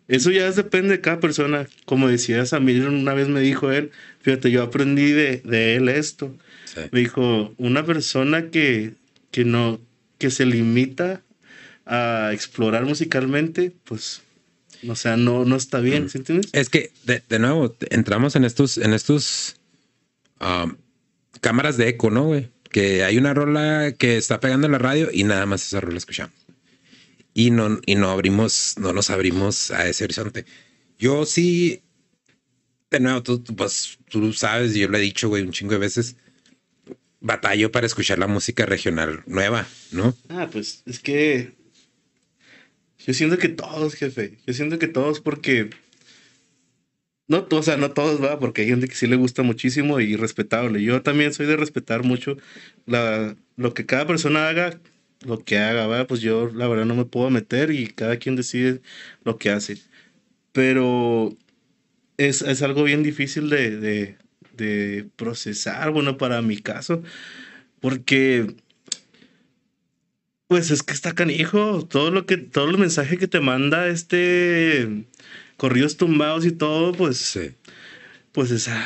Eso 0.08 0.30
ya 0.30 0.52
depende 0.52 0.90
de 0.90 1.02
cada 1.02 1.22
persona. 1.22 1.68
Como 1.86 2.10
decía 2.10 2.46
Samir, 2.46 2.86
una 2.86 3.14
vez 3.14 3.30
me 3.30 3.40
dijo 3.40 3.72
él, 3.72 3.92
fíjate, 4.20 4.52
yo 4.52 4.64
aprendí 4.64 5.12
de, 5.12 5.38
de 5.46 5.78
él 5.78 5.88
esto. 5.88 6.36
Sí. 6.66 6.82
Me 6.92 7.00
dijo, 7.00 7.54
una 7.58 7.86
persona 7.86 8.50
que, 8.50 8.94
que 9.32 9.46
no, 9.46 9.80
que 10.18 10.30
se 10.30 10.46
limita 10.46 11.22
a 11.86 12.32
explorar 12.34 12.86
musicalmente, 12.86 13.74
pues, 13.86 14.22
o 14.88 14.96
sea, 14.96 15.18
no, 15.18 15.46
no 15.46 15.56
está 15.56 15.80
bien, 15.80 16.10
¿sí 16.10 16.20
entiendes? 16.20 16.50
Es 16.54 16.70
que, 16.70 16.92
de, 17.06 17.24
de 17.28 17.40
nuevo, 17.40 17.76
entramos 17.90 18.36
en 18.36 18.46
estos, 18.46 18.78
en 18.78 18.94
estos 18.94 19.56
um, 20.40 20.76
cámaras 21.42 21.78
de 21.78 21.90
eco, 21.90 22.10
¿no, 22.10 22.26
güey? 22.26 22.50
Que 22.70 23.04
hay 23.04 23.18
una 23.18 23.34
rola 23.34 23.94
que 23.98 24.18
está 24.18 24.40
pegando 24.40 24.68
en 24.68 24.74
la 24.74 24.78
radio 24.78 25.10
y 25.12 25.24
nada 25.24 25.46
más 25.46 25.66
esa 25.66 25.82
rola 25.82 25.98
escuchamos. 25.98 26.34
Y 27.34 27.52
no, 27.52 27.80
y 27.86 27.96
no 27.96 28.10
abrimos, 28.10 28.76
no 28.78 28.94
nos 28.94 29.10
abrimos 29.10 29.72
a 29.72 29.88
ese 29.88 30.04
horizonte. 30.04 30.46
Yo 31.00 31.26
sí, 31.26 31.82
de 32.90 33.00
nuevo, 33.00 33.24
tú, 33.24 33.40
tú, 33.40 33.56
pues, 33.56 34.00
tú 34.10 34.34
sabes, 34.34 34.74
yo 34.76 34.88
lo 34.88 34.98
he 34.98 35.02
dicho, 35.02 35.30
güey, 35.30 35.44
un 35.44 35.52
chingo 35.52 35.74
de 35.74 35.80
veces, 35.80 36.18
batallo 37.22 37.72
para 37.72 37.88
escuchar 37.88 38.20
la 38.20 38.28
música 38.28 38.66
regional 38.66 39.24
nueva, 39.28 39.66
¿no? 39.92 40.16
Ah, 40.30 40.50
pues 40.52 40.84
es 40.86 41.00
que 41.00 41.54
yo 43.06 43.14
siento 43.14 43.38
que 43.38 43.50
todos, 43.50 43.96
jefe. 43.96 44.38
Yo 44.46 44.54
siento 44.54 44.78
que 44.78 44.88
todos 44.88 45.22
porque 45.22 45.70
no, 47.32 47.48
o 47.50 47.64
sea, 47.64 47.78
no 47.78 47.92
todos, 47.92 48.22
va, 48.22 48.40
porque 48.40 48.64
hay 48.64 48.68
gente 48.68 48.90
que 48.90 48.96
sí 48.96 49.08
le 49.08 49.16
gusta 49.16 49.42
muchísimo 49.42 50.02
y 50.02 50.18
respetable. 50.18 50.84
Yo 50.84 51.02
también 51.02 51.34
soy 51.34 51.46
de 51.46 51.56
respetar 51.56 52.04
mucho 52.04 52.36
la, 52.86 53.38
lo 53.56 53.74
que 53.74 53.86
cada 53.86 54.06
persona 54.06 54.50
haga, 54.50 54.82
lo 55.26 55.44
que 55.44 55.58
haga, 55.60 55.88
va, 55.88 56.08
pues 56.08 56.22
yo 56.22 56.50
la 56.54 56.68
verdad 56.68 56.86
no 56.86 56.96
me 56.96 57.06
puedo 57.06 57.30
meter 57.30 57.72
y 57.72 57.88
cada 57.88 58.18
quien 58.18 58.36
decide 58.36 58.82
lo 59.24 59.38
que 59.38 59.50
hace. 59.52 59.78
Pero 60.54 61.38
es, 62.18 62.42
es 62.44 62.62
algo 62.64 62.84
bien 62.84 63.04
difícil 63.04 63.50
de, 63.50 63.78
de, 63.80 64.18
de 64.58 65.10
procesar, 65.18 65.92
bueno, 65.92 66.18
para 66.18 66.42
mi 66.42 66.58
caso, 66.60 67.04
porque 67.82 68.56
pues 70.48 70.70
es 70.72 70.84
que 70.84 70.94
está 70.94 71.14
canijo. 71.14 71.86
Todo 71.88 72.12
lo 72.12 72.26
que, 72.26 72.38
todos 72.38 72.70
los 72.70 72.80
mensajes 72.80 73.18
que 73.20 73.28
te 73.28 73.40
manda 73.40 73.88
este 73.88 75.06
corridos 75.58 75.98
tumbados 75.98 76.46
y 76.46 76.52
todo, 76.52 76.92
pues, 76.94 77.18
Sí. 77.18 77.52
pues 78.32 78.52
esa. 78.52 78.86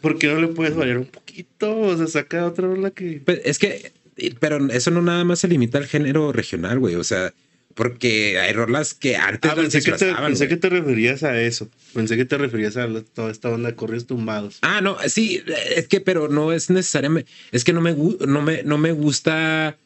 ¿Por 0.00 0.18
qué 0.18 0.28
no 0.28 0.40
le 0.40 0.48
puedes 0.48 0.74
variar 0.74 0.98
un 0.98 1.06
poquito? 1.06 1.78
O 1.78 1.96
sea, 1.96 2.06
saca 2.06 2.46
otra 2.46 2.66
rola 2.68 2.90
que. 2.90 3.20
Pues, 3.24 3.40
es 3.44 3.58
que, 3.58 3.92
pero 4.40 4.58
eso 4.70 4.90
no 4.90 5.02
nada 5.02 5.24
más 5.24 5.38
se 5.40 5.48
limita 5.48 5.78
al 5.78 5.86
género 5.86 6.32
regional, 6.32 6.78
güey. 6.78 6.94
O 6.94 7.04
sea, 7.04 7.32
porque 7.74 8.38
hay 8.38 8.52
rolas 8.52 8.94
que 8.94 9.16
antes 9.16 9.50
Ah, 9.50 9.54
pensé, 9.56 9.82
que 9.82 9.92
te, 9.92 10.14
pensé 10.14 10.46
que 10.48 10.56
te 10.56 10.68
referías 10.68 11.22
a 11.24 11.40
eso. 11.40 11.68
Pensé 11.92 12.16
que 12.16 12.24
te 12.24 12.38
referías 12.38 12.76
a 12.76 12.86
toda 13.14 13.30
esta 13.32 13.48
onda 13.50 13.70
de 13.70 13.74
corridos 13.74 14.06
tumbados. 14.06 14.58
Ah, 14.62 14.80
no, 14.80 14.96
sí, 15.08 15.42
es 15.74 15.88
que, 15.88 16.00
pero 16.00 16.28
no 16.28 16.52
es 16.52 16.70
necesariamente, 16.70 17.30
es 17.50 17.64
que 17.64 17.72
no 17.72 17.80
me, 17.80 17.94
no 17.94 18.42
me, 18.42 18.62
no 18.62 18.78
me 18.78 18.92
gusta 18.92 19.76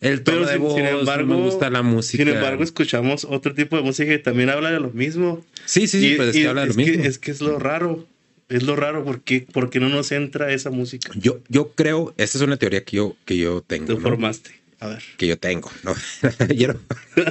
el 0.00 0.22
tono 0.22 0.38
Pero 0.38 0.46
de 0.48 0.52
sin, 0.54 0.62
voz, 0.62 0.74
sin 0.74 0.86
embargo, 0.86 1.26
no 1.34 1.38
me 1.38 1.44
gusta 1.44 1.68
la 1.70 1.82
música. 1.82 2.24
Sin 2.24 2.32
embargo, 2.34 2.62
escuchamos 2.64 3.26
otro 3.28 3.54
tipo 3.54 3.76
de 3.76 3.82
música 3.82 4.08
que 4.08 4.18
también 4.18 4.48
habla 4.50 4.70
de 4.70 4.80
lo 4.80 4.90
mismo. 4.90 5.44
sí, 5.66 5.86
sí, 5.86 6.00
sí, 6.00 6.12
Y- 6.12 6.16
pues 6.16 6.28
es 6.30 6.36
que 6.36 6.48
habla 6.48 6.62
de 6.62 6.66
lo 6.68 6.70
es 6.72 6.76
que- 6.78 6.90
mismo. 6.92 7.04
es 7.04 7.18
que 7.18 7.30
es 7.30 7.40
lo 7.42 7.58
raro. 7.58 8.06
Es 8.54 8.62
lo 8.62 8.76
raro, 8.76 9.04
porque 9.04 9.48
porque 9.52 9.80
no 9.80 9.88
nos 9.88 10.12
entra 10.12 10.52
esa 10.52 10.70
música? 10.70 11.10
Yo, 11.16 11.40
yo 11.48 11.72
creo, 11.72 12.14
esta 12.18 12.38
es 12.38 12.42
una 12.42 12.56
teoría 12.56 12.84
que 12.84 12.98
yo, 12.98 13.16
que 13.24 13.36
yo 13.36 13.62
tengo. 13.62 13.96
Te 13.96 14.00
formaste. 14.00 14.52
A 14.78 14.86
ver. 14.86 15.02
Que 15.16 15.26
yo 15.26 15.36
tengo, 15.36 15.72
¿no? 15.82 15.92
yo, 16.54 16.68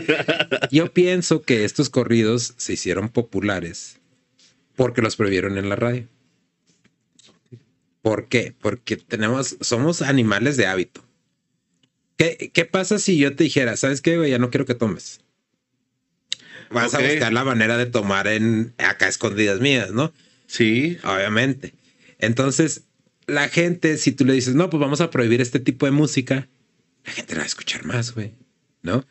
yo 0.71 0.91
pienso 0.91 1.41
que 1.41 1.63
estos 1.63 1.89
corridos 1.89 2.55
se 2.57 2.73
hicieron 2.73 3.07
populares 3.07 4.01
porque 4.75 5.01
los 5.01 5.15
prohibieron 5.15 5.57
en 5.57 5.69
la 5.69 5.77
radio. 5.77 6.09
¿Por 8.01 8.27
qué? 8.27 8.53
Porque 8.59 8.97
tenemos, 8.97 9.55
somos 9.61 10.01
animales 10.01 10.57
de 10.57 10.67
hábito. 10.67 11.05
¿Qué, 12.17 12.51
qué 12.53 12.65
pasa 12.65 12.99
si 12.99 13.17
yo 13.17 13.33
te 13.33 13.45
dijera, 13.45 13.77
sabes 13.77 14.01
qué, 14.01 14.17
güey, 14.17 14.31
ya 14.31 14.39
no 14.39 14.49
quiero 14.49 14.65
que 14.65 14.75
tomes? 14.75 15.21
Vas 16.69 16.93
a 16.93 16.99
buscar 16.99 17.31
la 17.31 17.45
manera 17.45 17.77
de 17.77 17.85
tomar 17.85 18.27
en 18.27 18.73
acá 18.77 19.07
escondidas 19.07 19.61
mías, 19.61 19.91
¿no? 19.91 20.11
Sí. 20.53 20.99
Obviamente. 21.03 21.73
Entonces, 22.19 22.83
la 23.25 23.49
gente, 23.49 23.97
si 23.97 24.11
tú 24.11 24.23
le 24.23 24.33
dices, 24.33 24.53
no, 24.53 24.69
pues 24.69 24.79
vamos 24.79 25.01
a 25.01 25.09
prohibir 25.09 25.41
este 25.41 25.59
tipo 25.59 25.87
de 25.87 25.91
música, 25.91 26.47
la 27.05 27.11
gente 27.11 27.33
la 27.33 27.39
va 27.39 27.43
a 27.45 27.47
escuchar 27.47 27.85
más, 27.85 28.13
güey, 28.13 28.33
¿no? 28.83 29.03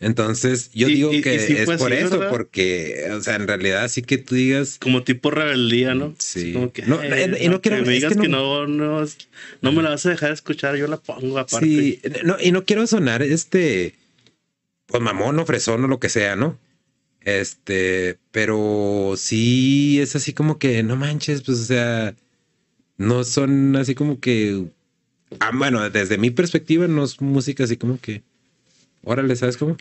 Entonces, 0.00 0.72
yo 0.74 0.88
digo 0.88 1.10
que 1.10 1.36
es 1.36 1.78
por 1.78 1.92
eso, 1.92 2.28
porque, 2.28 3.08
o 3.12 3.20
sea, 3.20 3.36
en 3.36 3.46
realidad 3.46 3.88
sí 3.88 4.02
que 4.02 4.18
tú 4.18 4.34
digas. 4.34 4.78
Como 4.80 5.04
tipo 5.04 5.30
rebeldía, 5.30 5.94
¿no? 5.94 6.16
Sí. 6.18 6.52
Como 6.52 6.72
que, 6.72 6.82
no, 6.82 6.98
y 7.04 7.48
no 7.48 7.60
quiero 7.62 7.78
que 7.78 7.82
me 7.86 7.92
digas 7.92 8.16
que, 8.16 8.26
no, 8.26 8.66
no, 8.66 9.06
no, 9.60 9.72
me 9.72 9.82
la 9.84 9.90
vas 9.90 10.04
a 10.04 10.10
dejar 10.10 10.32
escuchar, 10.32 10.74
yo 10.74 10.88
la 10.88 10.96
pongo 10.96 11.38
aparte. 11.38 11.64
Sí, 11.64 12.00
no, 12.24 12.36
y 12.40 12.50
no 12.50 12.64
quiero 12.64 12.88
sonar 12.88 13.22
este, 13.22 13.94
pues 14.86 15.00
mamón 15.00 15.38
o 15.38 15.46
fresón 15.46 15.84
o 15.84 15.86
lo 15.86 16.00
que 16.00 16.08
sea, 16.08 16.34
¿no? 16.34 16.58
Este, 17.24 18.18
pero 18.30 19.14
sí 19.16 20.00
es 20.00 20.16
así 20.16 20.32
como 20.32 20.58
que 20.58 20.82
no 20.82 20.96
manches, 20.96 21.42
pues, 21.42 21.58
o 21.60 21.64
sea, 21.64 22.14
no 22.98 23.24
son 23.24 23.76
así 23.76 23.94
como 23.94 24.20
que. 24.20 24.66
Ah, 25.40 25.50
bueno, 25.54 25.88
desde 25.90 26.18
mi 26.18 26.30
perspectiva, 26.30 26.88
no 26.88 27.04
es 27.04 27.20
música 27.20 27.64
así 27.64 27.76
como 27.76 27.98
que 28.00 28.22
Órale, 29.04 29.34
¿sabes 29.36 29.56
cómo? 29.56 29.76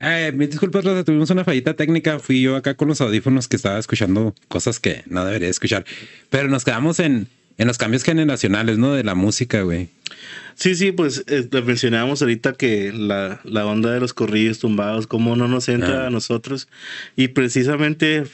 Eh, 0.00 0.32
mis 0.34 0.50
disculpas, 0.50 0.84
Rosa, 0.84 1.04
tuvimos 1.04 1.30
una 1.30 1.44
fallita 1.44 1.74
técnica. 1.74 2.18
Fui 2.18 2.42
yo 2.42 2.56
acá 2.56 2.74
con 2.74 2.88
los 2.88 3.00
audífonos 3.00 3.46
que 3.46 3.56
estaba 3.56 3.78
escuchando 3.78 4.34
cosas 4.48 4.80
que 4.80 5.04
no 5.06 5.24
debería 5.24 5.48
escuchar. 5.48 5.84
Pero 6.28 6.48
nos 6.48 6.64
quedamos 6.64 6.98
en, 6.98 7.28
en 7.58 7.66
los 7.66 7.78
cambios 7.78 8.02
generacionales, 8.02 8.78
¿no? 8.78 8.94
De 8.94 9.04
la 9.04 9.14
música, 9.14 9.62
güey. 9.62 9.88
Sí, 10.54 10.74
sí, 10.74 10.92
pues 10.92 11.24
eh, 11.28 11.48
mencionábamos 11.64 12.22
ahorita 12.22 12.52
que 12.52 12.92
la, 12.92 13.40
la, 13.44 13.66
onda 13.66 13.90
de 13.92 14.00
los 14.00 14.12
corridos 14.12 14.58
tumbados, 14.58 15.06
cómo 15.06 15.36
no 15.36 15.48
nos 15.48 15.68
entra 15.68 16.04
ah. 16.04 16.06
a 16.06 16.10
nosotros. 16.10 16.68
Y 17.16 17.28
precisamente, 17.28 18.24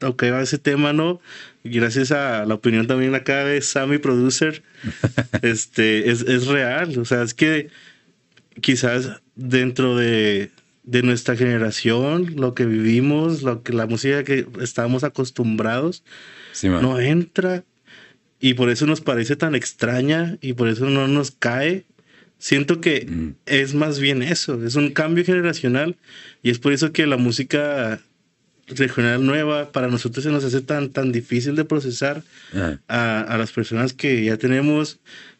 aunque 0.00 0.30
va 0.30 0.42
ese 0.42 0.58
tema, 0.58 0.92
¿no? 0.92 1.20
Gracias 1.64 2.12
a 2.12 2.44
la 2.44 2.54
opinión 2.54 2.86
también 2.86 3.14
acá 3.14 3.44
de 3.44 3.60
Sammy 3.62 3.98
Producer, 3.98 4.62
este, 5.42 6.10
es, 6.10 6.22
es 6.22 6.46
real. 6.46 6.98
O 6.98 7.04
sea, 7.04 7.22
es 7.22 7.34
que 7.34 7.70
quizás 8.60 9.20
dentro 9.34 9.96
de, 9.96 10.50
nuestra 10.84 11.36
generación, 11.36 12.34
lo 12.36 12.54
que 12.54 12.66
vivimos, 12.66 13.42
lo 13.42 13.62
que 13.62 13.72
la 13.72 13.86
música 13.86 14.22
que 14.22 14.46
estamos 14.60 15.02
acostumbrados, 15.02 16.04
no 16.62 17.00
entra 17.00 17.64
y 18.44 18.52
por 18.52 18.68
eso 18.68 18.84
nos 18.84 19.00
parece 19.00 19.36
tan 19.36 19.54
extraña 19.54 20.36
y 20.42 20.52
por 20.52 20.68
eso 20.68 20.90
no 20.90 21.08
nos 21.08 21.30
cae. 21.30 21.84
Siento 22.36 22.78
que 22.78 23.06
mm. 23.06 23.36
es 23.46 23.72
más 23.72 24.00
bien 24.00 24.22
eso, 24.22 24.62
es 24.66 24.74
un 24.74 24.90
cambio 24.90 25.24
generacional 25.24 25.96
y 26.42 26.50
es 26.50 26.58
por 26.58 26.74
eso 26.74 26.92
que 26.92 27.06
la 27.06 27.16
música 27.16 28.02
regional 28.66 29.24
nueva 29.24 29.72
para 29.72 29.88
nosotros 29.88 30.24
se 30.24 30.30
nos 30.30 30.44
hace 30.44 30.60
tan, 30.60 30.90
tan 30.90 31.10
difícil 31.10 31.56
de 31.56 31.64
procesar 31.64 32.22
ah. 32.52 32.76
a, 32.86 33.20
a, 33.22 33.38
las 33.38 33.50
personas 33.50 33.94
que 33.94 34.22
ya 34.22 34.36
tenemos 34.36 34.98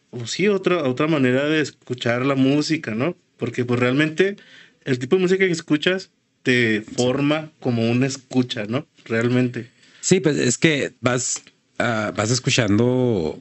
o 0.09 0.25
sí, 0.25 0.47
otra, 0.47 0.81
otra 0.89 1.05
manera 1.05 1.45
de 1.45 1.61
escuchar 1.61 2.25
la 2.25 2.33
música, 2.33 2.95
¿no? 2.95 3.15
Porque 3.37 3.65
pues 3.65 3.79
realmente 3.79 4.35
el 4.83 4.97
tipo 4.97 5.17
de 5.17 5.21
música 5.21 5.45
que 5.45 5.51
escuchas 5.51 6.09
te 6.41 6.81
forma 6.81 7.51
como 7.59 7.87
una 7.87 8.07
escucha, 8.07 8.65
¿no? 8.65 8.87
Realmente. 9.05 9.69
Sí, 10.01 10.21
pues 10.21 10.37
es 10.37 10.57
que 10.57 10.93
vas, 11.01 11.43
uh, 11.79 12.11
vas 12.15 12.31
escuchando, 12.31 13.37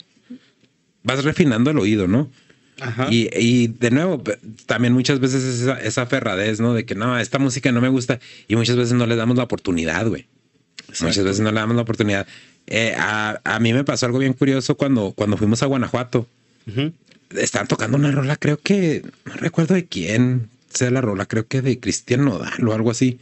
vas 1.02 1.24
refinando 1.24 1.70
el 1.70 1.78
oído, 1.78 2.08
¿no? 2.08 2.30
Ajá. 2.80 3.06
Y, 3.10 3.28
y, 3.38 3.68
de 3.68 3.90
nuevo, 3.90 4.22
también 4.66 4.92
muchas 4.92 5.20
veces 5.20 5.44
esa, 5.44 5.80
esa 5.80 6.06
ferradez, 6.06 6.60
¿no? 6.60 6.74
De 6.74 6.84
que 6.84 6.94
no, 6.94 7.18
esta 7.18 7.38
música 7.38 7.70
no 7.72 7.80
me 7.80 7.88
gusta 7.88 8.18
y 8.48 8.56
muchas 8.56 8.76
veces 8.76 8.94
no 8.94 9.06
le 9.06 9.16
damos 9.16 9.36
la 9.36 9.44
oportunidad, 9.44 10.06
güey. 10.06 10.26
Muchas 11.00 11.24
veces 11.24 11.40
no 11.40 11.50
le 11.50 11.60
damos 11.60 11.76
la 11.76 11.82
oportunidad. 11.82 12.26
Eh, 12.66 12.94
a, 12.96 13.40
a, 13.44 13.60
mí 13.60 13.72
me 13.72 13.84
pasó 13.84 14.06
algo 14.06 14.18
bien 14.18 14.32
curioso 14.32 14.76
cuando, 14.76 15.12
cuando 15.12 15.36
fuimos 15.36 15.62
a 15.62 15.66
Guanajuato. 15.66 16.26
Estaban 17.30 17.68
tocando 17.68 17.96
una 17.96 18.10
rola, 18.10 18.36
creo 18.36 18.58
que 18.58 19.02
no 19.24 19.34
recuerdo 19.34 19.74
de 19.74 19.86
quién 19.86 20.48
sea 20.68 20.90
la 20.90 21.00
rola, 21.00 21.26
creo 21.26 21.46
que 21.46 21.62
de 21.62 21.78
Cristian 21.78 22.24
Nodal 22.24 22.66
o 22.66 22.72
algo 22.72 22.90
así. 22.90 23.18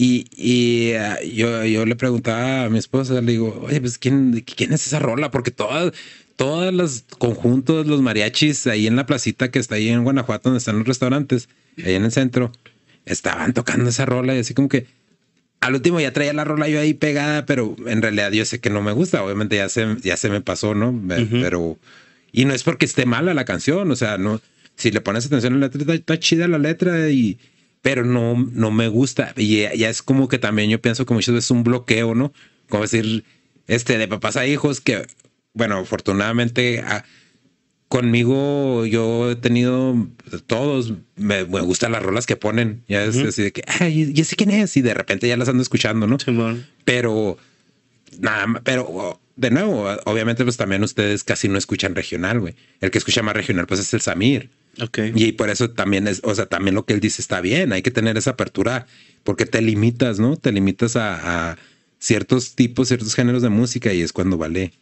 Y, 0.00 0.26
y 0.36 0.94
uh, 0.94 1.28
yo, 1.28 1.64
yo 1.64 1.84
le 1.84 1.96
preguntaba 1.96 2.64
a 2.64 2.70
mi 2.70 2.78
esposa, 2.78 3.20
le 3.20 3.32
digo, 3.32 3.60
oye, 3.66 3.80
pues 3.80 3.98
¿quién, 3.98 4.44
quién 4.56 4.72
es 4.72 4.86
esa 4.86 5.00
rola? 5.00 5.32
Porque 5.32 5.50
todas, 5.50 5.92
todos 6.36 6.72
los 6.72 7.04
conjuntos, 7.18 7.86
los 7.86 8.00
mariachis 8.00 8.68
ahí 8.68 8.86
en 8.86 8.94
la 8.94 9.06
placita 9.06 9.50
que 9.50 9.58
está 9.58 9.74
ahí 9.74 9.88
en 9.88 10.04
Guanajuato, 10.04 10.50
donde 10.50 10.58
están 10.58 10.78
los 10.78 10.86
restaurantes, 10.86 11.48
ahí 11.84 11.94
en 11.94 12.04
el 12.04 12.12
centro, 12.12 12.52
estaban 13.06 13.52
tocando 13.52 13.90
esa 13.90 14.06
rola 14.06 14.36
y 14.36 14.38
así 14.38 14.54
como 14.54 14.68
que 14.68 14.86
al 15.60 15.74
último 15.74 15.98
ya 15.98 16.12
traía 16.12 16.32
la 16.32 16.44
rola 16.44 16.68
yo 16.68 16.78
ahí 16.78 16.94
pegada, 16.94 17.44
pero 17.44 17.74
en 17.86 18.00
realidad 18.00 18.30
yo 18.30 18.44
sé 18.44 18.60
que 18.60 18.70
no 18.70 18.80
me 18.80 18.92
gusta. 18.92 19.24
Obviamente 19.24 19.56
ya 19.56 19.68
se, 19.68 19.96
ya 20.00 20.16
se 20.16 20.30
me 20.30 20.40
pasó, 20.40 20.76
¿no? 20.76 20.98
Pero 21.08 21.76
y 22.32 22.44
no 22.44 22.54
es 22.54 22.62
porque 22.62 22.86
esté 22.86 23.06
mala 23.06 23.34
la 23.34 23.44
canción, 23.44 23.90
o 23.90 23.96
sea, 23.96 24.18
no, 24.18 24.40
si 24.76 24.90
le 24.90 25.00
pones 25.00 25.26
atención 25.26 25.54
a 25.54 25.56
la 25.56 25.66
letra, 25.66 25.94
está, 25.94 26.18
chida 26.18 26.46
la 26.46 26.58
letra, 26.58 27.10
y, 27.10 27.38
pero 27.82 28.04
no, 28.04 28.34
no 28.52 28.70
me 28.70 28.88
gusta. 28.88 29.32
Y 29.36 29.58
ya, 29.58 29.88
es 29.88 30.02
como 30.02 30.28
que 30.28 30.38
también 30.38 30.70
yo 30.70 30.80
pienso 30.80 31.06
que 31.06 31.14
muchas 31.14 31.34
veces 31.34 31.46
es 31.46 31.50
un 31.50 31.64
bloqueo, 31.64 32.14
¿no? 32.14 32.32
Como 32.68 32.82
decir, 32.82 33.24
este, 33.66 33.98
de 33.98 34.08
papás 34.08 34.36
a 34.36 34.46
hijos, 34.46 34.80
que, 34.80 35.06
bueno, 35.54 35.78
afortunadamente 35.78 36.82
conmigo 37.88 38.84
yo 38.84 39.30
he 39.30 39.36
tenido 39.36 40.08
todos, 40.46 40.92
me, 41.16 41.44
me, 41.46 41.60
gustan 41.62 41.92
las 41.92 42.02
rolas 42.02 42.26
que 42.26 42.36
ponen, 42.36 42.84
ya 42.86 43.02
es 43.04 43.16
así 43.16 43.42
de 43.42 43.52
que, 43.52 43.62
ay, 43.66 44.12
ya 44.12 44.24
sé 44.24 44.36
quién 44.36 44.50
es, 44.50 44.76
y 44.76 44.82
de 44.82 44.92
repente 44.92 45.26
ya 45.26 45.38
las 45.38 45.48
ando 45.48 45.62
escuchando, 45.62 46.06
¿no? 46.06 46.18
Pero, 46.84 47.38
nada, 48.20 48.60
pero 48.62 49.18
de 49.36 49.50
nuevo, 49.50 49.88
obviamente, 50.04 50.44
pues 50.44 50.56
también 50.56 50.82
ustedes 50.82 51.24
casi 51.24 51.48
no 51.48 51.56
escuchan 51.56 51.94
regional, 51.94 52.40
güey. 52.40 52.56
El 52.80 52.90
que 52.90 52.98
escucha 52.98 53.22
más 53.22 53.34
regional, 53.34 53.66
pues 53.66 53.80
es 53.80 53.94
el 53.94 54.00
Samir. 54.00 54.50
Y 55.14 55.32
por 55.32 55.50
eso 55.50 55.70
también 55.70 56.06
es, 56.06 56.20
o 56.24 56.34
sea, 56.34 56.46
también 56.46 56.74
lo 56.74 56.84
que 56.84 56.94
él 56.94 57.00
dice 57.00 57.22
está 57.22 57.40
bien. 57.40 57.72
Hay 57.72 57.82
que 57.82 57.90
tener 57.90 58.16
esa 58.16 58.30
apertura 58.30 58.86
porque 59.24 59.46
te 59.46 59.60
limitas, 59.62 60.18
¿no? 60.18 60.36
Te 60.36 60.52
limitas 60.52 60.96
a, 60.96 61.56
ciertos 62.00 62.54
tipos, 62.54 62.88
ciertos 62.88 63.14
géneros 63.14 63.42
de 63.42 63.48
música 63.48 63.92
y 63.92 64.02
es 64.02 64.12
cuando 64.12 64.38
vale. 64.38 64.72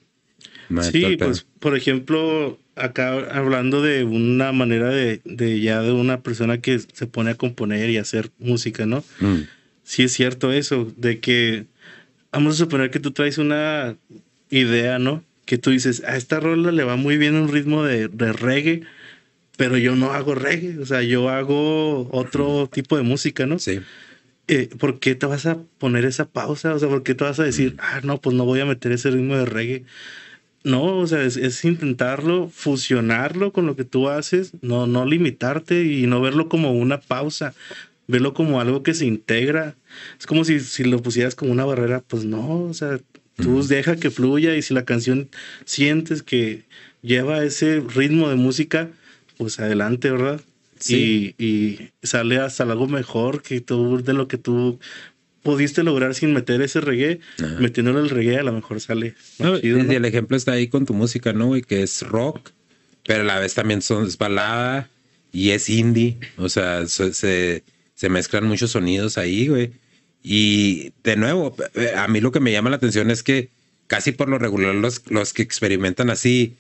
Sí, 0.92 1.16
pues, 1.18 1.47
por 1.61 1.76
ejemplo, 1.76 2.59
acá 2.74 3.12
hablando 3.30 3.80
de 3.80 4.05
una 4.05 4.53
manera 4.53 4.90
de, 4.90 5.20
de, 5.24 5.61
ya 5.61 5.80
de 5.80 5.92
una 5.92 6.20
persona 6.20 6.61
que 6.61 6.78
se 6.78 7.07
pone 7.07 7.30
a 7.30 7.34
componer 7.36 7.88
y 7.88 7.97
hacer 7.97 8.30
música, 8.38 8.84
¿no? 8.84 9.03
Mm. 9.20 9.42
Sí 9.84 10.03
es 10.03 10.12
cierto 10.12 10.53
eso, 10.53 10.92
de 10.97 11.20
que 11.20 11.66
vamos 12.32 12.55
a 12.55 12.59
suponer 12.59 12.90
que 12.90 13.01
tú 13.01 13.12
traes 13.12 13.38
una 13.38 13.97
idea, 14.51 14.99
¿no? 14.99 15.24
Que 15.44 15.59
tú 15.59 15.70
dices, 15.70 16.03
a 16.05 16.16
esta 16.16 16.40
rola 16.40 16.72
le 16.72 16.84
va 16.84 16.97
muy 16.97 17.16
bien 17.16 17.34
un 17.34 17.49
ritmo 17.49 17.82
de, 17.82 18.09
reggae, 18.09 18.82
pero 19.57 19.79
yo 19.79 19.97
no 19.97 20.13
hago 20.13 20.35
reggae, 20.35 20.79
o 20.79 20.87
sea, 20.87 21.03
yo 21.03 21.29
hago 21.29 22.09
otro 22.13 22.69
tipo 22.73 22.97
de 22.97 23.03
música, 23.03 23.47
¿no? 23.47 23.59
Sí. 23.59 23.81
Eh, 24.49 24.69
¿Por 24.79 25.01
qué 25.01 25.15
te 25.15 25.27
vas 25.27 25.47
a 25.47 25.59
poner 25.79 26.05
esa 26.05 26.29
pausa? 26.29 26.75
O 26.75 26.79
sea, 26.79 26.89
¿por 26.89 27.03
qué 27.03 27.15
te 27.15 27.25
vas 27.25 27.41
a 27.41 27.45
decir, 27.45 27.77
ah, 27.79 28.01
no, 28.05 28.21
pues 28.21 28.37
no 28.37 28.45
voy 28.45 28.61
a 28.61 28.67
meter 28.67 28.93
ese 28.93 29.11
ritmo 29.11 29.37
de 29.37 29.45
reggae? 29.45 29.85
No, 30.63 30.99
o 30.99 31.07
sea, 31.07 31.23
es, 31.23 31.65
intentarlo, 31.65 32.49
fusionarlo 32.49 33.53
con 33.53 33.67
lo 33.67 33.77
que 33.77 33.85
tú 33.85 34.09
haces, 34.09 34.53
no, 34.63 34.87
no 34.87 35.05
limitarte 35.07 35.85
y 35.85 36.07
no 36.07 36.21
verlo 36.21 36.49
como 36.49 36.73
una 36.73 37.01
pausa, 37.01 37.55
verlo 38.09 38.35
como 38.35 38.61
algo 38.61 38.83
que 38.83 38.95
se 38.95 39.07
integra. 39.07 39.77
Es 40.19 40.27
como 40.27 40.45
si, 40.45 40.61
si 40.61 40.85
lo 40.85 41.03
pusieras 41.03 41.35
como 41.35 41.53
una 41.53 41.65
barrera, 41.65 42.03
pues 42.07 42.25
no, 42.25 42.63
o 42.65 42.75
sea, 42.75 42.99
Tú 43.37 43.63
deja 43.67 43.97
que 43.97 44.11
fluya 44.11 44.57
y 44.57 44.63
si 44.63 44.73
la 44.73 44.87
canción 44.87 45.29
sientes 45.67 46.23
que 46.23 46.65
lleva 47.03 47.45
ese 47.45 47.81
ritmo 47.81 48.31
de 48.31 48.37
música, 48.37 48.89
pues 49.37 49.59
adelante, 49.61 50.11
¿verdad? 50.11 50.41
Sí. 50.78 51.34
Y, 51.39 51.91
sale 52.03 52.39
hasta 52.39 52.64
algo 52.64 52.87
mejor 52.87 53.43
que 53.43 53.61
tú, 53.61 54.03
de 54.03 54.12
lo 54.12 54.28
que 54.28 54.39
tú 54.39 54.78
pudiste 55.43 55.82
lograr 55.82 56.14
sin 56.14 56.32
meter 56.32 56.61
ese 56.61 56.80
reggae, 56.80 57.20
metiéndole 57.61 58.01
el 58.01 58.11
reggae 58.11 58.39
a 58.39 58.43
lo 58.43 58.53
mejor 58.53 58.80
sale. 58.80 59.14
y 59.62 59.68
el 59.68 60.05
ejemplo 60.05 60.37
está 60.37 60.53
ahí 60.53 60.68
con 60.68 60.87
tu 60.87 60.95
música, 60.95 61.32
¿no? 61.32 61.47
Güey? 61.47 61.62
Que 61.62 61.82
es 61.82 62.03
rock, 62.03 62.51
pero 63.07 63.22
a 63.22 63.24
la 63.24 63.39
vez 63.39 63.55
también 63.55 63.80
son, 63.80 64.07
es 64.07 64.18
balada 64.18 64.91
y 65.32 65.51
es 65.51 65.68
indie. 65.68 66.18
O 66.37 66.49
sea, 66.49 66.87
se, 66.87 67.62
se 67.95 68.09
mezclan 68.09 68.45
muchos 68.45 68.72
sonidos 68.72 69.18
ahí, 69.18 69.49
güey. 69.49 69.72
Y 70.22 70.93
de 71.05 71.16
nuevo, 71.16 71.55
a 71.97 72.09
mí 72.09 72.20
lo 72.20 72.32
que 72.32 72.41
me 72.41 72.51
llama 72.51 72.70
la 72.70 72.76
atención 72.76 73.12
es 73.12 73.22
que 73.22 73.49
casi 73.87 74.11
por 74.11 74.28
lo 74.28 74.39
regular 74.39 74.74
los, 74.74 75.03
los 75.09 75.32
que 75.32 75.43
experimentan 75.43 76.11
así 76.11 76.57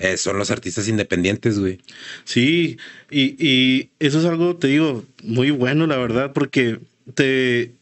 eh, 0.00 0.16
son 0.16 0.38
los 0.38 0.50
artistas 0.50 0.88
independientes, 0.88 1.58
güey. 1.58 1.78
Sí, 2.24 2.78
y, 3.10 3.36
y 3.38 3.90
eso 4.00 4.18
es 4.18 4.24
algo, 4.24 4.56
te 4.56 4.66
digo, 4.68 5.04
muy 5.22 5.50
bueno, 5.52 5.86
la 5.86 5.96
verdad, 5.98 6.32
porque 6.32 6.78
te... 7.14 7.72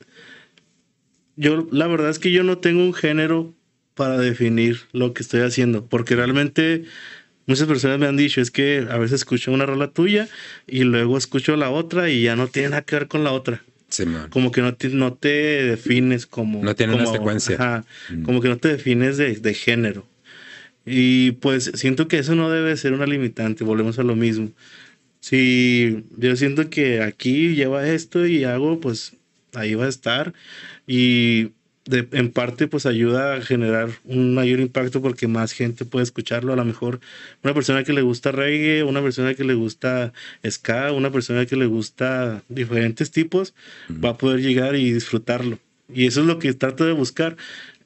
Yo, 1.37 1.69
la 1.71 1.87
verdad 1.87 2.11
es 2.11 2.19
que 2.19 2.33
yo 2.33 2.43
no 2.43 2.59
tengo 2.59 2.83
un 2.83 2.93
género 2.93 3.55
para 3.95 4.19
definir 4.19 4.81
lo 4.93 5.15
que 5.15 5.23
estoy 5.23 5.41
haciendo, 5.43 5.87
porque 5.87 6.17
realmente 6.17 6.85
muchas 7.47 7.69
personas 7.69 7.99
me 8.01 8.07
han 8.07 8.17
dicho, 8.17 8.41
es 8.41 8.51
que 8.51 8.87
a 8.91 8.99
veces 8.99 9.21
escucho 9.21 9.53
una 9.53 9.65
rola 9.65 9.89
tuya 9.89 10.29
y 10.67 10.83
luego 10.83 11.17
escucho 11.17 11.57
la 11.57 11.71
otra 11.71 12.11
y 12.11 12.23
ya 12.23 12.35
no 12.35 12.49
tiene 12.49 12.71
nada 12.71 12.83
que 12.83 12.97
ver 12.97 13.09
con 13.09 13.23
la 13.23 13.33
otra. 13.33 13.63
Sí, 13.89 14.05
man. 14.05 14.29
Como 14.31 14.51
que 14.51 14.61
no 14.61 14.75
te, 14.75 14.89
no 14.89 15.15
te 15.15 15.29
defines 15.65 16.27
como... 16.27 16.63
No 16.63 16.75
tiene 16.75 16.95
una 16.95 17.07
secuencia. 17.07 17.55
ajá, 17.55 17.85
Mm. 18.11 18.23
Como 18.23 18.41
que 18.41 18.49
no 18.49 18.59
te 18.59 18.69
defines 18.69 19.17
de, 19.17 19.37
de 19.37 19.55
género. 19.55 20.05
Y 20.89 21.33
pues 21.33 21.71
siento 21.75 22.09
que 22.09 22.19
eso 22.19 22.35
no 22.35 22.51
debe 22.51 22.77
ser 22.77 22.93
una 22.93 23.07
limitante, 23.07 23.65
volvemos 23.65 23.99
a 23.99 24.03
lo 24.03 24.17
mismo. 24.17 24.51
Si 25.21 26.05
yo 26.17 26.37
siento 26.37 26.71
que 26.71 27.03
aquí 27.03 27.55
lleva 27.55 27.89
esto 27.89 28.27
y 28.27 28.45
hago, 28.45 28.81
pues 28.81 29.15
ahí 29.55 29.75
va 29.75 29.87
a 29.87 29.89
estar. 29.89 30.33
Y 30.87 31.51
de- 31.87 32.07
en 32.13 32.31
parte 32.31 32.69
pues 32.69 32.85
ayuda 32.87 33.35
a 33.35 33.41
generar 33.43 33.89
un 34.05 34.35
mayor 34.35 34.61
impacto 34.61 35.01
porque 35.03 35.27
más 35.27 35.53
gente 35.53 35.85
puede 35.85 36.05
escucharlo. 36.05 36.53
A 36.53 36.57
lo 36.57 36.65
mejor 36.65 37.01
una 37.43 37.55
persona 37.55 37.83
que 37.83 37.93
le 37.93 38.03
gusta 38.03 38.31
reggae, 38.31 38.83
una 38.85 39.03
persona 39.03 39.35
que 39.35 39.45
le 39.45 39.55
gusta 39.55 40.13
ska, 40.49 40.93
una 40.93 41.11
persona 41.11 41.47
que 41.47 41.57
le 41.57 41.67
gusta 41.67 42.43
diferentes 42.49 43.11
tipos, 43.11 43.55
va 44.05 44.11
a 44.11 44.19
poder 44.19 44.41
llegar 44.41 44.77
y 44.77 44.93
disfrutarlo. 44.93 45.59
Y 45.93 46.07
eso 46.07 46.21
es 46.21 46.27
lo 46.27 46.39
que 46.39 46.53
trato 46.53 46.85
de 46.85 46.93
buscar. 46.93 47.37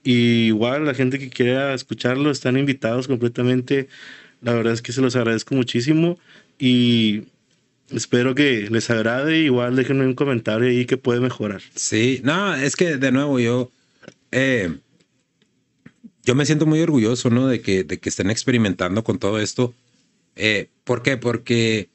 Igual 0.04 0.84
la 0.84 0.94
gente 0.94 1.18
que 1.18 1.30
quiera 1.30 1.74
escucharlo 1.74 2.30
están 2.30 2.56
invitados 2.56 3.06
completamente. 3.06 3.88
La 4.40 4.52
verdad 4.52 4.72
es 4.72 4.82
que 4.82 4.92
se 4.92 5.00
los 5.00 5.14
agradezco 5.14 5.54
muchísimo 5.54 6.18
y 6.58 7.24
espero 7.90 8.34
que 8.34 8.68
les 8.70 8.90
agrade. 8.90 9.38
Igual 9.38 9.76
déjenme 9.76 10.04
un 10.04 10.14
comentario 10.14 10.68
ahí 10.68 10.86
que 10.86 10.96
puede 10.96 11.20
mejorar. 11.20 11.62
Sí, 11.74 12.20
no, 12.24 12.54
es 12.54 12.74
que 12.74 12.96
de 12.96 13.12
nuevo 13.12 13.38
yo, 13.38 13.70
eh, 14.32 14.76
yo 16.24 16.34
me 16.34 16.46
siento 16.46 16.66
muy 16.66 16.80
orgulloso, 16.80 17.30
¿no? 17.30 17.46
De 17.46 17.60
que, 17.60 17.84
de 17.84 17.98
que 17.98 18.08
estén 18.08 18.30
experimentando 18.30 19.04
con 19.04 19.18
todo 19.18 19.38
esto. 19.40 19.74
Eh, 20.34 20.68
¿Por 20.84 21.02
qué? 21.02 21.16
Porque 21.16 21.88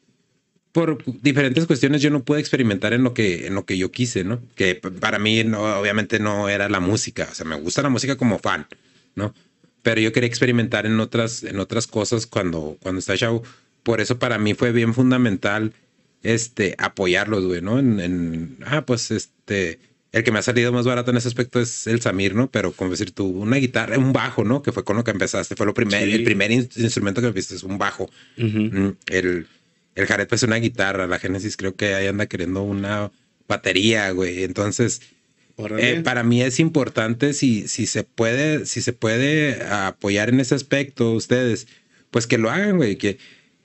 por 0.77 1.03
diferentes 1.23 1.65
cuestiones 1.65 2.03
yo 2.03 2.11
no 2.11 2.23
pude 2.23 2.39
experimentar 2.39 2.93
en 2.93 3.01
lo 3.03 3.15
que, 3.15 3.47
en 3.47 3.55
lo 3.55 3.65
que 3.65 3.79
yo 3.79 3.89
quise, 3.89 4.23
¿no? 4.23 4.39
Que 4.53 4.75
para 4.75 5.17
mí 5.17 5.43
no, 5.43 5.63
obviamente 5.79 6.19
no 6.19 6.49
era 6.49 6.69
la 6.69 6.79
música, 6.79 7.27
o 7.31 7.33
sea, 7.33 7.47
me 7.47 7.55
gusta 7.59 7.81
la 7.81 7.89
música 7.89 8.15
como 8.15 8.37
fan, 8.37 8.67
¿no? 9.15 9.33
Pero 9.81 10.01
yo 10.01 10.11
quería 10.13 10.27
experimentar 10.27 10.85
en 10.85 10.99
otras, 10.99 11.41
en 11.43 11.59
otras 11.59 11.87
cosas 11.87 12.27
cuando, 12.27 12.77
cuando 12.79 12.99
estaba 12.99 13.17
chavo. 13.17 13.41
Por 13.81 14.01
eso 14.01 14.19
para 14.19 14.37
mí 14.37 14.53
fue 14.53 14.71
bien 14.71 14.93
fundamental 14.93 15.73
este, 16.21 16.75
apoyarlos, 16.77 17.43
güey, 17.45 17.61
¿no? 17.63 17.79
En, 17.79 17.99
en- 17.99 18.57
ah, 18.63 18.85
pues 18.85 19.09
este, 19.09 19.79
el 20.11 20.23
que 20.23 20.31
me 20.31 20.37
ha 20.37 20.43
salido 20.43 20.71
más 20.71 20.85
barato 20.85 21.09
en 21.09 21.17
ese 21.17 21.27
aspecto 21.27 21.59
es 21.59 21.87
el 21.87 22.01
Samir, 22.01 22.35
¿no? 22.35 22.51
Pero 22.51 22.71
como 22.71 22.91
decir 22.91 23.11
tú, 23.13 23.25
una 23.25 23.57
guitarra, 23.57 23.97
un 23.97 24.13
bajo, 24.13 24.43
¿no? 24.43 24.61
Que 24.61 24.71
fue 24.71 24.83
con 24.83 24.95
lo 24.95 25.03
que 25.03 25.09
empezaste, 25.09 25.55
fue 25.55 25.65
lo 25.65 25.73
primer, 25.73 26.03
Sí. 26.03 26.13
el 26.13 26.23
primer 26.23 26.51
in- 26.51 26.69
instrumento 26.75 27.19
que 27.19 27.31
viste 27.31 27.55
es 27.55 27.63
un 27.63 27.79
bajo. 27.79 28.11
Ujú. 28.37 28.45
Mm, 28.59 28.97
El, 29.07 29.47
el 29.97 30.05
Jared 30.07 30.27
pues 30.27 30.43
una 30.43 30.57
guitarra, 30.57 31.07
la 31.07 31.19
Genesis 31.19 31.57
creo 31.57 31.75
que 31.75 31.93
ahí 31.95 32.07
anda 32.07 32.27
queriendo 32.27 32.61
una 32.63 33.11
batería, 33.47 34.09
güey. 34.11 34.43
Entonces, 34.43 35.01
eh, 35.79 36.01
para 36.03 36.23
mí 36.23 36.41
es 36.43 36.59
importante 36.59 37.33
si, 37.33 37.67
si 37.67 37.87
se 37.87 38.03
puede, 38.03 38.65
si 38.65 38.81
se 38.81 38.93
puede 38.93 39.63
apoyar 39.65 40.29
en 40.29 40.39
ese 40.39 40.53
aspecto 40.55 41.11
ustedes, 41.13 41.67
pues 42.11 42.27
que 42.27 42.37
lo 42.37 42.49
hagan, 42.51 42.77
güey. 42.77 42.97
Que, 42.97 43.17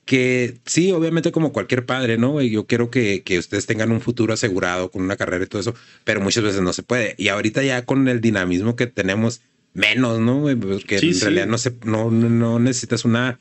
que 0.06 0.58
sí, 0.66 0.90
obviamente 0.92 1.32
como 1.32 1.52
cualquier 1.52 1.84
padre, 1.86 2.16
¿no? 2.18 2.30
güey? 2.32 2.50
Yo 2.50 2.66
quiero 2.66 2.90
que, 2.90 3.22
que 3.22 3.38
ustedes 3.38 3.66
tengan 3.66 3.92
un 3.92 4.00
futuro 4.00 4.32
asegurado 4.34 4.90
con 4.90 5.02
una 5.02 5.16
carrera 5.16 5.44
y 5.44 5.48
todo 5.48 5.60
eso, 5.60 5.74
pero 6.04 6.20
muchas 6.20 6.42
veces 6.44 6.60
no 6.62 6.72
se 6.72 6.82
puede. 6.82 7.14
Y 7.18 7.28
ahorita 7.28 7.62
ya 7.62 7.84
con 7.84 8.08
el 8.08 8.20
dinamismo 8.20 8.74
que 8.74 8.86
tenemos, 8.86 9.42
menos, 9.74 10.18
¿no? 10.18 10.40
güey? 10.40 10.56
Porque 10.56 10.98
Sí, 10.98 11.08
en 11.08 11.14
sí. 11.14 11.20
realidad 11.24 11.46
no, 11.46 11.58
se, 11.58 11.74
no- 11.84 12.10
no 12.10 12.58
necesitas 12.58 13.04
una, 13.04 13.38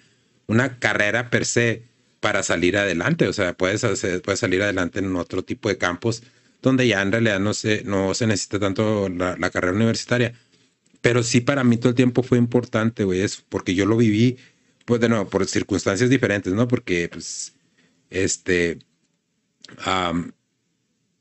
una 0.47 0.77
carrera 0.77 1.29
per 1.29 1.45
se 1.45 1.83
para 2.21 2.43
salir 2.43 2.77
adelante. 2.77 3.27
O 3.27 3.33
sea, 3.33 3.55
puedes, 3.55 3.83
puedes 4.23 4.39
salir 4.41 4.63
adelante 4.63 4.99
en 4.99 5.15
otro 5.17 5.43
tipo 5.43 5.69
de 5.69 5.79
campos 5.79 6.23
donde 6.63 6.87
ya 6.87 7.01
en 7.03 7.11
realidad 7.11 7.41
no 7.41 7.53
se, 7.55 7.83
no 7.85 8.13
se 8.15 8.27
necesita 8.27 8.59
tanto 8.59 9.09
la, 9.09 9.35
carrera 9.51 9.75
universitaria. 9.75 10.33
Pero 11.01 11.23
sí 11.23 11.41
para 11.41 11.63
mí 11.63 11.77
todo 11.77 11.89
el 11.91 11.95
tiempo 11.95 12.23
fue 12.23 12.37
importante, 12.39 13.03
güey, 13.05 13.21
eso, 13.21 13.43
porque 13.49 13.75
yo 13.75 13.85
lo 13.85 13.97
viví, 13.97 14.37
pues 14.85 15.01
de 15.01 15.09
nuevo, 15.09 15.29
por 15.29 15.45
circunstancias 15.47 16.09
diferentes, 16.09 16.53
¿no? 16.53 16.67
Porque, 16.67 17.09
pues, 17.11 17.55
este, 18.11 18.79
am, 19.85 20.33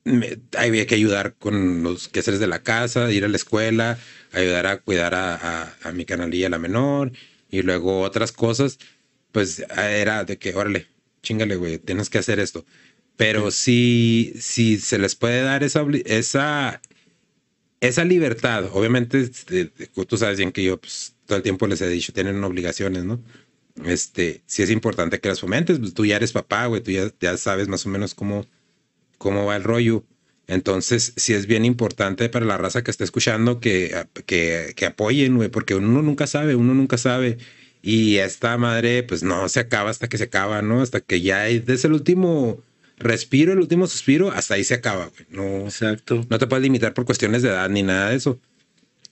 me- 0.05 0.41
había 0.59 0.87
que 0.87 0.95
ayudar 0.97 1.37
con 1.39 1.83
los 1.83 2.09
quehaceres 2.09 2.41
de 2.41 2.47
la 2.47 2.63
casa, 2.63 3.13
ir 3.13 3.25
a 3.25 3.29
la 3.29 3.37
escuela, 3.37 3.99
ayudar 4.33 4.67
a 4.67 4.81
cuidar 4.81 5.15
a, 5.15 5.37
a- 5.37 5.75
a 5.85 5.93
mi 5.93 6.05
canalilla, 6.05 6.49
la 6.49 6.59
menor, 6.59 7.13
y 7.51 7.63
luego 7.63 8.01
otras 8.03 8.33
cosas, 8.33 8.79
pues 9.33 9.64
era 9.76 10.24
de 10.24 10.39
que, 10.39 10.55
órale, 10.55 10.87
chingale, 11.22 11.57
güey, 11.57 11.78
tienes 11.78 12.11
que 12.11 12.18
hacer 12.18 12.41
esto. 12.41 12.64
Pero 13.16 13.51
si, 13.51 14.33
si 14.41 14.78
se 14.78 14.99
les 14.99 15.14
puede 15.14 15.43
dar 15.43 15.62
esa, 15.62 15.85
esa, 16.07 16.81
esa 17.81 18.05
libertad, 18.05 18.66
obviamente, 18.72 19.20
este, 19.20 19.66
tú 20.07 20.16
sabes 20.16 20.39
bien 20.39 20.53
que 20.53 20.64
yo 20.64 20.81
pues, 20.81 21.14
todo 21.26 21.37
el 21.37 21.43
tiempo 21.43 21.66
les 21.66 21.81
he 21.83 21.89
dicho, 21.89 22.12
tienen 22.12 22.43
obligaciones, 22.43 23.05
¿no? 23.05 23.22
Este, 23.85 24.43
si 24.47 24.62
es 24.62 24.70
importante 24.70 25.20
que 25.20 25.28
las 25.28 25.41
fomentes, 25.41 25.78
pues 25.78 25.95
tú 25.95 26.05
ya 26.07 26.16
eres 26.16 26.33
papá, 26.33 26.66
güey, 26.66 26.83
tú 26.83 26.91
ya, 26.91 27.11
ya 27.20 27.37
sabes 27.37 27.68
más 27.68 27.87
o 27.87 27.89
menos 27.89 28.14
cómo, 28.14 28.47
cómo 29.18 29.45
va 29.47 29.57
el 29.57 29.64
rollo. 29.64 30.05
Entonces, 30.47 31.12
sí 31.16 31.33
es 31.35 31.47
bien 31.47 31.64
importante 31.64 32.28
para 32.28 32.45
la 32.47 32.59
raza 32.59 32.83
que 32.83 32.91
está 32.91 33.05
escuchando 33.05 33.61
que, 33.61 34.07
que, 34.26 34.72
que 34.74 34.87
apoyen, 34.87 35.37
güey, 35.37 35.49
porque 35.49 35.74
uno 35.74 36.03
nunca 36.03 36.26
sabe, 36.26 36.57
uno 36.57 36.74
nunca 36.74 36.99
sabe. 36.99 37.39
Y 37.83 38.16
esta 38.16 38.57
madre, 38.59 39.03
pues 39.03 39.22
no 39.22 39.49
se 39.49 39.61
acaba 39.61 39.91
hasta 39.91 40.09
que 40.09 40.18
se 40.18 40.24
acaba, 40.24 40.61
¿no? 40.62 40.83
Hasta 40.83 41.01
que 41.01 41.20
ya 41.20 41.49
es 41.49 41.85
el 41.85 41.93
último 41.93 42.61
respiro, 42.99 43.53
el 43.53 43.59
último 43.61 43.87
suspiro, 43.87 44.31
hasta 44.31 44.55
ahí 44.55 44.64
se 44.64 44.74
acaba, 44.74 45.07
güey. 45.07 45.26
No, 45.31 45.64
Exacto. 45.64 46.26
no 46.28 46.39
te 46.39 46.47
puedes 46.47 46.62
limitar 46.62 46.93
por 46.93 47.07
cuestiones 47.07 47.41
de 47.43 47.49
edad 47.49 47.68
ni 47.70 47.83
nada 47.83 48.11
de 48.11 48.16
eso. 48.16 48.39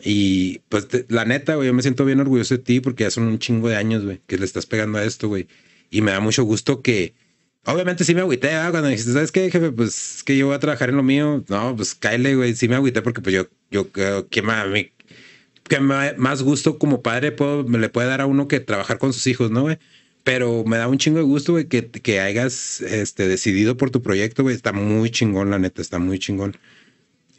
Y 0.03 0.61
pues 0.69 0.87
te- 0.89 1.07
la 1.09 1.25
neta, 1.25 1.55
güey, 1.57 1.69
yo 1.69 1.75
me 1.75 1.83
siento 1.83 2.05
bien 2.05 2.21
orgulloso 2.21 2.55
de 2.57 2.63
ti 2.63 2.81
porque 2.81 3.05
ya 3.05 3.11
son 3.11 3.25
un 3.25 3.39
chingo 3.39 3.69
de 3.69 3.77
años, 3.77 4.05
güey, 4.05 4.21
que 4.27 4.39
le 4.39 4.45
estás 4.45 4.67
pegando 4.67 4.99
a 4.99 5.05
esto, 5.05 5.29
güey. 5.29 5.49
Y 5.91 6.03
me 6.03 6.13
da 6.13 6.21
mucho 6.21 6.45
gusto 6.45 6.83
que, 6.83 7.15
obviamente 7.65 8.05
sí 8.05 8.15
me 8.15 8.21
agüité, 8.21 8.49
¿verdad? 8.49 8.71
cuando 8.71 8.87
me 8.89 8.91
dijiste, 8.93 9.13
¿sabes 9.13 9.33
qué, 9.33 9.51
jefe? 9.51 9.73
Pues 9.73 10.17
es 10.19 10.23
que 10.25 10.37
yo 10.37 10.47
voy 10.47 10.55
a 10.55 10.61
trabajar 10.61 10.91
en 10.91 10.97
lo 10.97 11.03
mío. 11.03 11.43
No, 11.49 11.75
pues 11.75 11.95
cáele, 11.95 12.37
güey, 12.37 12.55
sí 12.55 12.69
me 12.69 12.77
agüité 12.77 13.03
porque 13.03 13.23
pues 13.23 13.35
yo, 13.35 13.49
yo 13.71 13.91
que 14.29 14.43
más, 14.43 14.67
que 15.69 15.81
más 15.81 16.43
gusto 16.43 16.79
como 16.79 17.03
padre 17.03 17.33
puedo, 17.33 17.65
me 17.65 17.79
le 17.79 17.89
puede 17.89 18.09
dar 18.09 18.21
a 18.21 18.27
uno 18.27 18.49
que 18.49 18.61
trabajar 18.61 18.99
con 18.99 19.13
sus 19.13 19.27
hijos, 19.27 19.51
¿no, 19.51 19.63
güey? 19.63 19.79
Pero 20.25 20.65
me 20.65 20.77
da 20.79 20.89
un 20.89 20.99
chingo 20.99 21.19
de 21.19 21.25
gusto, 21.25 21.53
güey, 21.53 21.67
que, 21.69 21.89
que 21.91 22.21
hayas 22.21 22.81
este, 22.83 23.29
decidido 23.29 23.77
por 23.77 23.91
tu 23.91 24.03
proyecto, 24.03 24.43
güey. 24.43 24.55
Está 24.57 24.73
muy 24.73 25.11
chingón, 25.11 25.51
la 25.51 25.59
neta, 25.59 25.81
está 25.83 25.99
muy 25.99 26.19
chingón. 26.19 26.57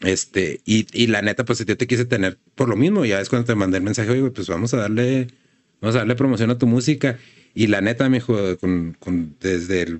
Este, 0.01 0.61
y, 0.65 0.87
y 0.93 1.07
la 1.07 1.21
neta, 1.21 1.43
pues 1.45 1.63
yo 1.65 1.77
te 1.77 1.87
quise 1.87 2.05
tener 2.05 2.37
por 2.55 2.69
lo 2.69 2.75
mismo. 2.75 3.05
Ya 3.05 3.19
es 3.21 3.29
cuando 3.29 3.45
te 3.47 3.55
mandé 3.55 3.77
el 3.77 3.83
mensaje, 3.83 4.09
oye, 4.11 4.29
pues 4.31 4.47
vamos 4.47 4.73
a 4.73 4.77
darle, 4.77 5.27
vamos 5.81 5.95
a 5.95 5.99
darle 5.99 6.15
promoción 6.15 6.49
a 6.51 6.57
tu 6.57 6.67
música. 6.67 7.19
Y 7.53 7.67
la 7.67 7.81
neta, 7.81 8.07
me 8.09 8.21
con, 8.21 8.95
con- 8.99 9.35
desde 9.39 9.81
el- 9.83 9.99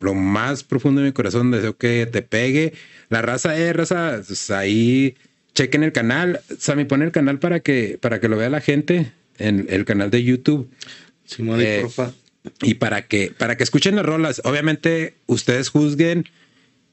lo 0.00 0.14
más 0.14 0.64
profundo 0.64 1.00
de 1.00 1.08
mi 1.08 1.12
corazón, 1.12 1.50
deseo 1.50 1.76
que 1.76 2.06
te 2.06 2.22
pegue. 2.22 2.74
La 3.08 3.22
raza 3.22 3.56
es 3.58 3.74
raza, 3.74 4.20
pues 4.26 4.50
ahí 4.50 5.16
chequen 5.54 5.82
el 5.82 5.92
canal. 5.92 6.40
Sammy, 6.58 6.84
pone 6.84 7.04
el 7.04 7.12
canal 7.12 7.38
para 7.38 7.60
que, 7.60 7.98
para 8.00 8.20
que 8.20 8.28
lo 8.28 8.36
vea 8.36 8.48
la 8.50 8.60
gente 8.60 9.12
en 9.38 9.66
el 9.68 9.84
canal 9.84 10.10
de 10.10 10.22
YouTube. 10.24 10.68
Simón, 11.24 11.60
y 11.60 11.64
Eh, 11.64 11.78
porfa. 11.82 12.12
Y 12.62 12.74
para 12.74 13.06
que, 13.06 13.32
para 13.36 13.56
que 13.56 13.64
escuchen 13.64 13.96
las 13.96 14.06
rolas, 14.06 14.40
obviamente 14.44 15.14
ustedes 15.26 15.68
juzguen 15.68 16.24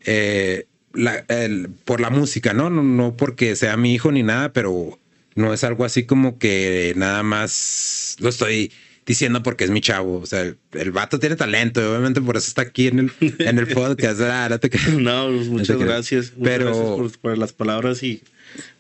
eh, 0.06 0.66
la- 0.94 1.24
el- 1.30 1.70
por 1.86 2.00
la 2.02 2.10
música, 2.10 2.54
¿no? 2.54 2.70
¿no? 2.70 2.84
No 2.84 3.16
porque 3.16 3.56
sea 3.56 3.78
mi 3.78 3.94
hijo 3.94 4.12
ni 4.12 4.24
nada, 4.24 4.54
pero 4.54 5.00
no 5.36 5.54
es 5.54 5.64
algo 5.64 5.86
así 5.86 6.04
como 6.06 6.38
que 6.38 6.94
nada 6.96 7.24
más 7.24 8.16
lo 8.20 8.30
estoy 8.30 8.72
diciendo 9.06 9.44
porque 9.44 9.64
es 9.66 9.70
mi 9.72 9.82
chavo. 9.82 10.20
O 10.20 10.26
sea, 10.26 10.42
el, 10.42 10.58
el 10.74 10.92
vato 10.92 11.20
tiene 11.20 11.36
talento, 11.36 11.82
y 11.82 11.86
obviamente 11.86 12.22
por 12.22 12.38
eso 12.38 12.48
está 12.48 12.64
aquí 12.64 12.88
en 12.88 13.00
el, 13.00 13.12
en 13.40 13.58
el 13.60 13.68
podcast. 13.74 14.20
Ah, 14.22 14.48
no 14.50 14.60
te 14.60 14.70
creas. 14.70 14.90
No, 14.94 15.28
pues, 15.28 15.48
muchas 15.48 15.78
te 15.78 15.84
gracias. 15.86 16.34
Muchas 16.36 16.44
Pero- 16.44 16.66
gracias 16.66 16.98
por, 16.98 17.20
por 17.20 17.38
las 17.38 17.54
palabras 17.54 18.02
y 18.04 18.22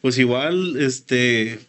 pues 0.02 0.18
igual, 0.18 0.76
este, 0.80 1.60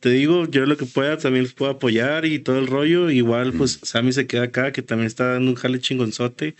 te 0.00 0.10
digo, 0.10 0.48
yo 0.48 0.66
lo 0.66 0.76
que 0.76 0.86
pueda 0.86 1.18
también 1.18 1.44
los 1.44 1.54
puedo 1.54 1.72
apoyar 1.72 2.24
y 2.24 2.38
todo 2.38 2.58
el 2.58 2.66
rollo. 2.66 3.10
Igual, 3.10 3.52
pues 3.52 3.80
Sammy 3.82 4.12
se 4.12 4.26
queda 4.26 4.44
acá, 4.44 4.72
que 4.72 4.82
también 4.82 5.06
está 5.06 5.32
dando 5.32 5.50
un 5.50 5.56
jale 5.56 5.80
chingonzote 5.80 6.54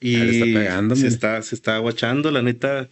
y 0.00 0.16
le 0.16 0.30
está 0.30 0.44
pegando, 0.44 0.96
se 0.96 1.06
está, 1.06 1.42
se 1.42 1.54
está 1.54 1.76
aguachando, 1.76 2.30
la 2.30 2.42
neta. 2.42 2.88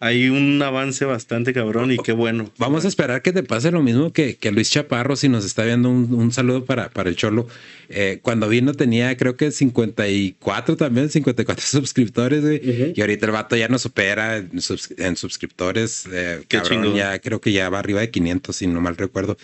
Hay 0.00 0.28
un 0.28 0.60
avance 0.62 1.04
bastante 1.04 1.52
cabrón 1.52 1.90
y 1.92 1.98
qué 1.98 2.12
bueno. 2.12 2.50
Vamos 2.58 2.84
a 2.84 2.88
esperar 2.88 3.22
que 3.22 3.32
te 3.32 3.42
pase 3.42 3.70
lo 3.70 3.82
mismo 3.82 4.12
que, 4.12 4.36
que 4.36 4.52
Luis 4.52 4.70
Chaparro, 4.70 5.16
si 5.16 5.28
nos 5.28 5.44
está 5.44 5.64
viendo 5.64 5.90
un, 5.90 6.14
un 6.14 6.30
saludo 6.32 6.64
para, 6.64 6.88
para 6.90 7.08
el 7.10 7.16
Cholo. 7.16 7.48
Eh, 7.88 8.18
cuando 8.22 8.48
vino 8.48 8.74
tenía 8.74 9.16
creo 9.16 9.36
que 9.36 9.50
54 9.50 10.76
también, 10.76 11.08
54 11.10 11.64
suscriptores, 11.66 12.42
güey. 12.42 12.56
Ujú. 12.58 12.92
Y 12.94 13.00
ahorita 13.00 13.26
el 13.26 13.32
vato 13.32 13.56
ya 13.56 13.68
nos 13.68 13.82
supera 13.82 14.36
en, 14.36 14.50
subs- 14.52 14.94
en 14.98 15.16
suscriptores. 15.16 16.06
eh, 16.12 16.42
Qué 16.48 16.58
cabrón, 16.58 16.82
chingón. 16.82 16.96
ya 16.96 17.18
creo 17.18 17.40
que 17.40 17.52
ya 17.52 17.68
va 17.70 17.78
arriba 17.78 18.00
de 18.00 18.10
500, 18.10 18.54
si 18.54 18.66
no 18.66 18.80
mal 18.80 18.96
recuerdo. 18.96 19.36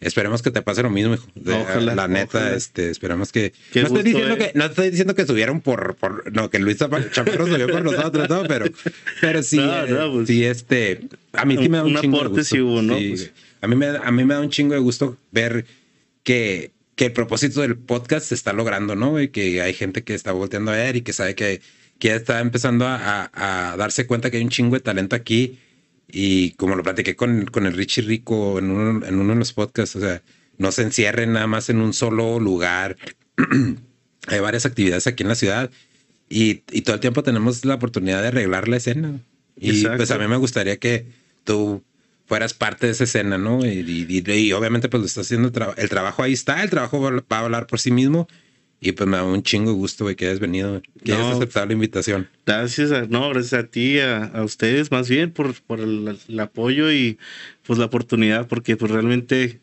Esperemos 0.00 0.40
que 0.40 0.50
te 0.50 0.62
pase 0.62 0.82
lo 0.82 0.88
mismo, 0.90 1.12
hijo. 1.14 1.26
Ojalá, 1.46 1.94
la 1.94 2.08
neta, 2.08 2.38
ojalá. 2.38 2.56
este, 2.56 2.88
esperamos 2.90 3.32
que. 3.32 3.52
Qué 3.72 3.80
no 3.82 3.88
estoy 3.88 4.02
diciendo 4.02 4.34
eh. 4.34 4.38
que, 4.38 4.52
no 4.58 4.64
estoy 4.64 4.88
diciendo 4.90 5.14
que 5.14 5.26
subieron 5.26 5.60
por, 5.60 5.94
por 5.96 6.32
no, 6.34 6.48
que 6.48 6.58
Luis 6.58 6.78
Chapa- 6.78 7.10
Chaparro 7.10 7.46
subió 7.46 7.68
por 7.68 7.84
nosotros, 7.84 8.28
no, 8.30 8.44
pero, 8.48 8.64
pero 9.20 9.42
sí, 9.42 9.56
No, 9.60 9.86
no, 9.86 10.12
pues, 10.14 10.28
sí, 10.28 10.42
este, 10.44 11.02
a 11.34 11.44
mí 11.44 11.56
sí 11.58 11.68
me 11.68 11.76
da 11.76 11.84
un, 11.84 11.94
un 11.96 12.00
chingo 12.00 12.22
de 12.22 12.28
gusto. 12.28 12.44
sí 12.44 12.60
hubo, 12.60 12.80
¿no? 12.80 12.96
Sí, 12.96 13.08
Pues- 13.10 13.30
a 13.60 13.66
mí 13.68 13.76
me, 13.76 13.86
da- 13.88 14.00
a 14.02 14.10
mí 14.10 14.24
me 14.24 14.32
da 14.32 14.40
un 14.40 14.48
chingo 14.48 14.72
de 14.72 14.80
gusto 14.80 15.18
ver 15.32 15.66
que, 16.22 16.70
que 16.94 17.06
el 17.06 17.12
propósito 17.12 17.60
del 17.60 17.76
podcast 17.76 18.26
se 18.26 18.34
está 18.34 18.52
logrando, 18.54 18.96
¿no? 18.96 19.20
Y 19.20 19.28
que 19.28 19.60
hay 19.60 19.74
gente 19.74 20.02
que 20.02 20.14
está 20.14 20.32
volteando 20.32 20.70
a 20.72 20.76
ver 20.76 20.96
y 20.96 21.02
que 21.02 21.12
sabe 21.12 21.34
que, 21.34 21.60
que 21.98 22.08
ya 22.08 22.14
está 22.16 22.40
empezando 22.40 22.86
a, 22.86 23.28
a- 23.34 23.72
a 23.72 23.76
darse 23.76 24.06
cuenta 24.06 24.30
que 24.30 24.38
hay 24.38 24.42
un 24.44 24.48
chingo 24.50 24.76
de 24.76 24.80
talento 24.80 25.14
aquí. 25.14 25.58
Y 26.12 26.50
como 26.52 26.74
lo 26.76 26.82
platiqué 26.82 27.16
con, 27.16 27.46
con 27.46 27.66
el 27.66 27.74
Richie 27.74 28.02
Rico 28.02 28.58
en 28.58 28.70
uno, 28.70 29.06
en 29.06 29.18
uno 29.18 29.32
de 29.32 29.38
los 29.38 29.52
podcasts, 29.52 29.96
o 29.96 30.00
sea, 30.00 30.22
no 30.58 30.72
se 30.72 30.82
encierren 30.82 31.32
nada 31.32 31.46
más 31.46 31.68
en 31.70 31.80
un 31.80 31.92
solo 31.92 32.38
lugar. 32.40 32.96
hay 34.26 34.40
varias 34.40 34.66
actividades 34.66 35.06
aquí 35.06 35.22
en 35.22 35.28
la 35.28 35.34
ciudad 35.34 35.70
y, 36.28 36.62
y 36.70 36.82
todo 36.82 36.94
el 36.94 37.00
tiempo 37.00 37.22
tenemos 37.22 37.64
la 37.64 37.74
oportunidad 37.74 38.22
de 38.22 38.28
arreglar 38.28 38.68
la 38.68 38.76
escena. 38.76 39.20
Y 39.58 39.70
Exacto. 39.70 39.96
pues 39.98 40.10
a 40.10 40.18
mí 40.18 40.26
me 40.26 40.36
gustaría 40.36 40.76
que 40.78 41.06
tú 41.44 41.82
fueras 42.26 42.54
parte 42.54 42.86
de 42.86 42.92
esa 42.92 43.04
escena, 43.04 43.38
¿no? 43.38 43.64
Y, 43.66 43.68
y- 44.24 44.30
y 44.32 44.52
obviamente 44.52 44.88
pues 44.88 45.00
lo 45.00 45.06
estás 45.06 45.26
haciendo, 45.26 45.48
el, 45.48 45.54
tra- 45.54 45.74
el 45.76 45.88
trabajo 45.88 46.22
ahí 46.22 46.32
está, 46.32 46.62
el 46.62 46.70
trabajo 46.70 47.00
va, 47.00 47.10
va 47.10 47.24
a 47.38 47.40
hablar 47.40 47.66
por 47.66 47.80
sí 47.80 47.90
mismo. 47.90 48.28
Y 48.80 48.92
pues 48.92 49.06
me 49.08 49.18
da 49.18 49.24
un 49.24 49.42
chingo 49.42 49.70
de 49.72 49.76
gusto, 49.76 50.04
güey, 50.04 50.16
que 50.16 50.26
hayas 50.26 50.40
venido, 50.40 50.80
que 51.04 51.12
hayas 51.12 51.36
aceptado 51.36 51.66
la 51.66 51.72
invitación. 51.74 52.28
Gracias 52.46 52.90
a, 52.92 53.02
no, 53.06 53.28
gracias 53.28 53.52
a 53.52 53.66
ti, 53.66 53.98
a, 53.98 54.24
a 54.24 54.42
ustedes 54.42 54.90
más 54.90 55.08
bien 55.08 55.32
por, 55.32 55.54
por 55.62 55.80
el, 55.80 56.18
el 56.28 56.40
apoyo 56.40 56.90
y 56.90 57.18
pues 57.62 57.78
la 57.78 57.84
oportunidad, 57.84 58.48
porque 58.48 58.76
pues 58.78 58.90
realmente 58.90 59.60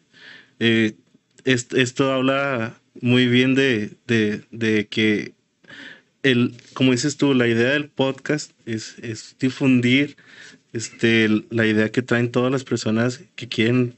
eh, 0.60 0.94
est- 1.46 1.74
esto 1.74 2.12
habla 2.14 2.80
muy 3.02 3.28
bien 3.28 3.56
de, 3.56 3.92
de, 4.06 4.44
de 4.52 4.88
que 4.88 5.34
el, 6.24 6.54
como 6.74 6.92
dices 6.92 7.18
tú, 7.18 7.34
la 7.34 7.48
idea 7.48 7.72
del 7.72 7.90
podcast 7.90 8.52
es, 8.68 8.96
es 9.02 9.36
difundir 9.40 10.16
este, 10.74 11.28
la 11.50 11.66
idea 11.66 11.90
que 11.92 12.02
traen 12.04 12.32
todas 12.32 12.52
las 12.52 12.64
personas 12.64 13.22
que 13.36 13.48
quieren 13.48 13.96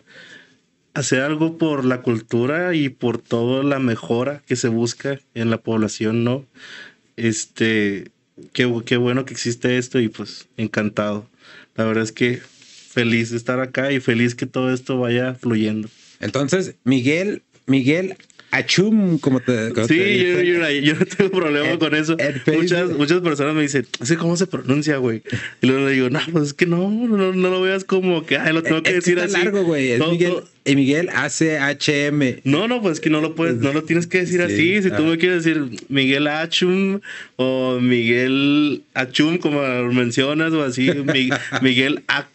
hacer 0.94 1.22
algo 1.22 1.58
por 1.58 1.86
la 1.86 2.02
cultura 2.02 2.74
y 2.76 2.90
por 2.90 3.20
toda 3.20 3.64
la 3.64 3.80
mejora 3.80 4.42
que 4.48 4.56
se 4.56 4.68
busca 4.68 5.20
en 5.34 5.50
la 5.50 5.60
población, 5.60 6.24
¿no? 6.24 6.46
Este, 7.16 8.12
qué, 8.54 8.72
qué 8.86 8.98
bueno 8.98 9.26
que 9.26 9.34
existe 9.34 9.78
esto 9.78 10.00
y 10.00 10.10
pues 10.10 10.48
encantado. 10.58 11.30
La 11.76 11.86
verdad 11.86 12.04
es 12.04 12.12
que 12.12 12.38
feliz 12.38 13.30
de 13.30 13.38
estar 13.38 13.60
acá 13.60 13.92
y 13.92 14.00
feliz 14.00 14.36
que 14.36 14.46
todo 14.46 14.74
esto 14.74 14.98
vaya 15.00 15.36
fluyendo. 15.36 15.90
Entonces, 16.20 16.76
Miguel, 16.84 17.44
Miguel 17.66 18.18
Achum, 18.52 19.20
como 19.20 19.40
te, 19.40 19.72
como 19.74 19.86
te 19.88 19.94
Sí, 19.94 20.26
yo, 20.26 20.42
yo- 20.42 20.70
yo 20.70 20.94
no 20.96 21.06
tengo 21.06 21.32
problema 21.32 21.70
En- 21.70 21.78
con 21.80 21.94
eso. 21.96 22.18
Muchas, 22.56 22.90
muchas 22.92 23.22
personas 23.22 23.54
me 23.56 23.62
dicen, 23.62 23.86
¿así 24.00 24.16
cómo 24.16 24.36
se 24.38 24.48
pronuncia, 24.48 24.98
güey? 24.98 25.22
Y 25.62 25.68
luego 25.68 25.86
le 25.88 25.94
digo, 25.94 26.10
no, 26.10 26.20
pues 26.32 26.46
es 26.46 26.54
que 26.54 26.66
no, 26.66 26.90
no, 26.90 27.32
no 27.34 27.50
lo 27.50 27.62
veas 27.62 27.84
como 27.84 28.26
que, 28.26 28.38
ay, 28.38 28.54
lo 28.54 28.64
tengo 28.64 28.82
que 28.82 28.90
Es 28.90 28.96
decir 28.98 29.20
está 29.20 29.38
así. 29.38 29.46
largo, 29.46 29.64
güey. 29.64 29.92
Es 29.92 30.00
Miguel, 30.00 30.34
y 30.66 30.76
Miguel 30.76 31.10
ACHM. 31.14 32.42
No, 32.44 32.68
no, 32.68 32.82
pues 32.82 33.00
que 33.00 33.10
no 33.10 33.22
lo 33.22 33.36
puedes, 33.36 33.58
no 33.58 33.72
lo 33.74 33.84
tienes 33.84 34.08
que 34.08 34.20
decir 34.20 34.40
Sí, 34.48 34.54
así. 34.54 34.84
Si 34.84 34.90
tú 34.90 35.04
ah. 35.04 35.10
me 35.10 35.18
quieres 35.18 35.44
decir 35.44 35.64
Miguel 35.90 36.28
Achum 36.28 37.00
o 37.38 37.80
Miguel 37.80 38.84
Achum, 38.94 39.38
como 39.38 39.62
mencionas, 39.94 40.54
o 40.54 40.64
así, 40.64 40.90
Mi- 40.92 41.30
Miguel 41.62 42.04
Ac, 42.08 42.28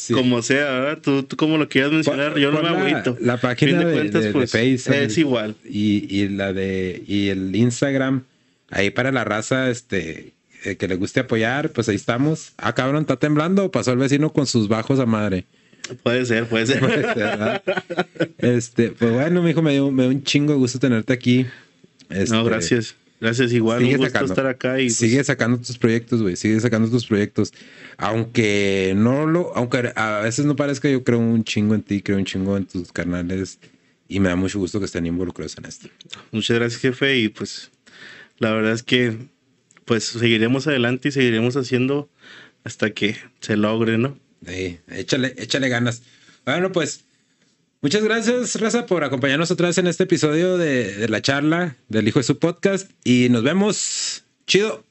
Sí. 0.00 0.14
como 0.14 0.42
sea, 0.42 0.64
¿verdad? 0.70 0.98
Tú, 1.02 1.22
tú 1.22 1.36
como 1.36 1.58
lo 1.58 1.68
quieras 1.68 1.92
mencionar, 1.92 2.38
yo 2.38 2.50
no 2.50 2.62
me 2.62 2.70
la- 2.70 2.78
agüito. 2.80 3.16
La 3.20 3.36
página 3.36 3.78
de 3.84 3.92
cuentas, 3.92 4.22
de- 4.22 4.28
de 4.28 4.32
pues, 4.32 4.54
es 4.54 5.18
igual. 5.18 5.54
Y, 5.64 6.06
y 6.08 6.28
la 6.28 6.52
de 6.52 7.02
y 7.06 7.28
el 7.28 7.54
Instagram, 7.54 8.22
ahí 8.70 8.90
para 8.90 9.12
la 9.12 9.24
raza, 9.24 9.70
este 9.70 10.32
eh, 10.64 10.76
que 10.76 10.88
le 10.88 10.96
guste 10.96 11.20
apoyar, 11.20 11.70
pues 11.70 11.88
ahí 11.88 11.96
estamos. 11.96 12.52
Ah, 12.58 12.74
cabrón, 12.74 13.02
está 13.02 13.16
temblando. 13.16 13.70
Pasó 13.70 13.92
el 13.92 13.98
vecino 13.98 14.32
con 14.32 14.46
sus 14.46 14.68
bajos 14.68 14.98
a 15.00 15.06
madre. 15.06 15.44
Puede 16.02 16.24
ser, 16.24 16.46
puede 16.46 16.66
ser. 16.66 16.80
¿verdad? 16.82 17.62
este, 18.38 18.90
pues 18.90 19.12
bueno, 19.12 19.42
mijo, 19.42 19.62
me 19.62 19.72
dio, 19.72 19.90
me 19.90 20.04
dio 20.04 20.12
un 20.12 20.22
chingo 20.22 20.52
de 20.52 20.58
gusto 20.58 20.78
tenerte 20.78 21.12
aquí. 21.12 21.46
Este, 22.10 22.34
no, 22.34 22.44
gracias. 22.44 22.94
Gracias, 23.20 23.52
igual. 23.52 23.80
sigue 23.80 23.92
Un 23.92 23.98
gusto 23.98 24.12
sacando. 24.12 24.32
estar 24.32 24.46
acá 24.46 24.80
y 24.80 24.86
pues, 24.86 24.96
sigue 24.96 25.22
sacando 25.22 25.58
tus 25.58 25.76
proyectos, 25.76 26.22
güey. 26.22 26.36
Sigue 26.36 26.58
sacando 26.60 26.88
tus 26.88 27.06
proyectos. 27.06 27.52
Aunque 27.98 28.94
no 28.96 29.26
lo, 29.26 29.54
aunque 29.54 29.92
a 29.94 30.20
veces 30.20 30.46
no 30.46 30.56
parezca, 30.56 30.88
yo 30.88 31.04
creo 31.04 31.18
un 31.18 31.44
chingo 31.44 31.74
en 31.74 31.82
ti, 31.82 32.00
creo 32.00 32.16
un 32.16 32.24
chingo 32.24 32.56
en 32.56 32.64
tus 32.66 32.92
canales. 32.92 33.58
Y 34.08 34.20
me 34.20 34.28
da 34.30 34.36
mucho 34.36 34.58
gusto 34.58 34.80
que 34.80 34.86
estén 34.86 35.06
involucrados 35.06 35.56
en 35.58 35.66
esto. 35.66 35.88
muchas 36.32 36.58
gracias, 36.58 36.80
jefe. 36.80 37.18
Y 37.18 37.28
pues 37.28 37.70
la 38.38 38.52
verdad 38.52 38.72
es 38.72 38.82
que 38.82 39.16
pues 39.84 40.04
seguiremos 40.04 40.66
adelante 40.66 41.08
y 41.08 41.12
seguiremos 41.12 41.56
haciendo 41.56 42.08
hasta 42.64 42.90
que 42.90 43.16
se 43.40 43.56
logre, 43.56 43.98
¿no? 43.98 44.18
Sí, 44.46 44.78
échale, 44.88 45.34
échale 45.36 45.68
ganas. 45.68 46.02
Bueno, 46.46 46.72
pues, 46.72 47.04
muchas 47.80 48.02
gracias, 48.02 48.60
Raza, 48.60 48.86
por 48.86 49.04
acompañarnos 49.04 49.50
otra 49.50 49.68
vez 49.68 49.78
en 49.78 49.86
este 49.86 50.04
episodio 50.04 50.58
de, 50.58 50.96
de 50.96 51.08
la 51.08 51.22
charla 51.22 51.76
del 51.88 52.08
Hijo 52.08 52.18
de 52.18 52.24
su 52.24 52.38
Podcast. 52.38 52.90
Y 53.04 53.28
nos 53.30 53.42
vemos. 53.42 54.24
Chido. 54.46 54.84